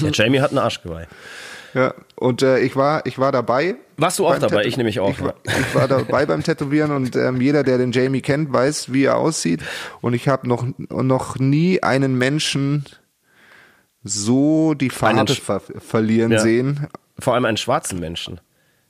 [0.00, 1.06] der Jamie hat ein Arschgeweih.
[1.74, 3.76] Ja, und äh, ich war, ich war dabei.
[3.96, 4.62] Warst du auch dabei?
[4.62, 7.78] Tätow- Ich nämlich auch, Ich war, ich war dabei beim Tätowieren und ähm, jeder, der
[7.78, 9.62] den Jamie kennt, weiß, wie er aussieht.
[10.02, 12.84] Und ich habe noch noch nie einen Menschen
[14.04, 16.40] so die Farbe Einen ver verlieren Ja.
[16.40, 16.88] sehen.
[17.18, 18.40] Vor allem einen schwarzen Menschen.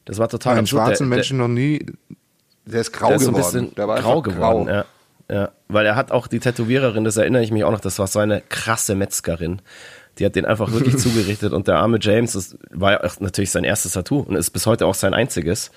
[0.05, 0.83] Das war total Einen absurd.
[0.87, 1.87] schwarzen der, Menschen noch nie.
[2.65, 3.71] Der ist grau der, ist so ein geworden.
[3.71, 4.67] bisschen grau geworden.
[4.67, 4.69] grau.
[4.69, 4.85] Ja.
[5.31, 8.07] ja, weil er hat auch die Tätowiererin, das erinnere ich mich auch noch, das war
[8.07, 9.61] so eine krasse Metzgerin.
[10.19, 13.65] Die hat den einfach wirklich zugerichtet und der arme James, das war ja natürlich sein
[13.65, 15.71] erstes Tattoo und ist bis heute auch sein einziges.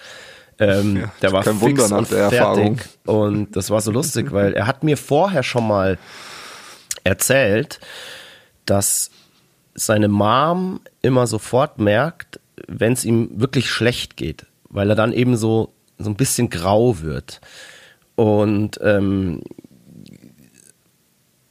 [0.59, 2.39] Ähm, Ja, der war kein fix Wunder nach und der fertig.
[2.39, 2.79] Erfahrung.
[3.05, 5.97] Und das war so lustig, weil er hat mir vorher schon mal
[7.03, 7.79] erzählt,
[8.65, 9.11] dass
[9.73, 15.37] seine Mom immer sofort merkt, wenn es ihm wirklich schlecht geht, weil er dann eben
[15.37, 17.41] so, so ein bisschen grau wird.
[18.15, 19.41] Und ähm,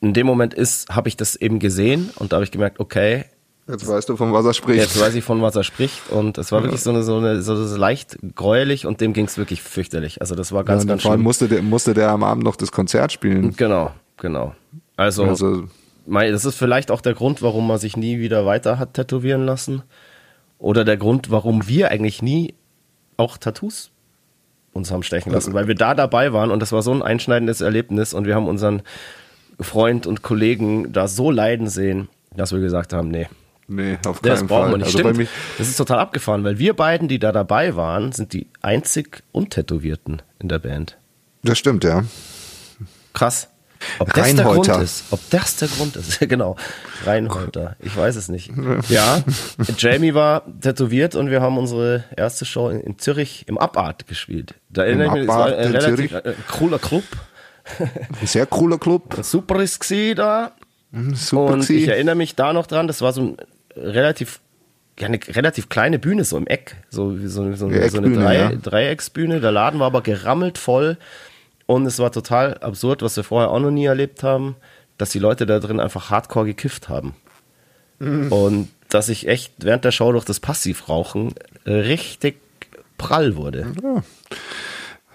[0.01, 3.25] in dem Moment ist, habe ich das eben gesehen und da habe ich gemerkt, okay,
[3.67, 4.81] Jetzt weißt du, von was er spricht.
[4.81, 6.11] Jetzt weiß ich, von was er spricht.
[6.11, 9.39] Und es war wirklich so eine, so eine, so leicht gräulich und dem ging es
[9.39, 10.21] wirklich fürchterlich.
[10.21, 11.25] Also das war ganz, ja, ganz vor allem schlimm.
[11.25, 13.57] musste der, musste der am Abend noch das Konzert spielen.
[13.57, 14.55] Genau, genau.
[14.97, 15.65] Also, Also,
[16.07, 19.83] das ist vielleicht auch der Grund, warum man sich nie wieder weiter hat tätowieren lassen.
[20.59, 22.55] Oder der Grund, warum wir eigentlich nie
[23.17, 23.91] auch Tattoos
[24.73, 27.61] uns haben stechen lassen, weil wir da dabei waren und das war so ein einschneidendes
[27.61, 28.83] Erlebnis und wir haben unseren
[29.61, 33.29] Freund und Kollegen da so leiden sehen, dass wir gesagt haben, nee,
[33.69, 34.71] nee, auf keinen das brauchen Fall.
[34.73, 34.97] wir nicht.
[34.97, 35.29] Also Stimmt.
[35.59, 40.23] das ist total abgefahren, weil wir beiden, die da dabei waren, sind die einzig Untätowierten
[40.41, 40.99] in der Band.
[41.45, 42.03] das stimmt, ja.
[43.13, 43.49] Krass.
[43.99, 45.05] Ob das der Grund ist.
[45.11, 46.21] Ob das der Grund ist.
[46.29, 46.57] genau.
[47.05, 47.77] Reinholter.
[47.81, 48.53] Ich weiß es nicht.
[48.89, 49.23] Ja.
[49.79, 54.55] Jamie war tätowiert und wir haben unsere erste Show in, in Zürich im Abart gespielt.
[54.71, 56.13] Da erinnere ich mich, es war ein in relativ Zürich?
[56.13, 57.05] äh, cooler Club.
[58.21, 59.17] Ein sehr cooler Club.
[59.23, 60.53] Super ist gewesen da.
[61.15, 63.37] Super und ich erinnere mich da noch dran, das war so ein
[63.75, 64.41] relativ,
[64.99, 66.77] ja, eine relativ kleine Bühne, so im Eck.
[66.91, 68.53] So, wie so, so, so eine Drei, ja.
[68.55, 69.41] Dreiecksbühne.
[69.41, 70.99] Der Laden war aber gerammelt voll.
[71.67, 74.57] Und es war total absurd, was wir vorher auch noch nie erlebt haben,
[74.99, 77.15] dass die Leute da drin einfach hardcore gekifft haben.
[77.99, 78.31] Mhm.
[78.33, 81.35] Und dass ich echt während der Show durch das Passivrauchen
[81.67, 82.37] richtig
[82.99, 83.73] prall wurde.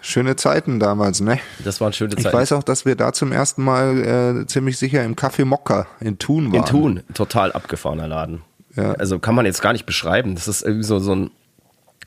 [0.02, 1.40] Schöne Zeiten damals, ne?
[1.64, 2.36] Das waren schöne Ich Zeiten.
[2.36, 6.18] weiß auch, dass wir da zum ersten Mal äh, ziemlich sicher im Café Mokka in
[6.18, 6.60] Thun waren.
[6.62, 8.42] In Thun, total abgefahrener Laden.
[8.76, 8.94] Ja.
[8.94, 10.36] Also kann man jetzt gar nicht beschreiben.
[10.36, 11.32] Das ist irgendwie so, so ein,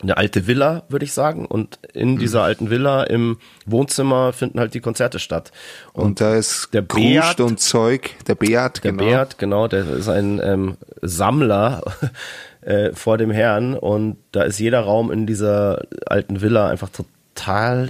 [0.02, 1.46] eine alte Villa, würde ich sagen.
[1.46, 5.52] Und in dieser alten Villa im Wohnzimmer finden halt die Konzerte statt.
[5.92, 9.04] Und da ist der Beat- und Zeug, der Beat, Der genau.
[9.04, 11.82] Beat, genau, der ist ein ähm, Sammler
[12.62, 17.10] äh, vor dem Herrn und da ist jeder Raum in dieser alten Villa einfach total,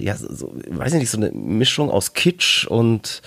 [0.00, 3.22] ja, so, weiß ich nicht, so eine Mischung aus Kitsch und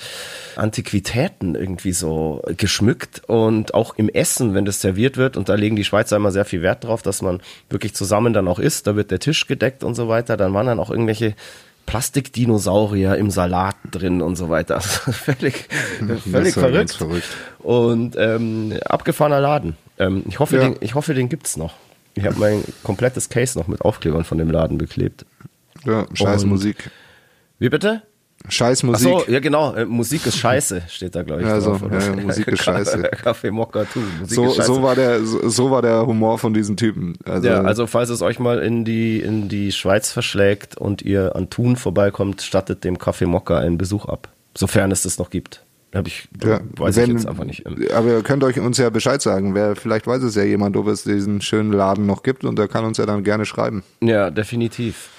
[0.55, 5.75] Antiquitäten irgendwie so geschmückt und auch im Essen, wenn das serviert wird und da legen
[5.75, 8.95] die Schweizer immer sehr viel Wert drauf, dass man wirklich zusammen dann auch isst, da
[8.95, 11.35] wird der Tisch gedeckt und so weiter, dann waren dann auch irgendwelche
[11.85, 14.75] Plastikdinosaurier im Salat drin und so weiter.
[14.85, 15.67] Also völlig,
[16.31, 17.23] völlig war ganz verrückt.
[17.23, 17.27] verrückt.
[17.59, 19.77] Und ähm, abgefahrener Laden.
[19.99, 20.63] Ähm, ich, hoffe, Ja.
[20.63, 21.75] den, ich hoffe, den gibt's noch.
[22.15, 25.25] Ich habe mein komplettes Case noch mit Aufklebern von dem Laden beklebt.
[25.85, 26.89] Ja, scheiß Und- Musik.
[27.59, 28.01] Wie bitte?
[28.47, 29.07] Scheiß Ach Musik.
[29.07, 29.73] so, ja genau.
[29.73, 31.47] Äh, Musik ist scheiße, steht da, glaube ich.
[31.47, 32.99] Ja, so, drauf, ja, Musik ist scheiße.
[33.23, 33.99] Kaffee Mokka tu.
[34.19, 34.67] Musik So, ist scheiße.
[34.67, 37.15] so, war der, so, so war der Humor von diesen Typen.
[37.25, 41.35] Also, ja, also falls es euch mal in die, in die Schweiz verschlägt und ihr
[41.35, 44.27] an Thun vorbeikommt, stattet dem Kaffee Mokka einen Besuch ab.
[44.55, 45.63] Sofern es das noch gibt.
[45.95, 47.65] Hab ich, ja, weiß wenn- ich jetzt einfach nicht.
[47.65, 49.55] Ähm, Aber ihr könnt euch uns ja Bescheid sagen.
[49.55, 52.67] Wer, vielleicht weiß es ja jemand, ob es diesen schönen Laden noch gibt und der
[52.67, 53.81] kann uns ja dann gerne schreiben.
[54.01, 55.09] Ja, definitiv.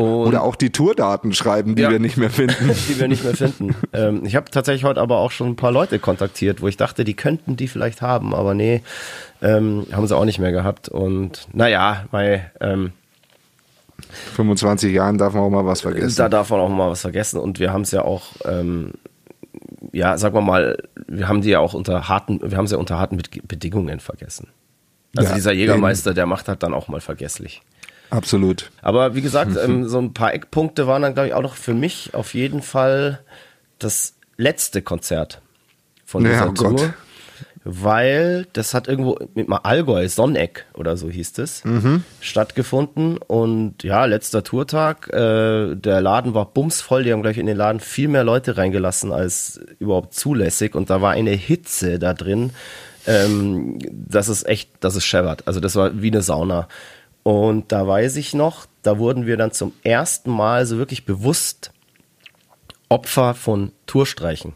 [0.00, 1.90] Und Oder auch die Tourdaten schreiben, die Ja.
[1.90, 2.70] wir nicht mehr finden.
[2.88, 3.74] die wir nicht mehr finden.
[3.92, 7.02] ähm, ich habe tatsächlich heute aber auch schon ein paar Leute kontaktiert, wo ich dachte,
[7.04, 8.82] die könnten die vielleicht haben, aber nee,
[9.42, 10.88] ähm, haben sie auch nicht mehr gehabt.
[10.88, 12.92] Und naja, weil, ähm,
[14.36, 16.14] 25 Jahren darf man auch mal was vergessen.
[16.16, 17.40] da darf man auch mal was vergessen.
[17.40, 18.92] Und wir haben es ja auch, ähm,
[19.92, 22.78] ja, sagen wir mal, wir haben die ja auch unter harten, wir haben sie ja
[22.78, 24.46] unter harten Bed- Bedingungen vergessen.
[25.16, 27.62] Also Ja, dieser Jägermeister, der macht halt dann auch mal vergesslich.
[28.10, 28.70] Absolut.
[28.82, 31.74] Aber wie gesagt, ähm, so ein paar Eckpunkte waren dann, glaube ich, auch noch für
[31.74, 33.20] mich auf jeden Fall
[33.78, 35.40] das letzte Konzert
[36.04, 36.78] von Ja, dieser oh Gott.
[36.78, 36.94] Tour.
[37.70, 41.62] Weil das hat irgendwo mit mal Allgäu, Sonneck oder so hieß es,
[42.20, 43.18] stattgefunden.
[43.18, 47.80] Und ja, letzter Tourtag, äh, der Laden war bumsvoll, die haben gleich in den Laden
[47.80, 50.74] viel mehr Leute reingelassen als überhaupt zulässig.
[50.74, 52.52] Und da war eine Hitze da drin.
[53.06, 55.42] Ähm, das ist echt, das ist scheppert.
[55.46, 56.68] Also das war wie eine Sauna.
[57.28, 61.72] Und da weiß ich noch, da wurden wir dann zum ersten Mal so wirklich bewusst
[62.88, 64.54] Opfer von Tourstreichen.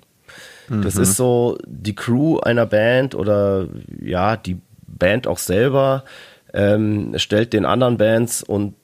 [0.70, 3.68] Das ist so die Crew einer Band oder
[4.00, 6.04] ja, die Band auch selber
[6.54, 8.74] ähm, stellt den anderen Bands und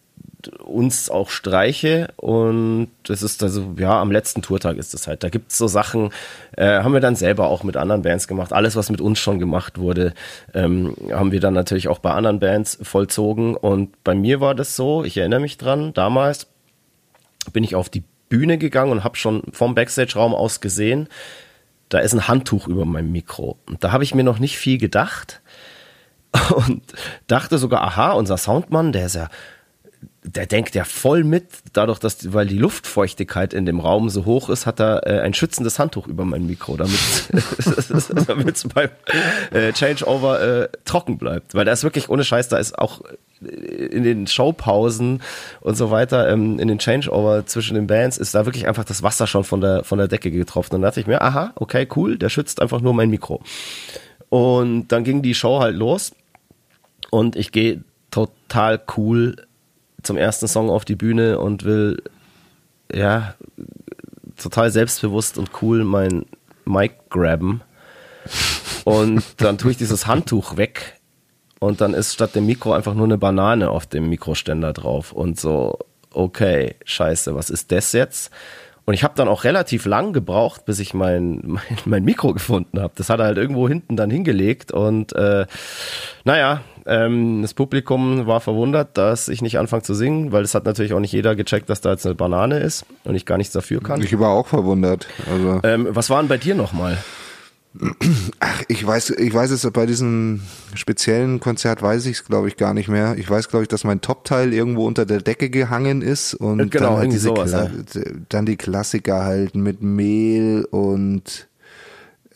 [0.64, 5.24] uns auch Streiche und das ist also, ja, am letzten Tourtag ist es halt.
[5.24, 6.10] Da gibt's so Sachen,
[6.56, 8.52] äh, haben wir dann selber auch mit anderen Bands gemacht.
[8.52, 10.14] Alles, was mit uns schon gemacht wurde,
[10.54, 13.56] ähm, haben wir dann natürlich auch bei anderen Bands vollzogen.
[13.56, 16.46] Und bei mir war das so, ich erinnere mich dran, damals
[17.52, 21.08] bin ich auf die Bühne gegangen und habe schon vom Backstage-Raum aus gesehen,
[21.88, 23.58] da ist ein Handtuch über meinem Mikro.
[23.66, 25.40] Und da habe ich mir noch nicht viel gedacht
[26.54, 26.82] und
[27.26, 29.28] dachte sogar, aha, unser Soundmann, der ist ja,
[30.34, 34.50] der denkt ja voll mit, dadurch, dass, weil die Luftfeuchtigkeit in dem Raum so hoch
[34.50, 36.98] ist, hat er äh, ein schützendes Handtuch über mein Mikro, damit
[37.32, 38.90] es beim
[39.52, 41.54] äh, Changeover äh, trocken bleibt.
[41.54, 43.00] Weil da ist wirklich ohne Scheiß, da ist auch
[43.40, 45.22] in den Showpausen
[45.60, 49.02] und so weiter, ähm, in den Changeover zwischen den Bands, ist da wirklich einfach das
[49.02, 50.74] Wasser schon von der, von der Decke getroffen.
[50.74, 53.40] Und da dachte ich mir, aha, okay, cool, der schützt einfach nur mein Mikro.
[54.28, 56.12] Und dann ging die Show halt los
[57.10, 59.36] und ich gehe total cool
[60.08, 62.02] zum ersten Song auf die Bühne und will,
[62.90, 63.34] ja,
[64.38, 66.24] total selbstbewusst und cool mein
[66.64, 67.60] Mic graben.
[68.84, 70.98] Und dann tue ich dieses Handtuch weg
[71.60, 75.38] und dann ist statt dem Mikro einfach nur eine Banane auf dem Mikroständer drauf und
[75.38, 75.78] so,
[76.10, 78.30] okay, scheiße, was ist das jetzt?
[78.86, 82.80] Und ich habe dann auch relativ lang gebraucht, bis ich mein, mein, mein Mikro gefunden
[82.80, 82.94] habe.
[82.96, 85.44] Das hat er halt irgendwo hinten dann hingelegt und äh,
[86.24, 90.64] naja, ähm, das Publikum war verwundert, dass ich nicht anfange zu singen, weil es hat
[90.64, 93.52] natürlich auch nicht jeder gecheckt, dass da jetzt eine Banane ist und ich gar nichts
[93.52, 94.00] dafür kann.
[94.02, 95.06] Ich war auch verwundert.
[95.30, 96.98] Also Ähm, was war denn bei dir nochmal?
[98.40, 100.40] Ach, ich weiß, ich weiß es bei diesem
[100.74, 103.16] speziellen Konzert weiß ich es glaube ich gar nicht mehr.
[103.18, 106.66] Ich weiß glaube ich, dass mein Topteil irgendwo unter der Decke gehangen ist und Äh,
[106.66, 107.70] genau, dann halt diese sowas, Kla
[108.30, 111.48] dann die Klassiker halt mit Mehl und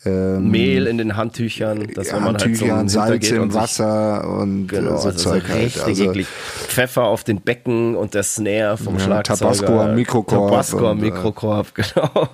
[0.05, 4.95] ähm, Mehl in den Handtüchern, dass wenn man halt zum Salz im Wasser und Genau,
[4.95, 5.81] äh, so also so Zeug halt.
[5.81, 6.27] Also, eklig.
[6.27, 9.39] Pfeffer auf den Becken und der Snare vom Ja, Schlagzeuger.
[9.39, 12.29] Tabasco am Mikrokorb Tabasco am äh, Mikrokorb, genau.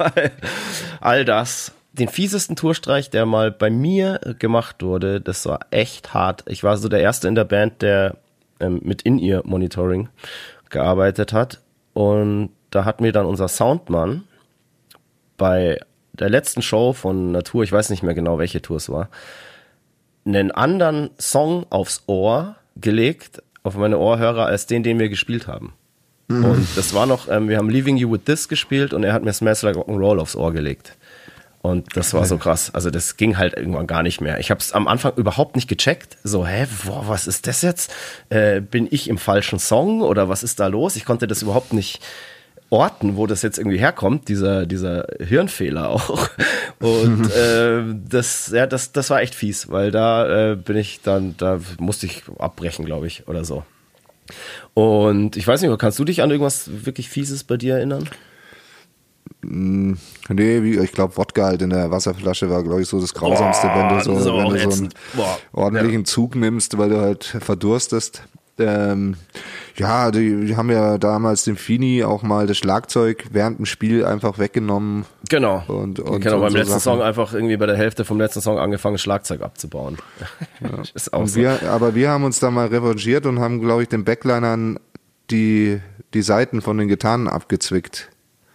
[1.00, 1.72] All das.
[1.92, 6.44] Den fiesesten Tourstreich, der mal bei mir gemacht wurde, das war echt hart.
[6.46, 8.16] Ich war so der Erste in der Band, der
[8.60, 10.08] ähm, mit In-Ear-Monitoring
[10.70, 11.60] gearbeitet hat.
[11.94, 14.24] Und da hat mir dann unser Soundmann
[15.36, 15.80] bei
[16.18, 19.08] der letzten Show von Natur, ich weiß nicht mehr genau, welche Tour es war,
[20.24, 25.72] einen anderen Song aufs Ohr gelegt, auf meine Ohrhörer, als den, den wir gespielt haben.
[26.28, 29.24] Und das war noch, ähm, wir haben Leaving You With This gespielt und er hat
[29.24, 30.94] mir Smash Like Rock'n'Roll aufs Ohr gelegt.
[31.62, 32.72] Und das war so krass.
[32.72, 34.38] Also das ging halt irgendwann gar nicht mehr.
[34.38, 36.16] Ich habe es am Anfang überhaupt nicht gecheckt.
[36.22, 37.92] So, hä, boah, was ist das jetzt?
[38.28, 40.96] Äh, bin ich im falschen Song oder was ist da los?
[40.96, 42.00] Ich konnte das überhaupt nicht
[42.70, 46.28] orten, wo das jetzt irgendwie herkommt, dieser, dieser Hirnfehler auch.
[46.80, 51.34] Und äh, das, ja, das, das war echt fies, weil da äh, bin ich dann,
[51.38, 53.64] da musste ich abbrechen, glaube ich, oder so.
[54.74, 58.08] Und ich weiß nicht, kannst du dich an irgendwas wirklich Fieses bei dir erinnern?
[59.40, 59.96] Nee,
[60.62, 63.76] wie, ich glaube, Wodka halt in der Wasserflasche war, glaube ich, so das Grausamste, Boah,
[63.76, 64.94] wenn du so, wenn du so einen ätzend.
[65.52, 68.22] Ordentlichen Zug nimmst, weil du halt verdurstest.
[68.58, 69.16] Ähm,
[69.76, 74.04] ja, die, die haben ja damals dem Fini auch mal das Schlagzeug während dem Spiel
[74.04, 75.04] einfach weggenommen.
[75.28, 75.62] Genau.
[75.68, 76.80] Und- und- genau, und beim so letzten Sachen.
[76.80, 79.98] Song einfach irgendwie bei der Hälfte vom letzten Song angefangen, Schlagzeug abzubauen.
[80.94, 81.36] ist auch so.
[81.36, 84.78] wir, aber wir haben uns da mal revanchiert und haben, glaube ich, den Backlinern
[85.30, 85.80] die,
[86.14, 88.08] die Seiten von den Gitarren abgezwickt.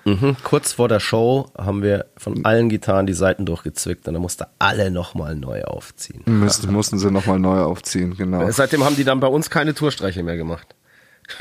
[0.05, 0.35] Mhm.
[0.43, 4.47] Kurz vor der Show haben wir von allen Gitarren die Seiten durchgezwickt und dann musste
[4.59, 6.21] alle nochmal neu aufziehen.
[6.25, 8.49] Müssten, mussten sie nochmal neu aufziehen, genau.
[8.51, 10.67] Seitdem haben die dann bei uns keine Tourstreiche mehr gemacht.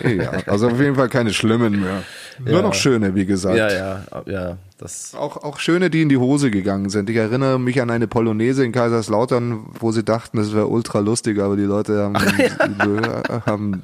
[0.05, 2.05] Ja, also auf jeden Fall keine schlimmen mehr.
[2.39, 2.63] Nur Ja.
[2.63, 3.57] noch schöne, wie gesagt.
[3.59, 5.13] Ja, ja, ja, das.
[5.17, 7.11] Auch, auch schöne, die in die Hose gegangen sind.
[7.11, 11.41] Ich erinnere mich an eine Polonaise in Kaiserslautern, wo sie dachten, das wäre ultra lustig,
[11.41, 13.83] aber die Leute haben, haben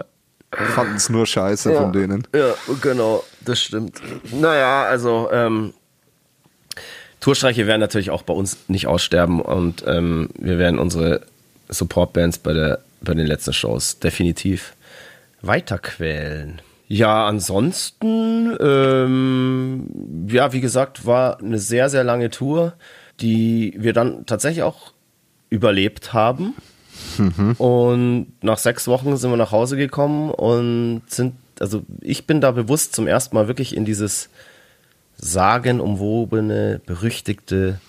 [0.53, 2.27] fanden es nur scheiße von denen.
[2.35, 4.01] Ja, genau, das stimmt.
[4.33, 5.75] Naja, also ähm,
[7.21, 11.23] Tourstreiche werden natürlich auch bei uns nicht aussterben und ähm, wir werden unsere
[11.69, 14.75] Supportbands bei, der, bei den letzten Shows definitiv
[15.43, 16.63] weiterquälen.
[16.87, 22.73] Ja, ansonsten, ähm, ja, wie gesagt, war eine sehr, sehr lange Tour,
[23.21, 24.93] die wir dann tatsächlich auch
[25.51, 26.55] überlebt haben.
[27.59, 32.53] Und nach sechs Wochen sind wir nach Hause gekommen und sind, also ich bin da
[32.53, 34.29] bewusst zum ersten Mal wirklich in dieses
[35.17, 37.81] sagenumwobene, berüchtigte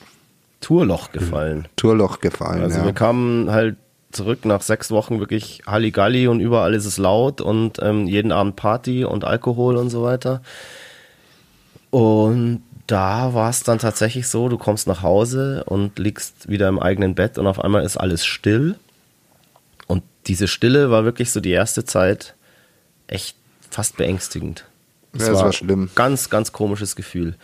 [0.61, 1.67] Tourloch gefallen.
[1.75, 2.85] Tourloch gefallen, Also ja.
[2.85, 3.77] wir kamen halt
[4.11, 8.55] zurück nach sechs Wochen wirklich Halligalli und überall ist es laut und ähm, jeden Abend
[8.55, 10.41] Party und Alkohol und so weiter.
[11.91, 16.79] Und da war es dann tatsächlich so, du kommst nach Hause und liegst wieder im
[16.79, 18.75] eigenen Bett und auf einmal ist alles still.
[20.29, 22.35] Diese Stille war wirklich so die erste Zeit
[23.07, 23.35] echt
[23.69, 24.65] fast beängstigend.
[25.17, 25.89] Ja, es war schlimm.
[25.95, 27.35] Ganz, ganz komisches Gefühl.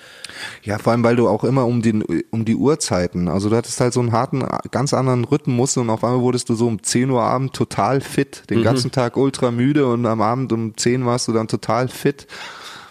[0.61, 3.81] Ja, vor allem, weil du auch immer um, den, um die Uhrzeiten, also du hattest
[3.81, 7.09] halt so einen harten, ganz anderen Rhythmus und auf einmal wurdest du so um 10
[7.09, 8.53] Uhr Abend total fit, Mhm.
[8.53, 12.27] den ganzen Tag ultra müde und am Abend um 10 warst du dann total fit,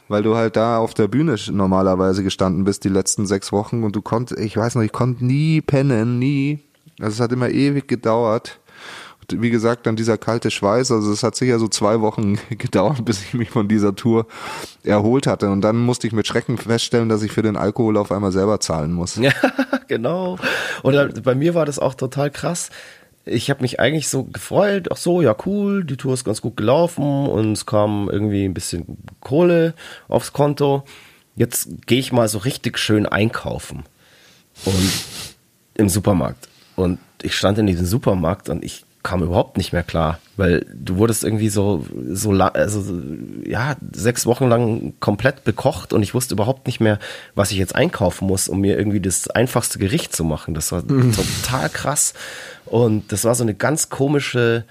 [0.09, 3.95] weil du halt da auf der Bühne normalerweise gestanden bist die letzten sechs Wochen und
[3.95, 6.59] du konntest, ich weiß noch, ich konnte nie pennen, nie.
[7.01, 8.59] Also es hat immer ewig gedauert.
[9.31, 13.05] Und wie gesagt, dann dieser kalte Schweiß, also es hat sicher so zwei Wochen gedauert,
[13.05, 14.27] bis ich mich von dieser Tour
[14.83, 15.51] erholt hatte.
[15.51, 18.61] Und dann musste ich mit Schrecken feststellen, dass ich für den Alkohol auf einmal selber
[18.61, 19.17] zahlen muss.
[19.25, 19.33] Ja,
[19.89, 20.39] genau.
[20.83, 22.69] Oder bei mir war das auch total krass.
[23.25, 26.59] ich habe mich eigentlich so gefreut, ach so, ja cool, die Tour ist ganz gut
[26.59, 29.75] gelaufen und es kam irgendwie ein bisschen Kohle
[30.09, 30.85] aufs Konto.
[31.37, 33.85] Jetzt gehe ich mal so richtig schön einkaufen
[34.67, 34.93] und
[35.75, 36.49] im Supermarkt.
[36.77, 40.97] Und ich stand in diesem Supermarkt und ich kam überhaupt nicht mehr klar, weil du
[40.97, 43.01] wurdest irgendwie so, so, also,
[43.47, 46.99] ja, sechs Wochen lang komplett bekocht und ich wusste überhaupt nicht mehr,
[47.35, 50.55] was ich jetzt einkaufen muss, um mir irgendwie das einfachste Gericht zu machen.
[50.55, 51.13] Das war mhm.
[51.13, 52.15] total krass
[52.65, 54.65] und das war so eine ganz komische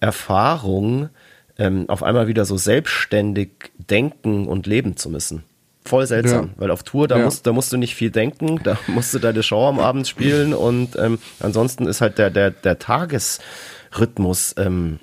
[0.00, 1.08] Erfahrung,
[1.56, 5.44] ähm, auf einmal wieder so selbstständig denken und leben zu müssen.
[5.84, 6.52] Voll seltsam, ja.
[6.56, 7.24] weil auf Tour, da, ja.
[7.24, 10.52] musst, da musst du nicht viel denken, da musst du deine Show am Abend spielen
[10.52, 15.00] und ähm, ansonsten ist halt der, der, der Tagesrhythmus ähm,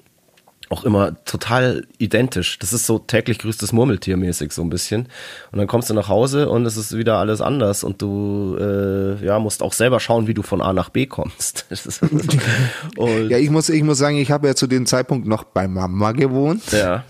[0.69, 2.59] auch immer total identisch.
[2.59, 5.07] Das ist so täglich grüßtes Murmeltier mäßig so ein bisschen.
[5.51, 9.25] Und dann kommst du nach Hause und es ist wieder alles anders und du äh,
[9.25, 11.65] ja musst auch selber schauen, wie du von A nach B kommst.
[13.29, 16.11] ja, ich muss ich muss sagen, ich habe ja zu dem Zeitpunkt noch bei Mama
[16.11, 16.63] gewohnt.
[16.71, 17.05] Ja.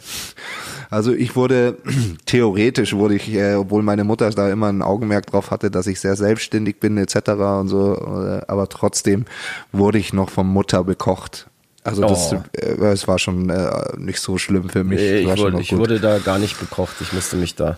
[0.89, 1.77] Also ich wurde
[2.25, 5.99] theoretisch wurde ich, äh, obwohl meine Mutter da immer ein Augenmerk drauf hatte, dass ich
[5.99, 7.29] sehr selbstständig bin etc.
[7.59, 9.25] und so, äh, aber trotzdem
[9.71, 11.47] wurde ich noch von Mutter bekocht.
[11.83, 12.43] Also das, oh.
[12.51, 14.99] äh, das war schon äh, nicht so schlimm für mich.
[14.99, 16.97] Nee, ich, wurde, ich wurde, da gar nicht bekocht.
[16.99, 17.77] Ich musste mich da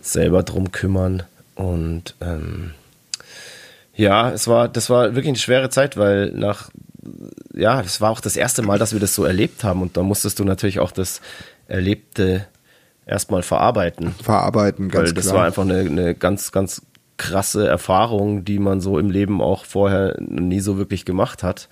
[0.00, 1.24] selber drum kümmern.
[1.56, 2.70] Und ähm,
[3.96, 6.70] ja, es war, das war wirklich eine schwere Zeit, weil nach,
[7.56, 9.82] ja, es war auch das erste Mal, dass wir das so erlebt haben.
[9.82, 11.20] Und da musstest du natürlich auch das
[11.66, 12.46] Erlebte
[13.06, 14.14] erstmal verarbeiten.
[14.22, 15.36] Verarbeiten, ganz Weil das klar.
[15.36, 16.82] war einfach eine, eine ganz, ganz
[17.16, 21.68] krasse Erfahrung, die man so im Leben auch vorher nie so wirklich gemacht hat.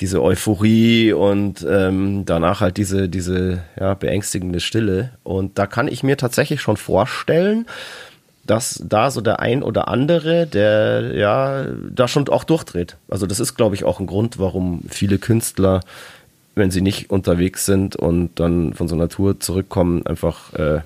[0.00, 5.12] Diese Euphorie und ähm, danach halt diese, diese ja, beängstigende Stille.
[5.24, 7.66] Und da kann ich mir tatsächlich schon vorstellen,
[8.44, 12.96] dass da so der ein oder andere, der ja da schon auch durchdreht.
[13.08, 15.80] Also das ist, glaube ich, auch ein Grund, warum viele Künstler
[16.54, 20.80] wenn sie nicht unterwegs sind und dann von so einer Tour zurückkommen, einfach äh,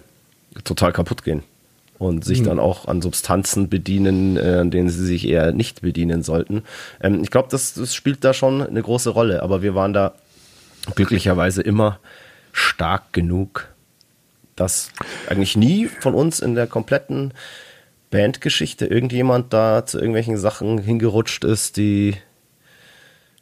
[0.63, 1.43] total kaputt gehen
[1.99, 2.45] und sich mhm.
[2.45, 6.63] dann auch an Substanzen bedienen, äh, an denen sie sich eher nicht bedienen sollten.
[7.01, 10.13] Ähm, ich glaube, das, das spielt da schon eine große Rolle, aber wir waren da
[10.95, 11.99] glücklicherweise immer
[12.53, 13.69] stark genug,
[14.57, 14.91] dass
[15.29, 17.33] eigentlich nie von uns in der kompletten
[18.11, 22.17] Bandgeschichte irgendjemand da zu irgendwelchen Sachen hingerutscht ist, die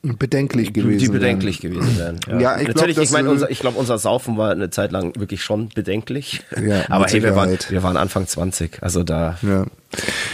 [0.03, 1.75] bedenklich gewesen Die bedenklich wären.
[1.75, 2.21] gewesen wären.
[2.29, 4.91] Ja, ja ich Natürlich, glaub, ich meine, unser, ich glaube, unser Saufen war eine Zeit
[4.91, 6.43] lang wirklich schon bedenklich.
[6.61, 9.67] Ja, Aber hey, wir waren, wir waren Anfang 20, also da, ja.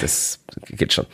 [0.01, 1.07] das geht schon.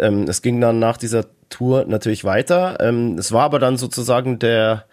[0.00, 2.78] Ähm, es ging dann nach dieser Tour natürlich weiter.
[2.80, 4.86] Ähm, es war aber dann sozusagen der,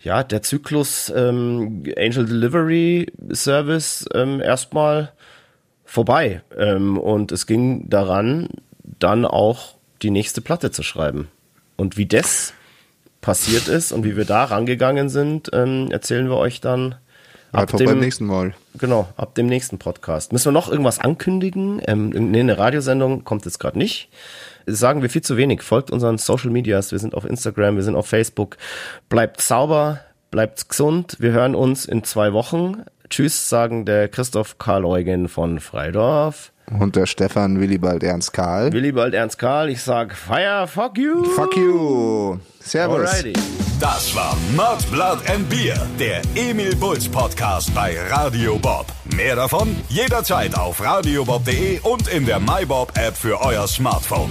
[0.00, 5.12] ja, der Zyklus ähm, Angel Delivery Service ähm, erstmal
[5.84, 6.42] vorbei.
[6.56, 8.48] Ähm, und es ging daran,
[8.82, 11.28] dann auch die nächste Platte zu schreiben.
[11.76, 12.52] Und wie das
[13.20, 16.94] passiert ist und wie wir da rangegangen sind, ähm, erzählen wir euch dann
[17.52, 18.54] ab dem, beim nächsten Mal.
[18.78, 20.32] Genau, ab dem nächsten Podcast.
[20.32, 21.82] Müssen wir noch irgendwas ankündigen?
[21.86, 24.08] Ähm, nee, eine Radiosendung kommt jetzt gerade nicht.
[24.68, 25.62] Sagen wir viel zu wenig.
[25.62, 26.92] Folgt unseren Social Medias.
[26.92, 28.56] Wir sind auf Instagram, wir sind auf Facebook.
[29.08, 30.00] Bleibt sauber,
[30.30, 31.16] bleibt gesund.
[31.18, 32.84] Wir hören uns in zwei Wochen.
[33.10, 36.52] Tschüss, sagen der Christoph Karl Eugen von Freidorf.
[36.78, 38.72] Und der Stefan Willibald Ernst Karl.
[38.72, 41.24] Willibald Ernst Karl, ich sag Fire, fuck you.
[41.24, 42.38] Fuck you.
[42.60, 43.08] Servus.
[43.08, 43.32] Alrighty.
[43.80, 48.86] Das war Mud, Blood and Beer, der Emil Bulls Podcast bei Radio Bob.
[49.14, 54.30] Mehr davon jederzeit auf radiobob.de und in der MyBob App für euer Smartphone.